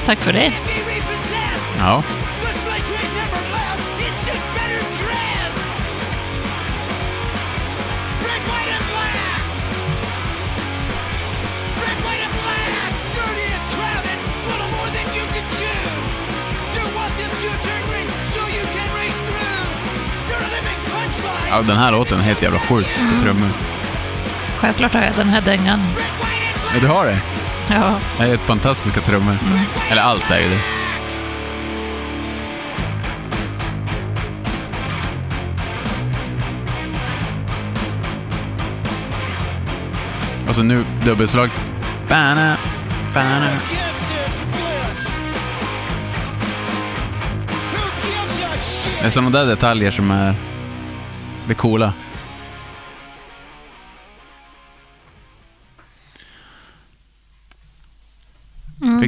Tack 0.06 0.18
för 0.18 0.32
det. 0.32 0.52
Ja. 1.78 2.02
Ja, 21.50 21.62
den 21.62 21.76
här 21.76 21.92
låten 21.92 22.18
är 22.18 22.22
helt 22.22 22.42
jävla 22.42 22.58
sjuk 22.58 22.86
på 22.86 23.22
trummor. 23.22 23.48
Självklart 24.56 24.94
har 24.94 25.02
jag 25.02 25.14
den 25.16 25.28
här 25.28 25.40
dängan. 25.40 25.80
Ja, 26.74 26.80
du 26.80 26.86
har 26.86 27.06
det? 27.06 27.18
Ja. 27.70 27.94
Det 28.18 28.24
är 28.24 28.34
ett 28.34 28.40
fantastiska 28.40 29.00
trummor. 29.00 29.36
Eller 29.90 30.02
allt 30.02 30.30
är 30.30 30.38
ju 30.40 30.48
det. 30.48 30.60
Och 40.48 40.54
så 40.54 40.62
nu 40.62 40.84
dubbelslag. 41.04 41.50
Bana, 42.08 42.56
bana. 43.14 43.48
Det 49.00 49.06
är 49.06 49.10
sådana 49.10 49.30
där 49.30 49.46
detaljer 49.46 49.90
som 49.90 50.10
är 50.10 50.34
det 51.48 51.54
coola. 51.54 51.92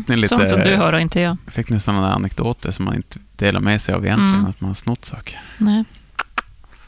Fick 0.09 0.17
ni 0.17 0.21
lite... 0.23 0.29
Sånt 0.37 0.51
som 0.51 0.61
du 0.61 0.77
har 0.77 0.93
och 0.93 1.01
inte 1.01 1.21
jag. 1.21 1.37
Fick 1.47 1.69
ni 1.71 1.81
sådana 1.81 2.15
anekdoter 2.15 2.71
som 2.71 2.85
man 2.85 2.95
inte 2.95 3.19
delar 3.37 3.61
med 3.61 3.81
sig 3.81 3.95
av 3.95 4.05
egentligen, 4.07 4.35
Mm. 4.35 4.47
att 4.51 4.61
man 4.61 4.69
har 4.69 4.75
snott 4.75 5.05
saker? 5.05 5.41
Nej. 5.59 5.85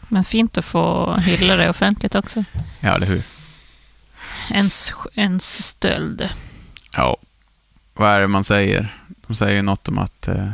Men 0.09 0.25
fint 0.25 0.59
att 0.59 0.65
få 0.65 1.15
hylla 1.15 1.57
det 1.57 1.71
offentligt 1.71 2.15
också. 2.15 2.45
Ja, 2.81 2.95
eller 2.95 3.07
hur? 3.07 3.23
Ens, 4.51 4.93
ens 5.15 5.63
stöld. 5.67 6.29
Ja. 6.97 7.17
Vad 7.95 8.09
är 8.11 8.21
det 8.21 8.27
man 8.29 8.45
säger? 8.45 8.97
De 9.27 9.35
säger 9.37 9.57
ju 9.57 9.63
något 9.63 9.89
om 9.89 9.99
att 9.99 10.29
eh, 10.29 10.51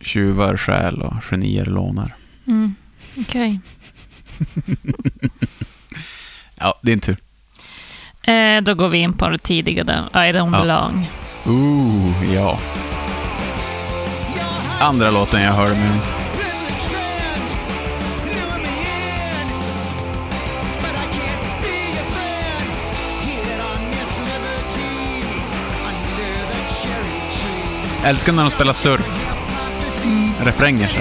tjuvar 0.00 0.56
stjäl 0.56 1.02
och 1.02 1.24
genier 1.24 1.64
lånar. 1.66 2.16
Mm. 2.46 2.74
Okej. 3.18 3.60
Ja, 6.60 6.74
din 6.82 7.00
tur. 7.00 7.16
Eh, 8.28 8.62
då 8.62 8.74
går 8.74 8.88
vi 8.88 8.98
in 8.98 9.12
på 9.12 9.28
det 9.28 9.38
tidiga 9.38 9.84
där. 9.84 10.02
I 10.14 10.32
don't 10.32 10.52
Ja. 10.52 10.60
belong. 10.60 11.08
Ooh, 11.46 12.34
ja. 12.34 12.58
Andra 14.80 15.10
låten 15.10 15.42
jag 15.42 15.52
hörde 15.52 15.74
med 15.74 15.90
tree. 15.90 16.14
Älskar 28.04 28.32
när 28.32 28.42
de 28.42 28.50
spelar 28.50 28.72
surf. 28.72 29.24
Refränger 30.44 30.86
så. 30.88 30.98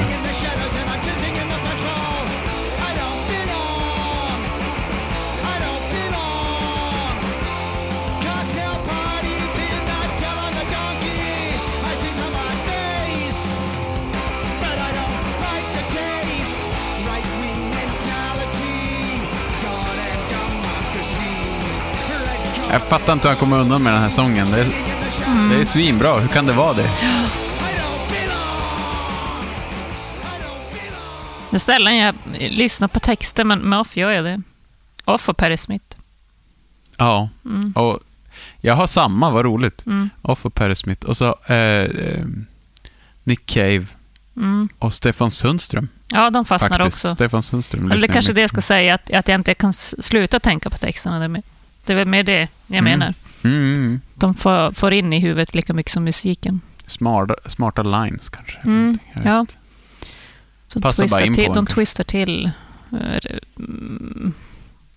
Jag 22.72 22.82
fattar 22.82 23.14
inte 23.14 23.28
hur 23.28 23.36
han 23.36 23.40
kommer 23.40 23.60
undan 23.60 23.84
med 23.84 23.94
den 23.94 24.02
här 24.02 24.10
sången. 24.10 24.52
Det 24.52 24.60
är, 24.60 24.66
det 25.50 25.56
är 25.62 25.66
svinbra. 25.66 26.20
Hur 26.20 26.28
kan 26.28 26.46
det 26.46 26.54
vara 26.54 26.74
det? 26.74 26.90
Det 31.50 31.56
är 31.56 31.60
sällan 31.60 31.98
jag 31.98 32.16
lyssnar 32.38 32.88
på 32.88 33.00
texter, 33.00 33.44
men 33.44 33.60
med 33.60 33.80
Off 33.80 33.98
gör 33.98 34.12
jag 34.12 34.26
det. 34.26 34.42
Off 35.06 35.30
och 35.30 35.38
Perry 35.38 35.58
Smith. 35.58 35.86
Ja. 36.98 37.30
Och 37.76 38.00
jag 38.62 38.76
har 38.76 38.88
samma, 38.88 39.30
vad 39.30 39.46
roligt. 39.46 39.86
Mm. 39.86 40.10
Off 40.22 40.46
och 40.46 40.54
Perry 40.54 40.76
Smith. 40.76 41.06
Och 41.06 41.18
så 41.18 41.36
eh, 41.46 41.56
eh, 41.56 42.26
Nick 43.24 43.46
Cave 43.46 43.86
Mm. 44.36 44.70
och 44.80 44.94
Stefan 44.94 45.32
Sundström. 45.32 45.88
Ja, 46.10 46.30
de 46.30 46.46
fastnar 46.46 46.70
Faktiskt. 46.70 47.06
också. 47.06 47.16
Stefan 47.16 47.44
Sundström. 47.44 47.92
Eller 47.92 48.02
det 48.02 48.14
kanske 48.14 48.30
jag 48.30 48.36
det 48.36 48.42
jag 48.42 48.50
ska 48.50 48.62
säga, 48.62 48.94
att, 48.94 49.14
att 49.14 49.28
jag 49.28 49.36
inte 49.36 49.54
kan 49.54 49.74
sluta 49.74 50.40
tänka 50.40 50.70
på 50.70 50.78
texterna. 50.78 51.42
Det 51.88 51.94
är, 51.94 51.96
med, 51.96 52.06
väl 52.06 52.08
mer 52.08 52.24
det 52.24 52.48
jag 52.68 52.78
Mm. 52.78 52.84
menar. 53.00 53.14
Mm. 53.44 54.02
De 54.14 54.36
får, 54.36 54.72
får 54.72 54.94
in 54.94 55.14
i 55.14 55.20
huvudet 55.20 55.56
lika 55.56 55.74
mycket 55.74 55.92
som 55.92 56.04
musiken. 56.04 56.62
Smarta, 56.86 57.36
smarta 57.46 57.84
lines 57.84 58.30
kanske. 58.30 58.58
Mm, 58.64 58.98
ja. 59.26 59.46
Så 60.68 60.82
Passar 60.82 61.04
bara 61.04 61.08
twistar 61.08 61.26
in 61.26 61.32
på 61.34 61.36
till, 61.36 61.46
en 61.46 61.54
de 61.54 61.66
twistar 61.66 62.04
till 62.04 62.52
eh, 62.92 63.32
mm, 63.60 64.34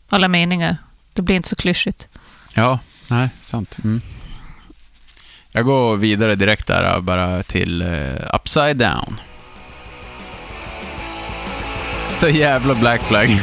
alla 0.09 0.29
meningar. 0.29 0.77
Det 1.13 1.23
blir 1.23 1.37
inte 1.37 1.49
så 1.49 1.57
klyschigt. 1.57 2.09
Ja, 2.55 2.79
nej, 3.09 3.29
sant. 3.41 3.77
Mm. 3.85 4.01
Jag 5.53 5.65
går 5.65 5.97
vidare 5.97 6.35
direkt 6.35 6.67
där 6.67 7.01
bara 7.01 7.43
till 7.43 7.83
eh, 7.83 8.35
Upside 8.35 8.77
Down. 8.77 9.21
Så 12.17 12.29
jävla 12.29 12.75
Black 12.75 13.01
Flag. 13.03 13.41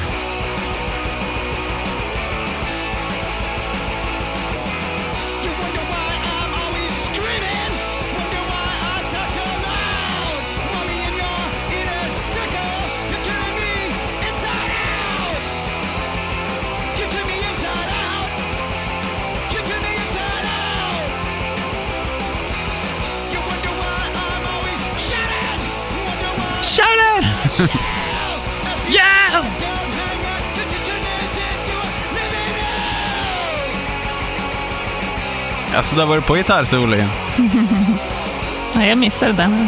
Alltså, 35.78 35.95
du 35.95 36.01
har 36.01 36.07
varit 36.07 36.25
på 36.25 36.36
gitarrsolo 36.36 36.95
igen? 36.95 37.09
nej, 38.75 38.89
jag 38.89 38.97
missade 38.97 39.34
den. 39.34 39.67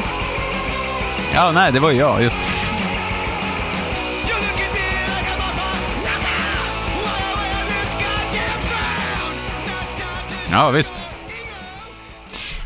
Ja, 1.34 1.52
nej, 1.52 1.72
det 1.72 1.80
var 1.80 1.92
ju 1.92 1.98
jag, 1.98 2.24
just 2.24 2.40
Ja, 10.52 10.70
visst. 10.70 11.04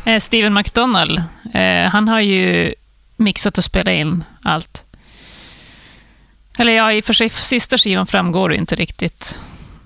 Eh, 0.04 0.18
Steven 0.18 0.54
McDonald, 0.54 1.22
eh, 1.54 1.90
han 1.90 2.08
har 2.08 2.20
ju 2.20 2.74
mixat 3.16 3.58
och 3.58 3.64
spelat 3.64 3.92
in 3.92 4.24
allt. 4.42 4.84
Eller 6.58 6.72
ja, 6.72 6.92
i 6.92 7.00
och 7.00 7.04
för 7.04 7.12
sig, 7.12 7.28
sista 7.28 7.78
skivan 7.78 8.06
framgår 8.06 8.52
inte 8.52 8.74
riktigt 8.74 9.40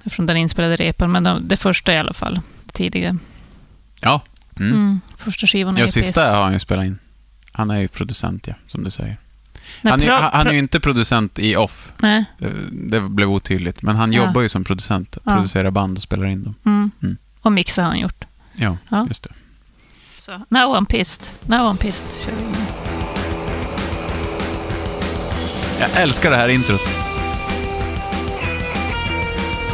från 0.06 0.26
den 0.26 0.36
inspelade 0.36 0.76
repan, 0.76 1.12
men 1.12 1.48
det 1.48 1.56
första 1.56 1.94
i 1.94 1.98
alla 1.98 2.12
fall, 2.12 2.40
tidigare. 2.72 3.16
Ja. 4.00 4.20
Mm. 4.60 4.72
Mm. 4.72 5.00
Första 5.16 5.46
skivan 5.46 5.76
är 5.76 5.80
Ja, 5.80 5.88
sista 5.88 6.20
har 6.36 6.42
han 6.42 6.52
ju 6.52 6.58
spelat 6.58 6.84
in. 6.86 6.98
Han 7.52 7.70
är 7.70 7.78
ju 7.78 7.88
producent, 7.88 8.46
ja, 8.46 8.54
som 8.66 8.84
du 8.84 8.90
säger. 8.90 9.16
Nej, 9.82 9.90
Han 9.90 10.02
är, 10.02 10.10
han 10.32 10.46
är 10.46 10.52
ju 10.52 10.58
inte 10.58 10.80
producent 10.80 11.38
i 11.38 11.56
Off. 11.56 11.92
Nej. 11.98 12.24
Eh, 12.40 12.48
Det 12.72 13.00
blev 13.00 13.30
otydligt. 13.30 13.82
Men 13.82 13.96
han 13.96 14.12
Ja. 14.12 14.24
jobbar 14.26 14.40
ju 14.42 14.48
som 14.48 14.64
producent. 14.64 15.18
Ja. 15.24 15.32
Producerar 15.34 15.70
band 15.70 15.96
och 15.96 16.02
spelar 16.02 16.26
in 16.26 16.44
dem. 16.44 16.54
Mm. 16.66 16.90
Mm. 17.02 17.16
Och 17.42 17.52
mixa 17.52 17.82
har 17.82 17.88
han 17.88 17.98
gjort. 18.00 18.24
Ja, 18.56 18.76
Ja. 18.88 19.04
just 19.08 19.22
det. 19.22 19.30
Så, 20.18 20.32
now 20.48 20.76
I'm 20.76 20.86
pissed. 20.86 21.28
Now 21.46 21.60
I'm 21.60 21.76
pissed. 21.76 22.08
Kör 22.24 22.32
vi. 22.32 22.58
Jag 25.80 26.02
älskar 26.02 26.30
det 26.30 26.36
här 26.36 26.48
introt. 26.48 26.80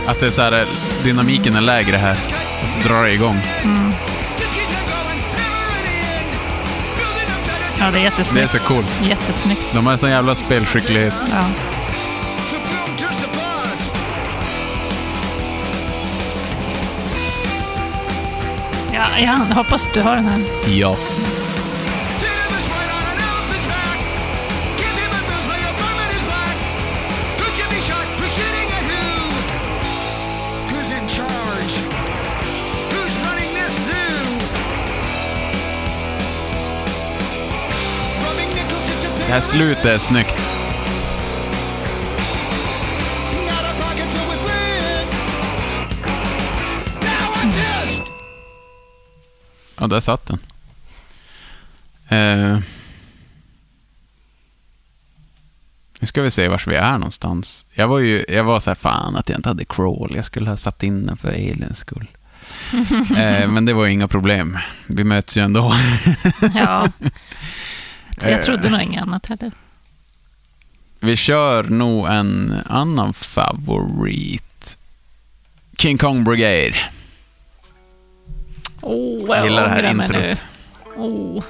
Att 0.06 0.20
det 0.20 0.26
är 0.26 0.30
så 0.30 0.42
här, 0.42 0.52
eh, 0.52 0.66
dynamiken 1.04 1.56
är 1.56 1.60
lägre 1.60 1.96
här. 1.96 2.18
Och 2.62 2.68
så 2.68 2.88
drar 2.88 3.02
det 3.02 3.12
igång. 3.12 3.40
Ja, 7.84 7.90
det 7.90 7.98
är 7.98 8.00
Det 8.00 8.06
är 8.06 8.10
jättesnyggt. 8.10 8.50
så 8.50 8.58
coolt. 8.58 8.88
Jättesnyggt. 9.02 9.72
De 9.72 9.86
har 9.86 9.96
sån 9.96 10.10
jävla 10.10 10.34
spelskicklighet. 10.34 11.14
Ja. 11.32 11.44
Ja, 18.92 19.18
jag 19.18 19.36
hoppas 19.54 19.88
du 19.94 20.00
har 20.00 20.16
den 20.16 20.24
här. 20.24 20.40
Ja. 20.66 20.96
Här 39.34 39.40
slutet 39.40 39.84
är 39.84 39.98
snyggt. 39.98 40.36
Ja, 49.80 49.86
där 49.86 50.00
satt 50.00 50.26
den. 50.26 50.38
Eh. 52.08 52.58
Nu 55.98 56.06
ska 56.06 56.22
vi 56.22 56.30
se 56.30 56.48
var 56.48 56.62
vi 56.66 56.76
är 56.76 56.92
någonstans. 56.92 57.66
Jag 57.74 57.88
var 57.88 57.98
ju, 57.98 58.24
jag 58.28 58.44
var 58.44 58.60
så 58.60 58.70
här, 58.70 58.74
fan 58.74 59.16
att 59.16 59.28
jag 59.28 59.38
inte 59.38 59.48
hade 59.48 59.64
crawl. 59.64 60.12
Jag 60.16 60.24
skulle 60.24 60.50
ha 60.50 60.56
satt 60.56 60.82
in 60.82 61.06
den 61.06 61.16
för 61.16 61.28
aliens 61.28 61.78
skull. 61.78 62.06
eh, 63.16 63.48
men 63.48 63.64
det 63.64 63.72
var 63.72 63.84
ju 63.84 63.92
inga 63.92 64.08
problem. 64.08 64.58
Vi 64.86 65.04
möts 65.04 65.36
ju 65.36 65.42
ändå. 65.42 65.74
Ja. 66.54 66.88
Jag 68.22 68.42
trodde 68.42 68.68
nog 68.70 68.80
inget 68.82 69.02
annat 69.02 69.26
heller. 69.26 69.52
vi 71.00 71.16
kör 71.16 71.62
nog 71.64 72.08
en 72.08 72.54
annan 72.66 73.14
favorit. 73.14 74.78
King 75.78 75.98
Kong 75.98 76.24
Brigade. 76.24 76.74
Oh, 78.82 79.36
jag 79.36 79.44
Gillar 79.44 79.62
det 79.62 79.68
här 79.68 79.94
mig 79.94 80.08
nu. 80.08 80.16
introt. 80.18 80.42
Oh. 80.96 81.44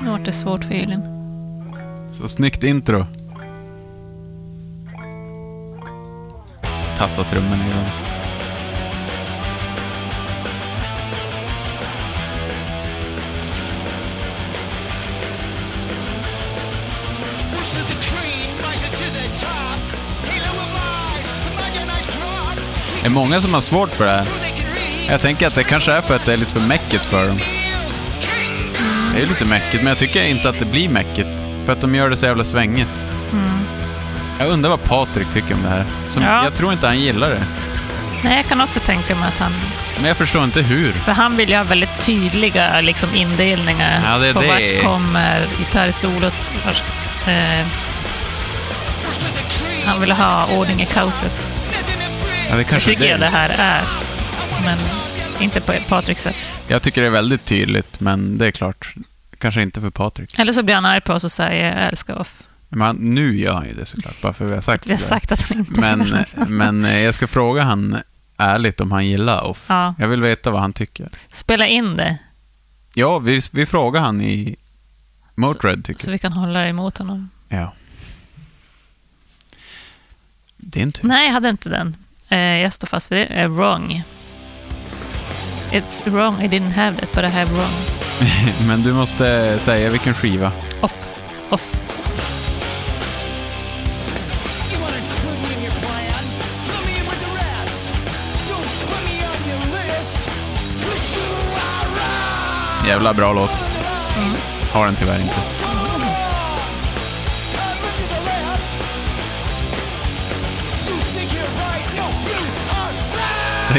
Nu 0.00 0.10
vart 0.10 0.24
det 0.24 0.32
svårt 0.32 0.64
för 0.64 0.74
Elin. 0.74 1.02
Så 2.12 2.28
snyggt 2.28 2.62
intro. 2.62 3.06
Så 6.62 6.96
tassar 6.96 7.24
trummorna 7.24 7.64
igång. 7.66 8.09
Är 23.10 23.14
många 23.14 23.40
som 23.40 23.54
har 23.54 23.60
svårt 23.60 23.90
för 23.90 24.04
det 24.04 24.10
här. 24.10 24.26
Jag 25.08 25.20
tänker 25.20 25.46
att 25.46 25.54
det 25.54 25.64
kanske 25.64 25.92
är 25.92 26.00
för 26.00 26.16
att 26.16 26.24
det 26.24 26.32
är 26.32 26.36
lite 26.36 26.52
för 26.52 26.60
mäckigt 26.60 27.06
för 27.06 27.26
dem. 27.28 27.38
Det 29.12 29.16
är 29.18 29.22
ju 29.22 29.28
lite 29.28 29.44
mäckigt, 29.44 29.76
men 29.82 29.86
jag 29.86 29.98
tycker 29.98 30.28
inte 30.28 30.48
att 30.48 30.58
det 30.58 30.64
blir 30.64 30.88
mäckigt. 30.88 31.48
För 31.66 31.72
att 31.72 31.80
de 31.80 31.94
gör 31.94 32.10
det 32.10 32.16
så 32.16 32.26
jävla 32.26 32.44
svängigt. 32.44 33.06
Jag 34.38 34.48
undrar 34.48 34.70
vad 34.70 34.84
Patrik 34.84 35.30
tycker 35.32 35.54
om 35.54 35.62
det 35.62 35.68
här. 35.68 35.84
Som, 36.08 36.22
Ja. 36.22 36.44
Jag 36.44 36.54
tror 36.54 36.72
inte 36.72 36.86
han 36.86 36.98
gillar 37.00 37.30
det. 37.30 37.42
Nej, 38.24 38.36
jag 38.36 38.46
kan 38.46 38.60
också 38.60 38.80
tänka 38.80 39.14
mig 39.14 39.28
att 39.28 39.38
han... 39.38 39.52
Men 39.96 40.08
jag 40.08 40.16
förstår 40.16 40.44
inte 40.44 40.62
hur. 40.62 40.92
För 40.92 41.12
han 41.12 41.36
vill 41.36 41.50
ju 41.50 41.56
ha 41.56 41.64
väldigt 41.64 42.00
tydliga 42.00 42.80
liksom, 42.80 43.14
indelningar 43.14 44.02
Ja, 44.12 44.18
det 44.18 44.28
är 44.28 44.34
på 44.34 44.40
det. 44.40 44.46
vars 44.46 44.82
kommer 44.82 45.46
gitarrsolot, 45.58 46.34
vars, 46.66 46.82
eh, 47.26 47.66
han 49.86 50.00
vill 50.00 50.12
ha 50.12 50.46
ordning 50.58 50.82
i 50.82 50.86
kaoset. 50.86 51.46
Ja, 52.50 52.56
det 52.56 52.64
Det 52.64 52.80
tycker 52.80 53.04
är 53.04 53.10
jag 53.10 53.20
det 53.20 53.26
här 53.28 53.48
är. 53.58 53.84
Men 54.64 54.78
inte 55.40 55.60
på 55.60 55.72
Patriks 55.88 56.22
sätt. 56.22 56.36
Jag 56.68 56.82
tycker 56.82 57.00
det 57.00 57.06
är 57.06 57.10
väldigt 57.10 57.44
tydligt, 57.44 58.00
men 58.00 58.38
det 58.38 58.46
är 58.46 58.50
klart. 58.50 58.94
Kanske 59.38 59.62
inte 59.62 59.80
för 59.80 59.90
Patrik. 59.90 60.38
Eller 60.38 60.52
så 60.52 60.62
blir 60.62 60.74
han 60.74 60.84
arg 60.86 61.00
på 61.00 61.12
oss 61.12 61.24
och 61.24 61.32
säger 61.32 61.76
jag 61.76 61.88
älskar 61.88 62.18
off. 62.18 62.42
Men 62.68 62.96
nu 62.96 63.36
gör 63.38 63.54
han 63.54 63.66
ju 63.66 63.74
det 63.74 63.86
såklart, 63.86 64.22
bara 64.22 64.32
för 64.32 64.46
vi 64.46 64.54
har 64.54 64.60
sagt 64.60 64.86
Vi 64.86 64.90
har 64.90 64.96
det. 64.98 65.02
sagt 65.04 65.32
att 65.32 65.40
han 65.48 65.58
inte 65.58 65.80
Men, 65.80 65.98
det. 66.10 66.26
men 66.48 66.84
eh, 66.84 67.00
jag 67.00 67.14
ska 67.14 67.26
fråga 67.26 67.62
han 67.62 67.96
ärligt 68.36 68.80
om 68.80 68.92
han 68.92 69.06
gillar 69.06 69.42
Off. 69.42 69.64
Ja. 69.68 69.94
Jag 69.98 70.08
vill 70.08 70.20
veta 70.22 70.50
vad 70.50 70.60
han 70.60 70.72
tycker. 70.72 71.08
Spela 71.28 71.66
in 71.66 71.96
det, 71.96 72.18
Ja, 72.94 73.18
vi, 73.18 73.40
vi 73.52 73.66
frågar 73.66 74.00
han 74.00 74.20
i 74.20 74.56
Motörhead, 75.34 75.82
tycker 75.84 76.00
så 76.04 76.10
vi 76.10 76.18
kan 76.18 76.32
hålla 76.32 76.68
emot 76.68 76.98
honom. 76.98 77.30
jag. 77.48 77.60
Ja. 77.60 77.72
Din 80.56 80.92
tur. 80.92 81.08
Nej, 81.08 81.26
jag 81.26 81.32
hade 81.32 81.48
inte 81.48 81.68
den. 81.68 81.96
Eh, 82.30 82.38
jag 82.38 82.72
står 82.72 82.86
fast 82.86 83.12
vid 83.12 83.18
det. 83.18 83.24
Eh, 83.24 83.48
wrong. 83.48 84.02
It's 85.72 86.10
wrong, 86.10 86.42
I 86.42 86.48
didn't 86.48 86.72
have 86.72 86.98
it, 87.02 87.12
but 87.14 87.24
I 87.24 87.28
have 87.28 87.52
wrong. 87.52 87.72
Men 88.66 88.82
du 88.82 88.92
måste 88.92 89.58
säga 89.58 89.90
vilken 89.90 90.14
skiva. 90.14 90.52
Off. 90.80 91.06
Off. 91.50 91.76
Jävla 102.86 103.14
bra 103.14 103.32
låt. 103.32 103.50
Har 104.72 104.86
den 104.86 104.94
tyvärr 104.94 105.20
inte. 105.20 105.59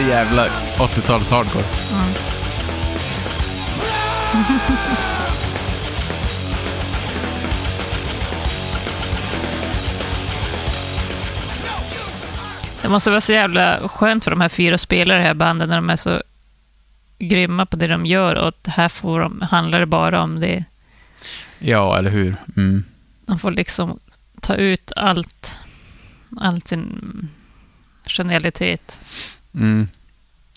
Är 0.01 0.07
jävla 0.07 0.47
80-tals 0.77 1.29
hardcore. 1.29 1.65
Det 12.81 12.89
måste 12.89 13.09
vara 13.09 13.21
så 13.21 13.33
jävla 13.33 13.89
skönt 13.89 14.23
för 14.23 14.31
de 14.31 14.41
här 14.41 14.49
fyra 14.49 14.77
spelarna 14.77 15.19
i 15.19 15.23
det 15.23 15.27
här 15.27 15.33
bandet 15.33 15.69
när 15.69 15.75
de 15.75 15.89
är 15.89 15.95
så 15.95 16.21
grymma 17.19 17.65
på 17.65 17.77
det 17.77 17.87
de 17.87 18.05
gör 18.05 18.35
och 18.35 18.53
här 18.67 18.89
får 18.89 19.19
de, 19.19 19.41
handlar 19.41 19.79
det 19.79 19.85
bara 19.85 20.21
om 20.21 20.39
det. 20.39 20.63
Ja, 21.59 21.97
eller 21.97 22.09
hur? 22.09 22.35
Mm. 22.57 22.83
De 23.25 23.39
får 23.39 23.51
liksom 23.51 23.99
ta 24.41 24.55
ut 24.55 24.91
allt, 24.95 25.59
allt 26.39 26.67
sin 26.67 27.29
genialitet. 28.17 29.01
Mm. 29.55 29.87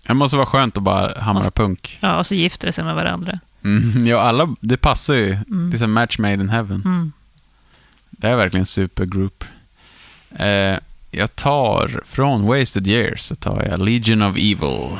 Det 0.07 0.15
måste 0.15 0.37
vara 0.37 0.47
skönt 0.47 0.77
att 0.77 0.83
bara 0.83 1.21
hamra 1.21 1.33
Måste- 1.41 1.51
punk. 1.51 1.99
Ja, 2.01 2.19
och 2.19 2.27
så 2.27 2.35
gifter 2.35 2.67
de 2.69 2.73
sig 2.73 2.85
med 2.85 2.95
varandra. 2.95 3.39
Mm. 3.65 4.07
Ja, 4.07 4.21
alla, 4.21 4.55
det 4.61 4.77
passar 4.77 5.15
ju. 5.15 5.37
Det 5.47 5.77
är 5.77 5.79
som 5.79 5.93
match 5.93 6.19
made 6.19 6.35
in 6.35 6.49
heaven. 6.49 6.83
Mm. 6.85 7.13
Det 8.11 8.29
är 8.29 8.37
verkligen 8.37 8.67
supergroup. 8.67 9.45
Eh, 10.37 10.77
jag 11.11 11.37
tar, 11.37 12.03
från 12.07 12.43
Wasted 12.47 12.87
Years, 12.87 13.21
så 13.21 13.35
tar 13.37 13.63
jag 13.71 13.81
Legion 13.81 14.23
of 14.23 14.37
Evil. 14.37 14.91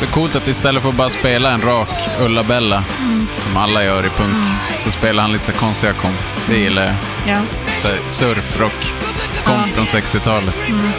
Så 0.00 0.06
coolt 0.06 0.36
att 0.36 0.48
istället 0.48 0.82
för 0.82 0.88
att 0.88 0.94
bara 0.94 1.10
spela 1.10 1.50
en 1.50 1.60
rak 1.60 1.88
Ulla-Bella, 2.20 2.84
som 3.38 3.56
alla 3.56 3.84
gör 3.84 4.06
i 4.06 4.08
punk, 4.08 4.34
så 4.78 4.90
spelar 4.90 5.22
han 5.22 5.32
lite 5.32 5.44
så 5.44 5.52
konstiga 5.52 5.92
kom. 5.92 6.12
Det 6.48 6.58
gillar 6.58 6.84
jag. 6.84 6.94
Ja. 7.36 7.40
Surfrock 8.08 8.92
kom 9.44 9.54
Ja. 9.54 9.66
från 9.74 9.84
60-talet. 9.84 10.58
On 10.68 10.92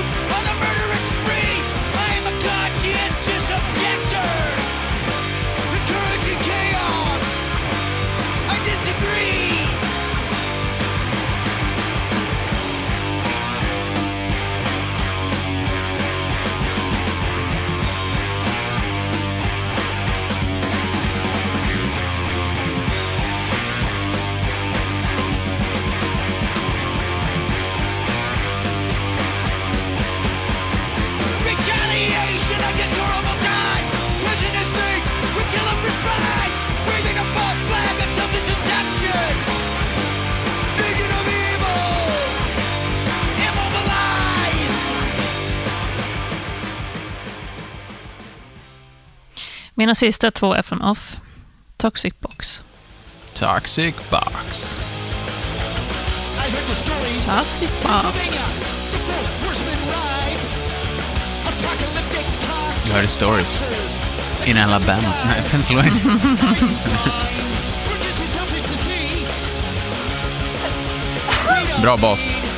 Mina 49.82 49.96
sista 49.96 50.32
två 50.32 50.54
är 50.54 50.62
från 50.62 50.82
Off. 50.82 51.18
Toxic 51.78 52.14
Box. 52.20 52.62
Toxic 53.34 53.96
Box. 54.10 54.78
Toxic 57.28 57.70
Box. 57.84 58.06
You 62.86 62.94
heard 62.94 63.04
the 63.04 63.08
stories. 63.08 63.64
In 64.46 64.58
Alabama. 64.58 65.14
Nej, 65.26 65.42
Pennsylvania. 65.52 66.20
Bra 71.82 71.98
bas. 71.98 72.51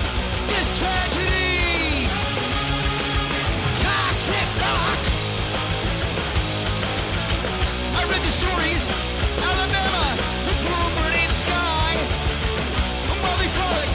A 13.23 13.25
Molly 13.25 13.47
Frolic, 13.49 13.89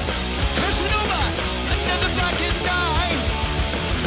Carcinoma, 0.56 1.22
another 1.74 2.10
black 2.14 2.38
and 2.48 2.58
die. 2.64 3.14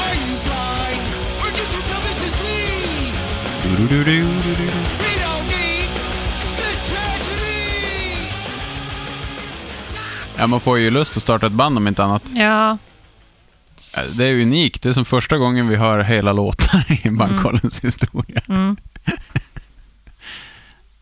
Are 0.03 0.15
you 0.15 0.35
blind? 0.47 1.01
Or 1.41 1.49
just 1.57 1.71
too 1.71 1.81
selfish 1.81 2.19
to 2.23 2.29
see? 2.39 3.13
Du-du-du-du-du-du. 3.63 4.65
We 4.65 5.13
don't 5.23 5.45
need 5.47 5.89
this 6.57 6.79
tragedy. 6.89 8.31
Ja, 10.37 10.47
man 10.47 10.59
får 10.59 10.79
ju 10.79 10.89
lust 10.91 11.17
att 11.17 11.23
starta 11.23 11.45
ett 11.47 11.53
band 11.53 11.77
om 11.77 11.87
inte 11.87 12.03
annat. 12.03 12.23
Ja, 12.35 12.77
Det 14.17 14.25
är 14.25 14.41
unikt. 14.41 14.81
Det 14.81 14.89
är 14.89 14.93
som 14.93 15.05
första 15.05 15.37
gången 15.37 15.67
vi 15.67 15.75
hör 15.75 15.99
hela 16.03 16.33
låtar 16.33 16.85
i 17.05 17.09
Bankkollens 17.09 17.83
historia. 17.83 18.41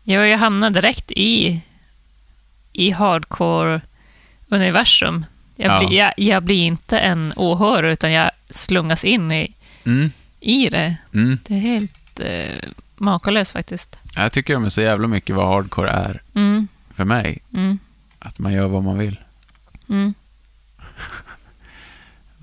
jag, 0.02 0.28
jag 0.28 0.38
hamnade 0.38 0.80
direkt 0.80 1.10
i, 1.10 1.60
i 2.72 2.90
hardcore-universum. 4.50 5.24
Jag, 5.56 5.72
Ja. 5.82 5.88
blir- 5.88 5.98
jag, 5.98 6.12
jag 6.16 6.42
blir 6.42 6.64
inte 6.66 6.98
en 6.98 7.32
åhörare, 7.36 7.92
utan 7.92 8.12
jag 8.12 8.30
slungas 8.50 9.04
in 9.04 9.32
i, 9.32 9.54
Mm. 9.86 10.10
i 10.40 10.68
det. 10.68 10.96
Mm. 11.14 11.38
Det 11.46 11.54
är 11.54 11.58
helt 11.58 12.20
eh, 12.20 12.68
makalöst 12.96 13.52
faktiskt. 13.52 13.96
Jag 14.16 14.32
tycker 14.32 14.54
de 14.54 14.64
är 14.64 14.68
så 14.70 14.80
jävla 14.80 15.08
mycket 15.08 15.36
vad 15.36 15.46
hardcore 15.48 15.90
är 15.90 16.22
Mm, 16.34 16.68
för 16.94 17.04
mig. 17.04 17.38
mm, 17.54 17.78
Att 18.18 18.38
man 18.38 18.52
gör 18.52 18.68
vad 18.68 18.82
man 18.84 18.98
vill. 18.98 19.20
mm, 19.88 20.14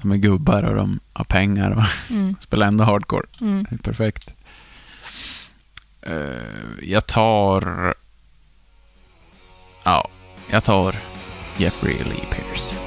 De 0.02 0.12
är 0.12 0.16
gubbar 0.18 0.64
och 0.64 0.76
de 0.76 1.00
har 1.14 1.26
pengar 1.26 1.72
och 1.72 1.84
mm, 2.12 2.36
spelar 2.40 2.68
ändå 2.68 2.84
hardcore. 2.84 3.26
Det 3.40 3.76
är 3.76 3.78
perfekt. 3.78 4.34
Eh, 6.02 6.14
jag 6.82 7.06
tar... 7.06 7.94
Ja, 9.84 10.08
jag 10.52 10.64
tar 10.64 10.96
Jeffrey 11.58 11.98
Lee 12.04 12.22
Pierce. 12.30 12.87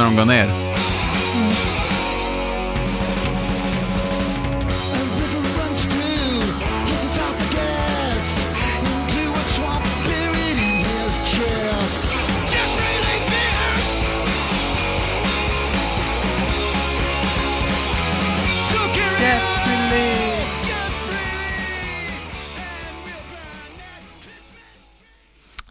När 0.00 0.06
de 0.06 0.16
går 0.16 0.24
ner, 0.24 0.59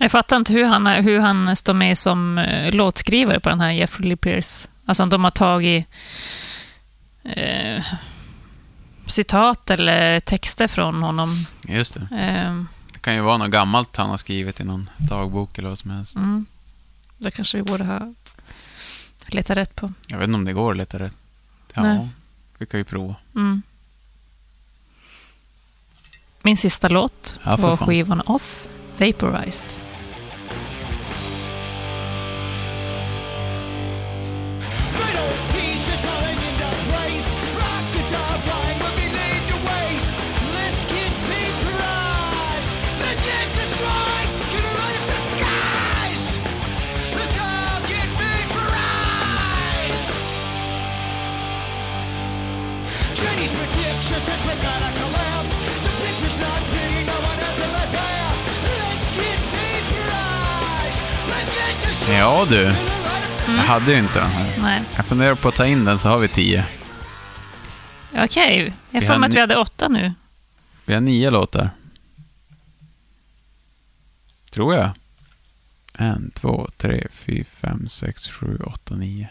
Jag 0.10 0.12
fattar 0.12 0.38
inte 0.38 0.53
hur 0.53 0.66
han, 0.66 0.88
hur 0.88 1.20
han 1.20 1.55
står 1.55 1.74
med 1.74 1.97
som 1.97 2.38
eh, 2.38 2.72
låtskrivare 2.74 3.39
på 3.39 3.49
den 3.49 3.62
här 3.62 3.72
Jeffrey 3.72 4.07
Lee 4.10 4.18
Pierce. 4.18 4.68
Alltså 4.86 5.03
om 5.03 5.10
de 5.10 5.24
har 5.24 5.32
tagit 5.32 5.88
eh, 7.24 7.84
citat 9.07 9.70
eller 9.70 10.20
texter 10.20 10.68
från 10.68 11.03
honom. 11.03 11.45
just 11.68 11.93
det. 11.93 12.01
Eh, 12.18 12.64
Det 12.93 12.99
kan 12.99 13.14
ju 13.16 13.22
vara 13.22 13.38
något 13.38 13.51
gammalt 13.51 13.95
han 13.97 14.10
har 14.10 14.18
skrivit 14.18 14.60
i 14.60 14.64
någon 14.64 14.89
dagbok 14.97 15.57
eller 15.57 15.70
vad 15.70 15.80
som 15.80 15.91
helst. 15.91 16.16
mm, 16.16 16.45
det 17.18 17.32
kanske 17.32 17.57
vi 17.57 17.64
borde 17.64 17.84
ha 17.84 18.14
letat 19.28 19.57
rätt 19.57 19.76
på. 19.76 19.93
Jag 20.07 20.18
vet 20.18 20.28
inte 20.28 20.36
om 20.38 20.45
det 20.45 20.53
går 20.53 20.72
att 20.72 20.78
leta 20.78 20.99
rätt. 20.99 21.14
Ja, 21.74 21.82
Nej. 21.82 22.10
vi 22.57 22.66
kan 22.66 22.80
ju 22.80 22.84
prova. 22.84 23.16
Mm. 23.36 23.62
Min 26.41 26.57
sista 26.57 26.89
låt 26.89 27.39
Ja, 27.43 27.55
var 27.57 27.78
fan. 27.78 27.88
skivan 27.88 28.22
Off, 28.22 28.68
Vaporized. 28.97 29.76
Ja 62.09 62.45
du, 62.49 62.63
jag 63.47 63.53
hade 63.63 63.91
ju 63.91 63.99
inte 63.99 64.20
den 64.20 64.30
här. 64.32 64.61
Nej, 64.61 64.82
Jag 64.95 65.05
funderar 65.05 65.36
på 65.36 65.47
att 65.47 65.55
ta 65.55 65.65
in 65.65 65.86
den 65.86 65.97
så 65.99 66.09
har 66.09 66.17
vi 66.17 66.28
tio. 66.28 66.65
okej. 68.24 68.74
Jag 68.91 69.01
Vi 69.01 69.05
får 69.07 69.13
har 69.13 69.20
mig 69.20 69.28
att 69.28 69.32
ni- 69.32 69.36
vi 69.36 69.41
hade 69.41 69.55
åtta 69.57 69.88
nu. 69.88 70.13
Vi 70.86 70.93
har 70.93 71.01
nio 71.01 71.30
låtar. 71.30 71.70
Tror 74.51 74.76
jag. 74.76 74.89
En, 75.97 76.32
två, 76.36 76.70
tre, 76.78 77.07
fyra, 77.11 77.45
fem, 77.51 77.89
sex, 77.89 78.28
sju, 78.30 78.57
åtta, 78.65 78.95
nio. 78.95 79.30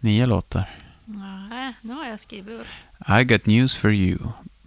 Nio 0.00 0.26
låtar. 0.26 0.70
Nej, 1.10 1.72
nu 1.80 1.92
har 1.94 2.06
jag 2.06 2.20
skrivit 2.20 2.60
upp. 2.60 2.66
I 3.20 3.24
got 3.24 3.46
news 3.46 3.76
for 3.76 3.92
you. 3.92 4.18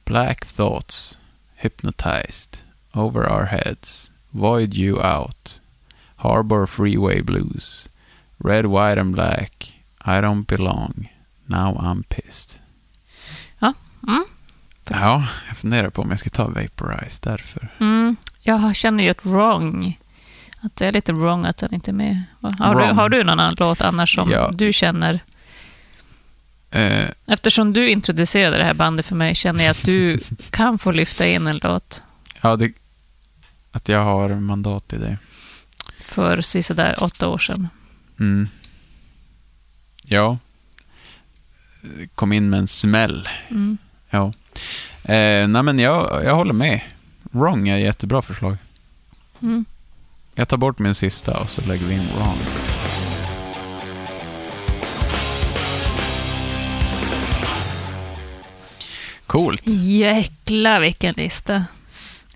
Black 0.06 0.46
thoughts. 0.46 1.18
Hypnotized. 1.56 2.58
Over 2.94 3.30
our 3.32 3.46
heads. 3.46 4.12
Void 4.30 4.74
you 4.76 5.02
out. 5.02 5.62
Harbor 6.16 6.66
freeway 6.66 7.22
blues. 7.22 7.90
Red, 8.38 8.66
white 8.66 9.02
and 9.02 9.14
black. 9.14 9.74
I 10.06 10.10
don't 10.22 10.46
belong. 10.46 11.10
Now 11.46 11.78
I'm 11.78 12.04
pissed. 12.04 12.60
Ja, 13.60 13.74
mm. 14.08 14.26
Ja, 14.90 15.24
jag 15.48 15.58
funderar 15.58 15.90
på 15.90 16.02
om 16.02 16.10
jag 16.10 16.20
ska 16.20 16.30
ta 16.30 16.48
Vaporize 16.48 17.20
därför. 17.24 17.70
Mm. 17.80 18.16
Jag 18.42 18.76
känner 18.76 19.04
ju 19.04 19.10
ett 19.10 19.26
wrong. 19.26 20.00
Att 20.62 20.76
det 20.76 20.86
är 20.86 20.92
lite 20.92 21.14
wrong 21.14 21.46
att 21.46 21.58
den 21.58 21.74
inte 21.74 21.92
är 21.92 21.94
med. 21.94 22.24
Har, 22.60 22.76
du, 22.88 22.94
har 22.94 23.10
du 23.10 23.24
någon 23.24 23.56
låt 23.58 23.82
annars 23.82 24.16
som 24.16 24.32
Ja. 24.32 24.52
du 24.54 24.74
känner? 24.74 25.20
Eh, 26.72 27.10
Eftersom 27.26 27.74
du 27.74 27.90
introducerade 27.90 28.58
det 28.58 28.64
här 28.64 28.74
bandet 28.74 29.06
för 29.06 29.16
mig 29.16 29.36
känner 29.36 29.64
jag 29.64 29.72
att 29.72 29.86
du 29.86 30.20
kan 30.50 30.78
få 30.80 30.92
lyfta 30.92 31.28
in 31.28 31.48
en 31.48 31.58
låt 31.64 32.02
ja, 32.42 32.56
det, 32.56 32.72
att 33.72 33.90
jag 33.90 34.04
har 34.04 34.30
mandat 34.30 34.94
i 34.94 34.98
det. 34.98 35.18
för 36.00 36.42
sådär 36.42 36.96
åtta 37.04 37.28
år 37.28 37.38
sedan. 37.38 37.70
Mm. 38.20 38.50
Ja. 40.04 40.38
Kom 42.16 42.34
in 42.34 42.50
med 42.50 42.60
en 42.60 42.68
smäll. 42.68 43.30
Mm. 43.50 43.78
Ja. 44.10 44.34
Eh, 45.04 45.48
nej, 45.48 45.64
men 45.64 45.80
jag, 45.80 46.24
jag 46.26 46.36
håller 46.36 46.54
med. 46.54 46.82
Wrong 47.24 47.68
är 47.70 47.78
ett 47.78 47.84
jättebra 47.84 48.22
förslag. 48.22 48.58
Mm. 49.42 49.66
Jag 50.36 50.48
tar 50.48 50.58
bort 50.58 50.80
min 50.80 50.96
sista 50.96 51.38
och 51.40 51.50
så 51.50 51.62
lägger 51.62 51.86
vi 51.86 51.94
in 51.94 52.08
wrong. 52.18 52.38
Coolt. 59.32 59.64
Jäklar 59.66 60.80
vilken 60.80 61.14
lista. 61.14 61.66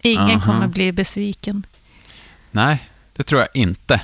Ingen 0.02 0.22
Aha. 0.30 0.46
kommer 0.46 0.68
bli 0.68 0.92
besviken. 0.92 1.66
Nej, 2.52 2.90
det 3.16 3.24
tror 3.24 3.42
jag 3.42 3.50
inte. 3.54 4.02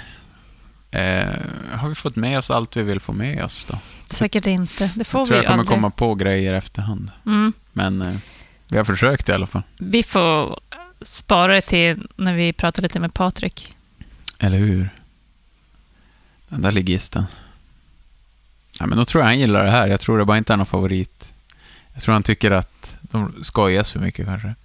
Eh, 0.92 1.28
har 1.72 1.90
vi 1.90 1.96
fått 1.96 2.16
med 2.16 2.38
oss 2.38 2.52
allt 2.52 2.78
vi 2.78 2.84
vill 2.84 3.00
få 3.00 3.14
med 3.14 3.44
oss 3.44 3.66
då? 3.66 3.80
Säkert 4.08 4.48
inte. 4.48 4.92
Det 4.96 5.04
får 5.04 5.20
Jag 5.22 5.28
tror 5.28 5.38
vi 5.38 5.44
jag 5.44 5.46
kommer 5.48 5.60
aldrig. 5.60 5.78
komma 5.78 5.90
på 5.90 6.16
grejer 6.16 6.54
efterhand. 6.54 7.12
Mm. 7.26 7.54
Men 7.74 8.02
eh, 8.02 8.16
vi 8.68 8.78
har 8.78 8.86
försökt 8.86 9.30
i 9.30 9.32
alla 9.32 9.48
fall. 9.48 9.64
Vi 9.78 10.04
får 10.04 10.60
spara 11.02 11.54
det 11.54 11.62
till 11.62 12.08
när 12.16 12.36
vi 12.36 12.54
pratar 12.54 12.82
lite 12.84 13.00
med 13.00 13.14
Patrik. 13.14 13.76
Eller 14.40 14.58
hur? 14.58 14.90
Den 16.50 16.62
där 16.62 16.72
ligisten. 16.72 17.26
Ja, 18.80 18.86
men 18.86 18.98
då 18.98 19.06
tror 19.06 19.22
jag 19.22 19.28
han 19.28 19.40
gillar 19.40 19.64
det 19.66 19.72
här. 19.72 19.88
Jag 19.88 20.00
tror 20.00 20.20
det 20.20 20.26
bara 20.26 20.38
inte 20.38 20.54
är 20.54 20.58
någon 20.58 20.66
favorit. 20.66 21.34
Jag 21.94 22.04
tror 22.04 22.14
han 22.14 22.24
tycker 22.24 22.52
att 22.52 22.98
de 23.02 23.44
skojas 23.44 23.92
för 23.92 24.00
mycket 24.00 24.26
kanske. 24.26 24.56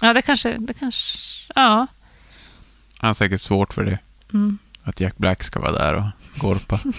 Ja, 0.00 0.12
det 0.12 0.22
kanske... 0.22 0.56
Det 0.58 0.74
kanske 0.74 1.18
ja. 1.54 1.86
Han 2.98 3.08
har 3.08 3.14
säkert 3.14 3.40
svårt 3.40 3.74
för 3.74 3.84
det. 3.84 3.98
Mm. 4.32 4.58
Att 4.82 5.00
Jack 5.00 5.16
Black 5.16 5.42
ska 5.42 5.60
vara 5.60 5.72
där 5.72 5.94
och 5.94 6.04
gorpa. 6.40 6.80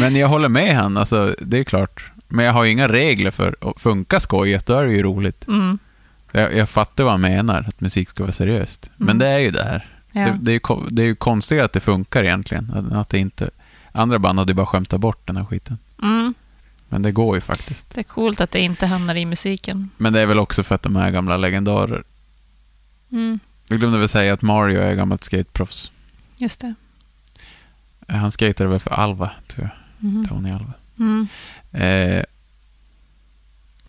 men 0.00 0.16
jag 0.16 0.28
håller 0.28 0.48
med 0.48 0.76
han, 0.76 0.96
alltså, 0.96 1.34
det 1.40 1.58
är 1.58 1.64
klart. 1.64 2.04
Men 2.28 2.44
jag 2.44 2.52
har 2.52 2.64
ju 2.64 2.70
inga 2.70 2.88
regler 2.88 3.30
för 3.30 3.56
att 3.60 3.80
funka 3.80 4.20
skojet, 4.20 4.66
då 4.66 4.74
är 4.74 4.84
det 4.84 4.92
ju 4.92 5.02
roligt. 5.02 5.48
Mm. 5.48 5.78
Jag, 6.32 6.56
jag 6.56 6.68
fattar 6.68 7.04
vad 7.04 7.12
han 7.12 7.20
menar, 7.20 7.64
att 7.68 7.80
musik 7.80 8.08
ska 8.08 8.22
vara 8.22 8.32
seriöst. 8.32 8.90
Men 8.96 9.08
Mm. 9.08 9.18
det 9.18 9.26
är 9.26 9.38
ju 9.38 9.50
det 9.50 9.64
här. 9.64 9.86
Ja. 10.12 10.20
Det, 10.20 10.38
det, 10.40 10.50
är 10.50 10.54
ju, 10.54 10.60
det 10.90 11.02
är 11.02 11.06
ju 11.06 11.14
konstigt 11.14 11.60
att 11.60 11.72
det 11.72 11.80
funkar 11.80 12.24
egentligen. 12.24 12.72
Att, 12.74 12.92
att 12.92 13.08
det 13.08 13.18
inte... 13.18 13.50
Andra 13.92 14.18
band 14.18 14.38
hade 14.38 14.50
ju 14.50 14.54
bara 14.54 14.66
skämtat 14.66 15.00
bort 15.00 15.26
den 15.26 15.36
här 15.36 15.44
skiten. 15.44 15.78
Mm. 16.02 16.34
Men 16.92 17.02
det 17.02 17.12
går 17.12 17.34
ju 17.36 17.40
faktiskt. 17.40 17.90
Det 17.94 18.00
är 18.00 18.04
coolt 18.04 18.40
att 18.40 18.50
det 18.50 18.60
inte 18.60 18.86
hamnar 18.86 19.14
i 19.14 19.24
musiken. 19.24 19.90
Men 19.96 20.12
det 20.12 20.20
är 20.20 20.26
väl 20.26 20.38
också 20.38 20.62
för 20.62 20.74
att 20.74 20.82
de 20.82 20.96
är 20.96 21.10
gamla 21.10 21.36
legendarer. 21.36 22.04
Mm. 23.12 23.40
Vi 23.68 23.76
glömde 23.76 23.98
väl 23.98 24.08
säga 24.08 24.32
att 24.34 24.42
Mario 24.42 24.80
är 24.80 24.94
gammalt 24.94 25.24
skateproffs. 25.24 25.90
Just 26.36 26.60
det. 26.60 26.74
Han 28.08 28.30
skatade 28.30 28.70
väl 28.70 28.80
för 28.80 28.90
Alva, 28.90 29.30
tror 29.46 29.68
jag. 29.98 30.08
Mhm. 30.08 30.26
Tony 30.28 30.50
Alva. 30.50 30.72
Mm. 30.98 31.28
Eh, 31.70 32.24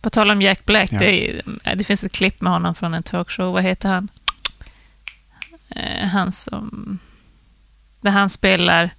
På 0.01 0.09
tal 0.09 0.31
om 0.31 0.41
Jack 0.41 0.65
Black, 0.65 0.91
Ja. 0.93 0.99
det, 0.99 1.29
är, 1.29 1.41
det 1.75 1.83
finns 1.83 2.03
ett 2.03 2.11
klipp 2.11 2.41
med 2.41 2.53
honom 2.53 2.75
från 2.75 2.93
en 2.93 3.03
talkshow. 3.03 3.53
Vad 3.53 3.63
heter 3.63 3.89
han? 3.89 4.07
Eh, 5.69 6.07
han 6.07 6.31
som... 6.31 6.99
Där 8.01 8.11
han 8.11 8.29
spelar... 8.29 8.89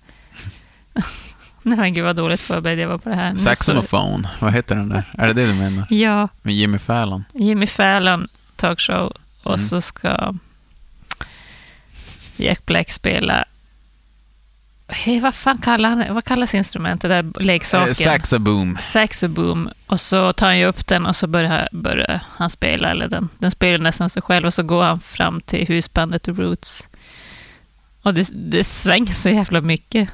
Nej 1.67 1.79
men 1.79 1.95
gud 1.95 2.05
vad 2.05 2.17
dåligt 2.17 2.41
förberedd 2.41 2.79
jag 2.79 2.89
var 2.89 2.99
på 2.99 3.11
det 3.11 3.17
här. 3.17 3.37
Saxophone, 3.37 4.29
vad 4.41 4.53
heter 4.53 4.75
den 4.77 4.89
där? 4.89 5.05
Är 5.19 5.27
det 5.27 5.33
det 5.33 5.47
du 5.47 5.55
menar? 5.55 5.87
Ja, 5.91 6.29
Med 6.43 6.55
Jimmy 6.55 6.79
Fallon? 6.79 7.25
Jimmy 7.33 7.67
Fallon 7.67 8.29
talkshow 8.57 9.13
och 9.43 9.51
Mm. 9.51 9.59
så 9.59 9.81
ska 9.81 10.35
Jack 12.37 12.67
Black 12.67 12.91
spela... 12.91 13.45
Hey, 14.89 15.21
vad 15.21 15.35
fan 15.35 15.59
kallar 15.59 15.89
han 15.89 16.15
Vad 16.15 16.25
kallas 16.25 16.55
instrumentet 16.55 17.11
där 17.11 17.43
leksaken? 17.43 17.89
Eh, 17.89 17.93
Saxaboom. 17.95 18.77
Saxoboom. 18.81 19.69
Och 19.87 20.01
så 20.01 20.33
tar 20.33 20.47
han 20.47 20.59
ju 20.59 20.67
upp 20.67 20.87
den 20.87 21.07
och 21.07 21.17
så 21.17 21.27
börjar, 21.27 21.69
börjar 21.73 22.21
han 22.37 22.51
spela, 22.51 22.91
eller 22.91 23.09
den, 23.09 23.29
den 23.39 23.51
spelar 23.51 23.79
nästan 23.79 24.11
sig 24.11 24.23
själv, 24.23 24.47
och 24.47 24.55
så 24.55 24.63
går 24.63 24.85
han 24.85 25.01
fram 25.01 25.41
till 25.41 25.67
husbandet 25.69 26.29
Roots. 26.29 26.89
Och 28.03 28.15
det, 28.15 28.29
det 28.35 28.65
svänger 28.65 29.13
så 29.15 29.29
jävla 29.29 29.61
mycket. 29.61 30.09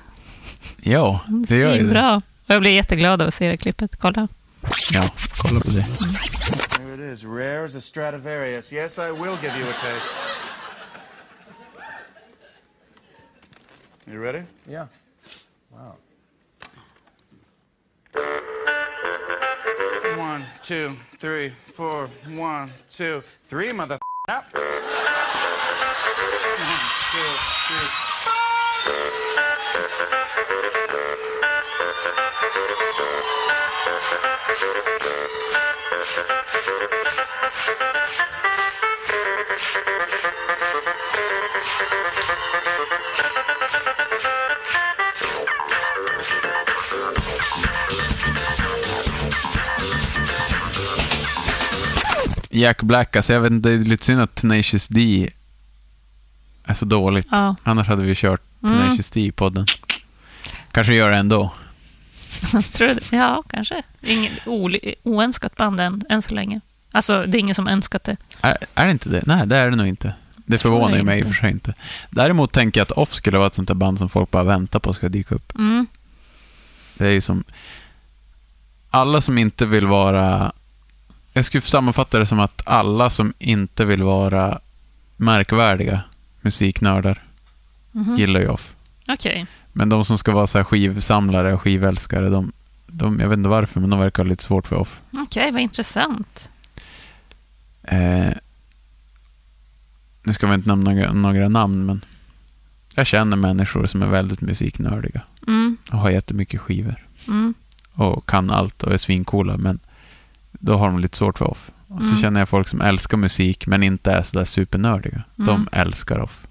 Ja, 0.81 1.21
det 1.29 1.57
gör 1.57 1.75
ju 1.75 1.89
bra. 1.91 2.17
Och 2.17 2.55
jag 2.55 2.61
blir 2.61 2.71
jätteglad 2.71 3.23
av 3.23 3.29
att 3.29 3.35
se 3.35 3.49
det 3.49 3.57
klippet. 3.57 3.97
Kolla. 3.97 4.29
Ja, 4.93 5.09
kolla 5.39 5.61
på 5.61 5.71
det. 5.71 5.83
Here 5.83 6.95
it 6.95 7.01
is, 7.01 7.25
rare 7.25 7.65
as 7.65 7.75
a 7.77 7.81
Stradivarius. 7.81 8.73
Yes, 8.73 8.99
I 8.99 9.11
will 9.11 9.37
give 9.43 9.59
you 9.59 9.69
a 9.69 9.73
taste. 9.73 10.11
You 14.07 14.23
ready? 14.23 14.43
Yeah. 14.69 14.87
Wow. 15.71 15.95
One, 20.19 20.45
two, 20.65 20.97
three, 21.21 21.53
four. 21.77 22.09
One, 22.27 22.73
two, 22.91 23.23
three, 23.49 23.73
mother. 23.73 23.99
One, 24.29 24.43
two, 27.13 27.31
three. 27.69 28.10
Jack 52.53 52.83
Black, 52.83 53.17
alltså 53.17 53.33
jag 53.33 53.41
vet 53.41 53.51
inte, 53.53 53.69
det 53.69 53.75
är 53.75 53.79
lite 53.79 54.05
synd 54.05 54.21
att 54.21 54.35
Tenacious 54.35 54.89
D 54.89 55.31
är 56.65 56.75
så 56.75 56.85
dåligt. 56.85 57.27
Ja. 57.31 57.57
Annars 57.63 57.89
hade 57.89 58.03
vi 58.03 58.15
kört 58.15 58.41
Mm. 58.63 58.75
Tenacious 58.79 59.11
D 59.11 59.21
i 59.21 59.33
podden. 59.33 59.67
Kanske 60.73 60.95
gör 60.95 61.11
det 61.11 61.17
ändå. 61.17 61.53
Tror 62.73 62.89
du? 62.89 63.17
Ja, 63.17 63.43
kanske. 63.49 63.83
Inget 64.03 64.33
oönskat 65.03 65.57
band 65.57 65.81
än, 65.81 66.03
än 66.09 66.23
så 66.23 66.35
länge. 66.35 66.61
Alltså, 66.93 67.25
det 67.27 67.39
är 67.39 67.41
ingen 67.41 67.55
som 67.55 67.69
önskat 67.69 68.05
det. 68.05 68.17
Är, 68.41 68.57
är 68.75 68.85
det 68.87 68.91
inte 68.93 69.09
det? 69.09 69.23
Nej, 69.27 69.47
det 69.47 69.57
är 69.57 69.71
det 69.71 69.77
nog 69.77 69.87
inte. 69.87 70.15
Det 70.37 70.59
förvånar 70.59 70.97
ju 70.97 71.03
mig 71.03 71.15
i 71.15 71.19
inte. 71.19 71.29
och 71.29 71.35
för 71.35 71.41
sig 71.41 71.51
inte. 71.51 71.75
Däremot 72.11 72.53
tänker 72.53 72.81
jag 72.81 72.85
att 72.85 72.91
Off 72.91 73.15
skulle 73.15 73.39
vara 73.39 73.47
ett 73.47 73.55
sånt 73.55 73.69
där 73.69 73.75
band 73.75 73.99
som 73.99 74.09
folk 74.09 74.31
bara 74.31 74.45
väntar 74.45 74.79
på 74.81 74.93
ska 74.93 75.09
dyka 75.09 75.35
upp. 75.35 75.55
Mm. 75.59 75.87
Det 76.99 77.07
är 77.07 77.11
ju 77.11 77.21
som... 77.21 77.45
Alla 78.91 79.21
som 79.21 79.39
inte 79.39 79.67
vill 79.67 79.87
vara... 79.87 80.53
Jag 81.33 81.45
skulle 81.45 81.61
sammanfatta 81.63 82.19
det 82.19 82.27
som 82.27 82.41
att 82.41 82.63
alla 82.67 83.11
som 83.11 83.33
inte 83.39 83.85
vill 83.85 84.03
vara 84.03 84.59
märkvärdiga 85.17 86.01
musiknördar 86.41 87.23
Mhm. 87.93 88.17
gillar 88.17 88.41
ju 88.41 88.49
Off. 88.49 88.75
Okej. 89.09 89.47
Men 89.73 89.89
de 89.89 90.05
som 90.05 90.19
ska 90.19 90.33
vara 90.33 90.47
så 90.47 90.59
här 90.59 90.65
skivsamlare 90.65 91.55
och 91.55 91.63
skivälskare, 91.63 92.29
de, 92.29 92.53
de, 92.87 93.21
jag 93.21 93.29
vet 93.29 93.37
inte 93.37 93.49
varför, 93.49 93.81
men 93.81 93.91
de 93.91 94.01
verkar 94.01 94.23
ha 94.23 94.29
lite 94.31 94.43
svårt 94.45 94.67
för 94.69 94.77
Off. 94.77 95.01
Okej, 95.13 95.53
vad 95.53 95.63
intressant. 95.63 96.51
Eh, 97.83 98.31
nu 100.23 100.33
ska 100.33 100.47
vi 100.47 100.55
inte 100.55 100.69
nämna 100.69 100.91
några, 100.93 101.13
några 101.13 101.49
namn, 101.49 101.87
men 101.87 102.05
jag 102.95 103.07
känner 103.07 103.37
människor 103.37 103.87
som 103.87 104.03
är 104.03 104.07
väldigt 104.07 104.41
musiknördiga 104.41 105.23
Mm. 105.47 105.77
och 105.91 105.99
har 105.99 106.11
jättemycket 106.11 106.61
skivor 106.61 107.07
Mm. 107.29 107.55
och 107.93 108.29
kan 108.29 108.51
allt 108.51 108.83
och 108.83 108.93
är 108.93 108.99
svincoola, 108.99 109.57
men 109.57 109.79
då 110.53 110.77
har 110.79 110.87
de 110.87 110.99
lite 110.99 111.17
svårt 111.19 111.39
för 111.39 111.51
off. 111.51 111.71
Och 111.89 112.05
så 112.05 112.17
känner 112.17 112.41
jag 112.41 112.49
folk 112.49 112.69
som 112.69 112.81
älskar 112.81 113.17
musik 113.17 113.67
men 113.67 113.83
inte 113.83 114.13
är 114.13 114.23
sådär 114.23 114.45
supernördiga. 114.45 115.23
De 115.37 115.69
älskar 115.73 116.19
off. 116.21 116.47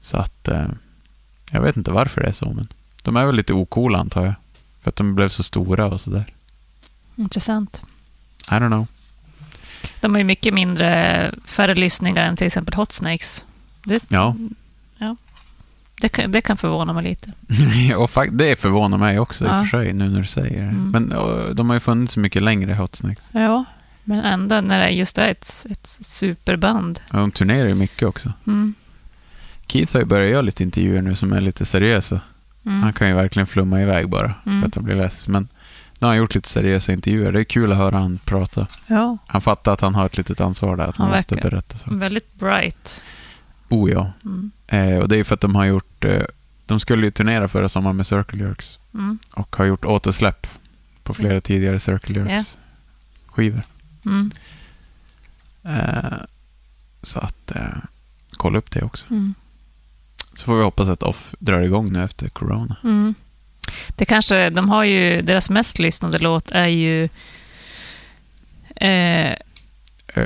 Så 0.00 0.16
att, 0.16 0.48
eh, 0.48 0.68
jag 1.50 1.62
vet 1.62 1.76
inte 1.76 1.90
varför 1.90 2.20
det 2.20 2.28
är 2.28 2.32
så, 2.32 2.52
men 2.52 2.68
de 3.02 3.16
är 3.16 3.26
väl 3.26 3.34
lite 3.34 3.52
ocoola 3.52 3.98
antar 3.98 4.24
jag. 4.24 4.34
För 4.80 4.88
att 4.88 4.96
de 4.96 5.14
blev 5.14 5.28
så 5.28 5.42
stora 5.42 5.86
och 5.86 6.00
sådär. 6.00 6.32
Intressant. 7.16 7.80
I 8.50 8.54
don't 8.54 8.68
know. 8.68 8.86
De 10.00 10.12
har 10.12 10.18
ju 10.18 10.24
mycket 10.24 10.54
mindre, 10.54 11.34
färre 11.44 11.74
lyssningar 11.74 12.22
än 12.22 12.36
till 12.36 12.46
exempel 12.46 12.74
Hot 12.74 12.92
Snakes. 12.92 13.44
Det, 13.84 14.02
Ja, 14.08 14.36
det, 16.00 16.08
kan, 16.08 16.32
det 16.32 16.40
kan 16.40 16.56
förvåna 16.56 16.92
mig 16.92 17.04
lite. 17.04 17.32
och 17.96 18.10
det 18.32 18.60
förvånar 18.60 18.98
mig 18.98 19.18
också 19.18 19.44
i 19.44 19.46
Ja. 19.48 19.60
och 19.60 19.66
för 19.66 19.84
sig, 19.84 19.92
nu 19.92 20.08
när 20.08 20.20
du 20.20 20.26
säger 20.26 20.62
det. 20.62 20.68
Mm. 20.68 20.90
Men 20.90 21.08
de 21.56 21.68
har 21.70 21.76
ju 21.76 21.80
funnits 21.80 22.12
så 22.14 22.20
mycket 22.20 22.42
längre, 22.42 22.74
Hot 22.74 22.94
Snakes. 22.96 23.30
Ja, 23.32 23.64
men 24.04 24.20
ändå 24.20 24.60
när 24.60 24.78
det 24.78 24.90
just 24.90 25.18
är 25.18 25.28
ett, 25.28 25.66
ett 25.70 25.86
superband. 26.00 27.00
Och 27.12 27.18
de 27.18 27.30
turnerar 27.30 27.68
ju 27.68 27.74
mycket 27.74 28.08
också. 28.08 28.32
Mm. 28.46 28.74
Keith 29.66 29.92
har 29.92 30.00
ju 30.00 30.06
börjat 30.06 30.30
göra 30.30 30.42
lite 30.42 30.62
intervjuer 30.62 31.02
nu 31.02 31.14
som 31.14 31.32
är 31.32 31.40
lite 31.40 31.64
seriösa. 31.64 32.20
Mm. 32.66 32.82
Han 32.82 32.92
kan 32.92 33.08
ju 33.08 33.14
verkligen 33.14 33.46
flumma 33.46 33.80
iväg 33.82 34.08
bara 34.08 34.34
Mm. 34.46 34.60
för 34.60 34.68
att 34.68 34.74
han 34.74 34.84
blir 34.84 34.96
less. 34.96 35.28
Men 35.28 35.48
nu 35.98 36.06
har 36.06 36.08
han 36.08 36.16
gjort 36.18 36.34
lite 36.34 36.48
seriösa 36.48 36.92
intervjuer. 36.92 37.32
Det 37.32 37.40
är 37.40 37.44
kul 37.44 37.72
att 37.72 37.78
höra 37.78 37.96
han 37.98 38.18
prata. 38.24 38.66
Ja, 38.86 39.18
Han 39.26 39.40
fattar 39.40 39.72
att 39.72 39.80
han 39.80 39.94
har 39.94 40.06
ett 40.06 40.16
litet 40.16 40.40
ansvar 40.40 40.76
där, 40.76 40.84
att 40.84 40.96
han 40.96 41.06
Han 41.06 41.16
måste 41.16 41.34
berätta 41.34 41.78
så. 41.78 41.94
väldigt 41.94 42.34
bright. 42.34 43.04
Oh 43.68 43.90
ja. 43.90 44.12
Mm. 44.24 44.50
Eh, 44.66 44.98
och 44.98 45.08
det 45.08 45.16
är 45.16 45.24
för 45.24 45.34
att 45.34 45.40
de 45.40 45.54
har 45.54 45.64
gjort... 45.64 46.04
Eh, 46.04 46.22
de 46.66 46.80
skulle 46.80 47.06
ju 47.06 47.10
turnera 47.10 47.48
förra 47.48 47.68
sommaren 47.68 47.96
med 47.96 48.06
Circle 48.06 48.44
Jerks 48.44 48.78
Mm. 48.94 49.18
och 49.30 49.56
har 49.56 49.64
gjort 49.64 49.84
återsläpp 49.84 50.46
på 51.02 51.14
flera 51.14 51.40
tidigare 51.40 51.80
Circle 51.80 52.14
Jerks 52.20 52.58
skivor. 53.26 53.62
Mm. 54.06 54.30
Eh, 55.62 56.18
så 57.02 57.18
att 57.18 57.50
eh, 57.56 57.76
kolla 58.36 58.58
upp 58.58 58.70
det 58.70 58.82
också. 58.82 59.06
Mm. 59.10 59.34
Så 60.34 60.44
får 60.44 60.56
vi 60.56 60.62
hoppas 60.62 60.88
att 60.88 61.02
Off 61.02 61.34
drar 61.38 61.60
igång 61.60 61.92
nu 61.92 62.04
efter 62.04 62.28
Corona. 62.28 62.76
Mm. 63.68 63.92
Det 63.96 64.04
kanske, 64.04 64.50
de 64.50 64.68
har 64.70 64.84
ju, 64.84 65.22
deras 65.22 65.50
mest 65.50 65.78
lyssnade 65.78 66.18
låt 66.18 66.50
är 66.52 66.66
ju 66.66 67.08
eh, 68.76 69.32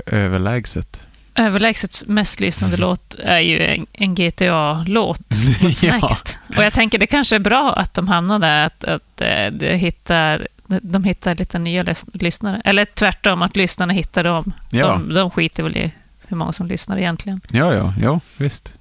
överlägset. 0.07 1.07
överlägset 1.34 2.03
mest 2.07 2.41
lyssnade 2.41 2.76
låt 2.76 3.14
är 3.18 3.38
ju 3.41 3.61
en, 3.66 3.86
en 3.93 4.14
GTA-låt. 4.14 5.20
What's 5.61 5.86
Ja. 5.86 6.57
Och 6.57 6.64
jag 6.64 6.72
tänker 6.72 6.99
det 6.99 7.07
kanske 7.07 7.36
är 7.36 7.41
bra 7.41 7.72
att 7.72 7.95
de 7.95 8.09
hamnar 8.09 8.38
där, 8.38 8.66
att, 8.66 8.84
att 8.84 9.20
eh, 9.20 9.47
de, 9.53 9.74
hittar, 9.76 10.49
de 10.66 11.05
hittar 11.05 11.34
lite 11.34 11.59
nya 11.59 11.82
lys- 11.82 12.07
lyssnare. 12.12 12.62
Eller 12.64 12.84
tvärtom, 12.84 13.43
att 13.43 13.57
lyssnarna 13.57 13.93
hittar 13.93 14.24
dem. 14.24 14.53
Ja. 14.70 14.86
De, 14.86 15.14
de 15.14 15.30
skiter 15.30 15.62
väl 15.62 15.76
i 15.76 15.93
hur 16.26 16.36
många 16.36 16.53
som 16.53 16.66
lyssnar 16.66 16.99
egentligen. 16.99 17.41
Ja, 17.53 17.74
ja, 17.74 17.95
ja, 18.03 18.20
visst. 18.36 18.74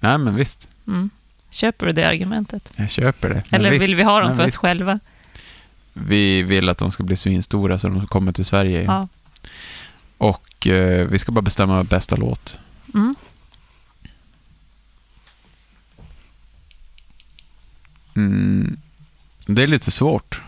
Nej, 0.00 0.18
men 0.18 0.34
visst. 0.34 0.68
Mm. 0.86 1.10
Köper 1.54 1.86
du 1.86 1.92
det 1.92 2.04
argumentet? 2.04 2.72
Jag 2.76 2.90
köper 2.90 3.28
det. 3.28 3.42
Eller 3.50 3.70
visst, 3.70 3.88
vill 3.88 3.96
vi 3.96 4.02
ha 4.02 4.20
dem 4.20 4.36
för 4.36 4.42
oss 4.42 4.46
visst. 4.46 4.56
själva? 4.56 5.00
Vi 5.92 6.42
vill 6.42 6.68
att 6.68 6.78
de 6.78 6.90
ska 6.90 7.02
bli 7.02 7.16
svinstora 7.16 7.78
så 7.78 7.88
de 7.88 8.06
kommer 8.06 8.32
till 8.32 8.44
Sverige. 8.44 8.82
Ja. 8.82 9.08
Och 10.18 10.66
eh, 10.66 11.06
vi 11.06 11.18
ska 11.18 11.32
bara 11.32 11.42
bestämma 11.42 11.84
bästa 11.84 12.16
låt. 12.16 12.58
Mm. 12.94 13.14
Mm. 18.16 18.78
Det 19.46 19.62
är 19.62 19.66
lite 19.66 19.90
svårt. 19.90 20.42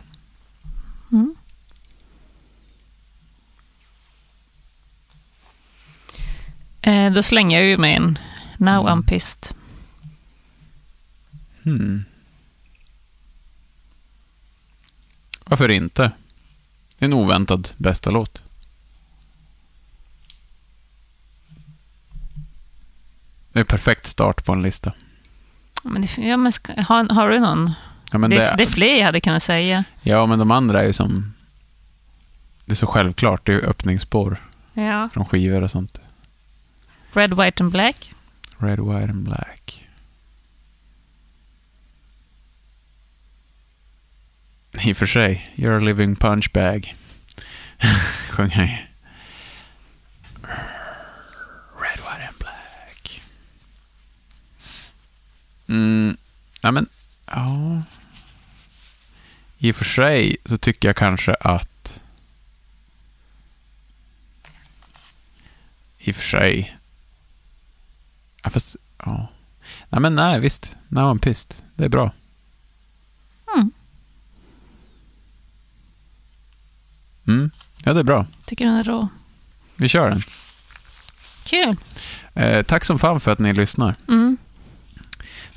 Mm. 1.13 1.35
Eh, 6.83 7.13
då 7.13 7.23
slänger 7.23 7.59
jag 7.59 7.67
ju 7.69 7.77
med 7.77 7.97
en 7.97 8.19
Now 8.57 8.89
I'm 8.89 9.07
pissed. 9.07 9.57
Hmm. 11.67 12.05
Varför 15.45 15.71
inte? 15.71 16.11
En 16.99 17.13
oväntad 17.13 17.69
bästa 17.77 18.11
låt. 18.11 18.43
Det 23.53 23.59
är 23.59 23.61
en 23.61 23.67
perfekt 23.67 24.07
start 24.07 24.45
på 24.45 24.53
en 24.53 24.63
lista. 24.63 24.93
Men 25.83 26.03
det, 26.03 26.19
ja, 26.19 26.37
men 26.37 26.53
ska, 26.53 26.73
har, 26.83 27.05
har 27.15 27.31
du 27.31 27.41
någon? 27.41 27.73
Ja, 28.13 28.19
det, 28.19 28.29
det, 28.29 28.55
det 28.59 28.63
är 28.63 28.67
fler 28.67 28.97
jag 28.99 29.05
hade 29.05 29.21
kunnat 29.21 29.43
säga. 29.43 29.85
ja, 30.03 30.27
men 30.27 30.39
de 30.39 30.51
andra 30.51 30.83
är 30.83 30.87
ju 30.87 30.93
som... 30.93 31.33
Det 32.65 32.73
är 32.73 32.77
så 32.77 32.87
självklart. 32.87 33.47
Det 33.47 33.53
är 33.53 33.57
ju 33.61 33.67
öppningsspår 33.67 34.43
Ja. 34.73 35.09
från 35.13 35.25
skivor 35.27 35.63
och 35.63 35.71
sånt. 35.71 36.01
Red, 37.13 37.35
White 37.35 37.63
and 37.63 37.73
Black. 37.73 38.13
Red, 38.59 38.81
white 38.81 39.11
and 39.11 39.25
black. 39.25 39.76
I 44.85 44.93
och 44.93 44.97
för 44.97 45.07
sig, 45.07 45.53
you're 45.57 45.77
a 45.77 45.81
living 45.81 46.17
punchbag. 46.17 46.95
Sjöng 48.31 48.51
han 48.51 48.67
ju. 48.67 48.77
Red, 51.81 51.99
white 51.99 52.27
and 52.29 52.37
black. 52.39 53.21
Mm, 55.69 56.17
ja 56.63 56.71
men, 56.71 56.87
ja. 57.27 57.83
I 59.59 59.73
och 59.73 59.77
för 59.77 59.85
sig 59.85 60.37
så 60.45 60.59
tycker 60.59 60.89
jag 60.89 60.97
kanske 60.97 61.35
att 61.35 62.01
i 65.99 66.11
och 66.11 66.17
för 66.17 66.23
sig 66.23 66.77
Ja, 68.47 68.51
fast, 68.51 68.77
ja. 68.99 69.29
Nej, 69.91 70.01
men 70.01 70.15
nej, 70.15 70.41
visst. 70.41 70.77
Now 70.89 71.15
I'm 71.15 71.19
pissed. 71.19 71.65
Det 71.75 71.85
är 71.85 71.89
bra. 71.89 72.13
Mm. 73.57 73.73
Mm. 77.27 77.51
Ja, 77.85 77.93
det 77.93 78.01
är 78.01 78.05
bra. 78.05 78.27
Tycker 78.45 78.65
den 78.65 78.75
är 78.75 78.85
rå. 78.85 79.09
Vi 79.77 79.89
kör 79.89 80.11
den. 80.11 80.23
Kul. 81.45 81.77
Eh, 82.35 82.63
tack 82.63 82.85
som 82.85 82.99
fan 82.99 83.21
för 83.21 83.33
att 83.33 83.39
ni 83.39 83.53
lyssnar. 83.53 83.95
Mm. 84.09 84.37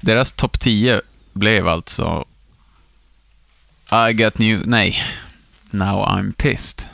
Deras 0.01 0.31
topp 0.31 0.59
10 0.59 1.01
blev 1.33 1.67
alltså 1.67 2.25
I 4.09 4.13
got 4.13 4.37
new... 4.37 4.67
Nej. 4.67 4.95
Now 5.71 6.05
I'm 6.05 6.33
pissed. 6.33 6.87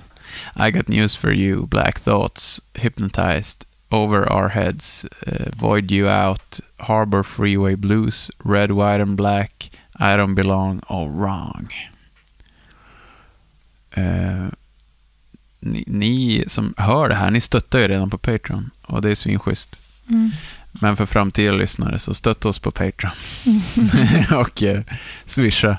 I 0.56 0.72
got 0.72 0.88
news 0.88 1.16
for 1.16 1.34
you, 1.34 1.68
Black 1.68 2.00
Thoughts, 2.00 2.62
Hypnotized, 2.74 3.66
Over 3.90 4.32
Our 4.32 4.50
Heads, 4.50 5.06
eh, 5.28 5.50
Void 5.54 5.92
You 5.92 6.10
Out, 6.10 6.60
Harbor 6.78 7.24
Freeway 7.24 7.76
Blues, 7.76 8.32
Red, 8.44 8.72
White 8.72 9.02
and 9.02 9.16
Black, 9.18 9.72
I 10.00 10.18
Don't 10.18 10.36
Belong 10.36 10.80
och 10.80 11.10
Wrong. 11.20 11.68
Eh, 13.92 14.48
ni, 15.66 15.84
ni 15.88 16.44
som 16.48 16.74
hör 16.78 17.10
det 17.10 17.16
här, 17.16 17.32
ni 17.32 17.42
stöttar 17.42 17.80
ju 17.80 17.88
redan 17.88 18.10
på 18.10 18.18
Patreon 18.18 18.70
och 18.82 19.02
det 19.02 19.12
är 19.12 19.16
svinschysst. 19.16 19.80
Mm. 20.10 20.32
Men 20.72 20.98
för 20.98 21.06
framtida 21.06 21.52
lyssnare 21.52 22.00
så 22.00 22.14
stötta 22.14 22.50
oss 22.50 22.60
på 22.60 22.72
Patreon. 22.72 23.12
och 24.40 24.64
eh, 24.64 24.82
swisha. 25.26 25.78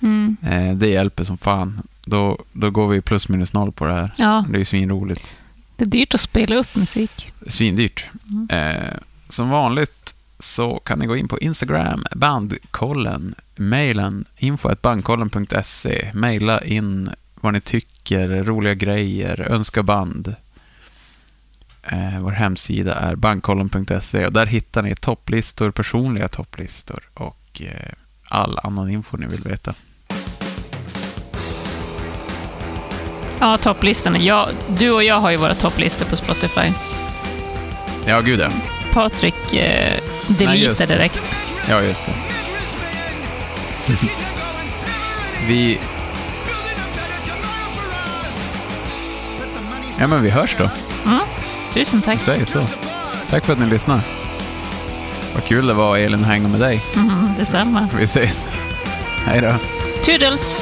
Mm. 0.00 0.36
Eh, 0.42 0.74
det 0.76 0.88
hjälper 0.88 1.24
som 1.24 1.38
fan. 1.38 1.82
Då, 2.04 2.38
då 2.52 2.70
går 2.70 2.88
vi 2.88 3.00
plus 3.00 3.28
minus 3.28 3.52
noll 3.52 3.72
på 3.72 3.86
det 3.86 3.94
här. 3.94 4.12
Ja, 4.16 4.44
Det 4.48 4.56
är 4.56 4.58
ju 4.58 4.64
svinroligt. 4.64 5.36
det 5.76 5.84
är 5.84 5.88
dyrt 5.88 6.14
att 6.14 6.20
spela 6.20 6.56
upp 6.56 6.76
musik. 6.76 7.32
Svindyrt. 7.46 8.06
Eh, 8.50 8.94
som 9.28 9.50
vanligt 9.50 10.14
så 10.38 10.78
kan 10.78 10.98
ni 10.98 11.06
gå 11.06 11.16
in 11.16 11.28
på 11.28 11.38
Instagram, 11.38 12.04
bandkollen, 12.16 13.34
mejlen 13.56 14.24
info.bandkollen.se, 14.36 16.10
mejla 16.14 16.60
in 16.64 17.10
vad 17.40 17.52
ni 17.52 17.60
tycker, 17.60 18.42
roliga 18.42 18.74
grejer, 18.74 19.40
önska 19.40 19.82
band. 19.82 20.34
Eh, 21.82 22.20
vår 22.20 22.30
hemsida 22.30 22.94
är 22.94 23.16
bandkollen.se 23.16 24.26
och 24.26 24.32
där 24.32 24.46
hittar 24.46 24.82
ni 24.82 24.94
topplistor, 24.94 25.70
personliga 25.70 26.28
topplistor 26.28 27.02
och 27.14 27.62
eh, 27.62 27.92
all 28.28 28.58
annan 28.62 28.90
info 28.90 29.16
ni 29.16 29.26
vill 29.26 29.40
veta. 29.40 29.74
Ja, 33.40 33.58
topplistorna. 33.58 34.18
Ja, 34.18 34.48
du 34.78 34.90
och 34.90 35.04
jag 35.04 35.20
har 35.20 35.30
ju 35.30 35.36
våra 35.36 35.54
topplistor 35.54 36.06
på 36.06 36.16
Spotify. 36.16 36.72
Ja, 38.06 38.20
gud 38.20 38.40
ja. 38.40 38.50
Patrik 38.92 39.54
eh, 39.54 40.00
deletar 40.28 40.86
direkt. 40.86 41.36
Ja, 41.68 41.82
just 41.82 42.06
det. 42.06 42.12
vi... 45.48 45.78
Ja, 49.98 50.06
men 50.06 50.22
vi 50.22 50.30
hörs 50.30 50.56
då. 50.58 50.70
Tusen 51.74 52.02
tack. 52.02 52.20
Säger 52.20 52.44
så. 52.44 52.62
Tack 53.30 53.44
för 53.44 53.52
att 53.52 53.58
ni 53.58 53.66
lyssnar. 53.66 54.00
Vad 55.34 55.44
kul 55.44 55.66
det 55.66 55.74
var, 55.74 55.98
Elin, 55.98 56.20
att 56.20 56.26
hänga 56.26 56.48
med 56.48 56.60
dig. 56.60 56.82
Mm, 56.96 57.28
detsamma. 57.38 57.88
Vi 57.98 58.04
ses. 58.04 58.48
Hej 59.26 59.40
då. 59.40 59.54
Toodles! 60.04 60.60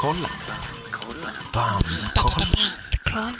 Bandkollen. 0.00 0.30
Bandkollen. 1.52 3.39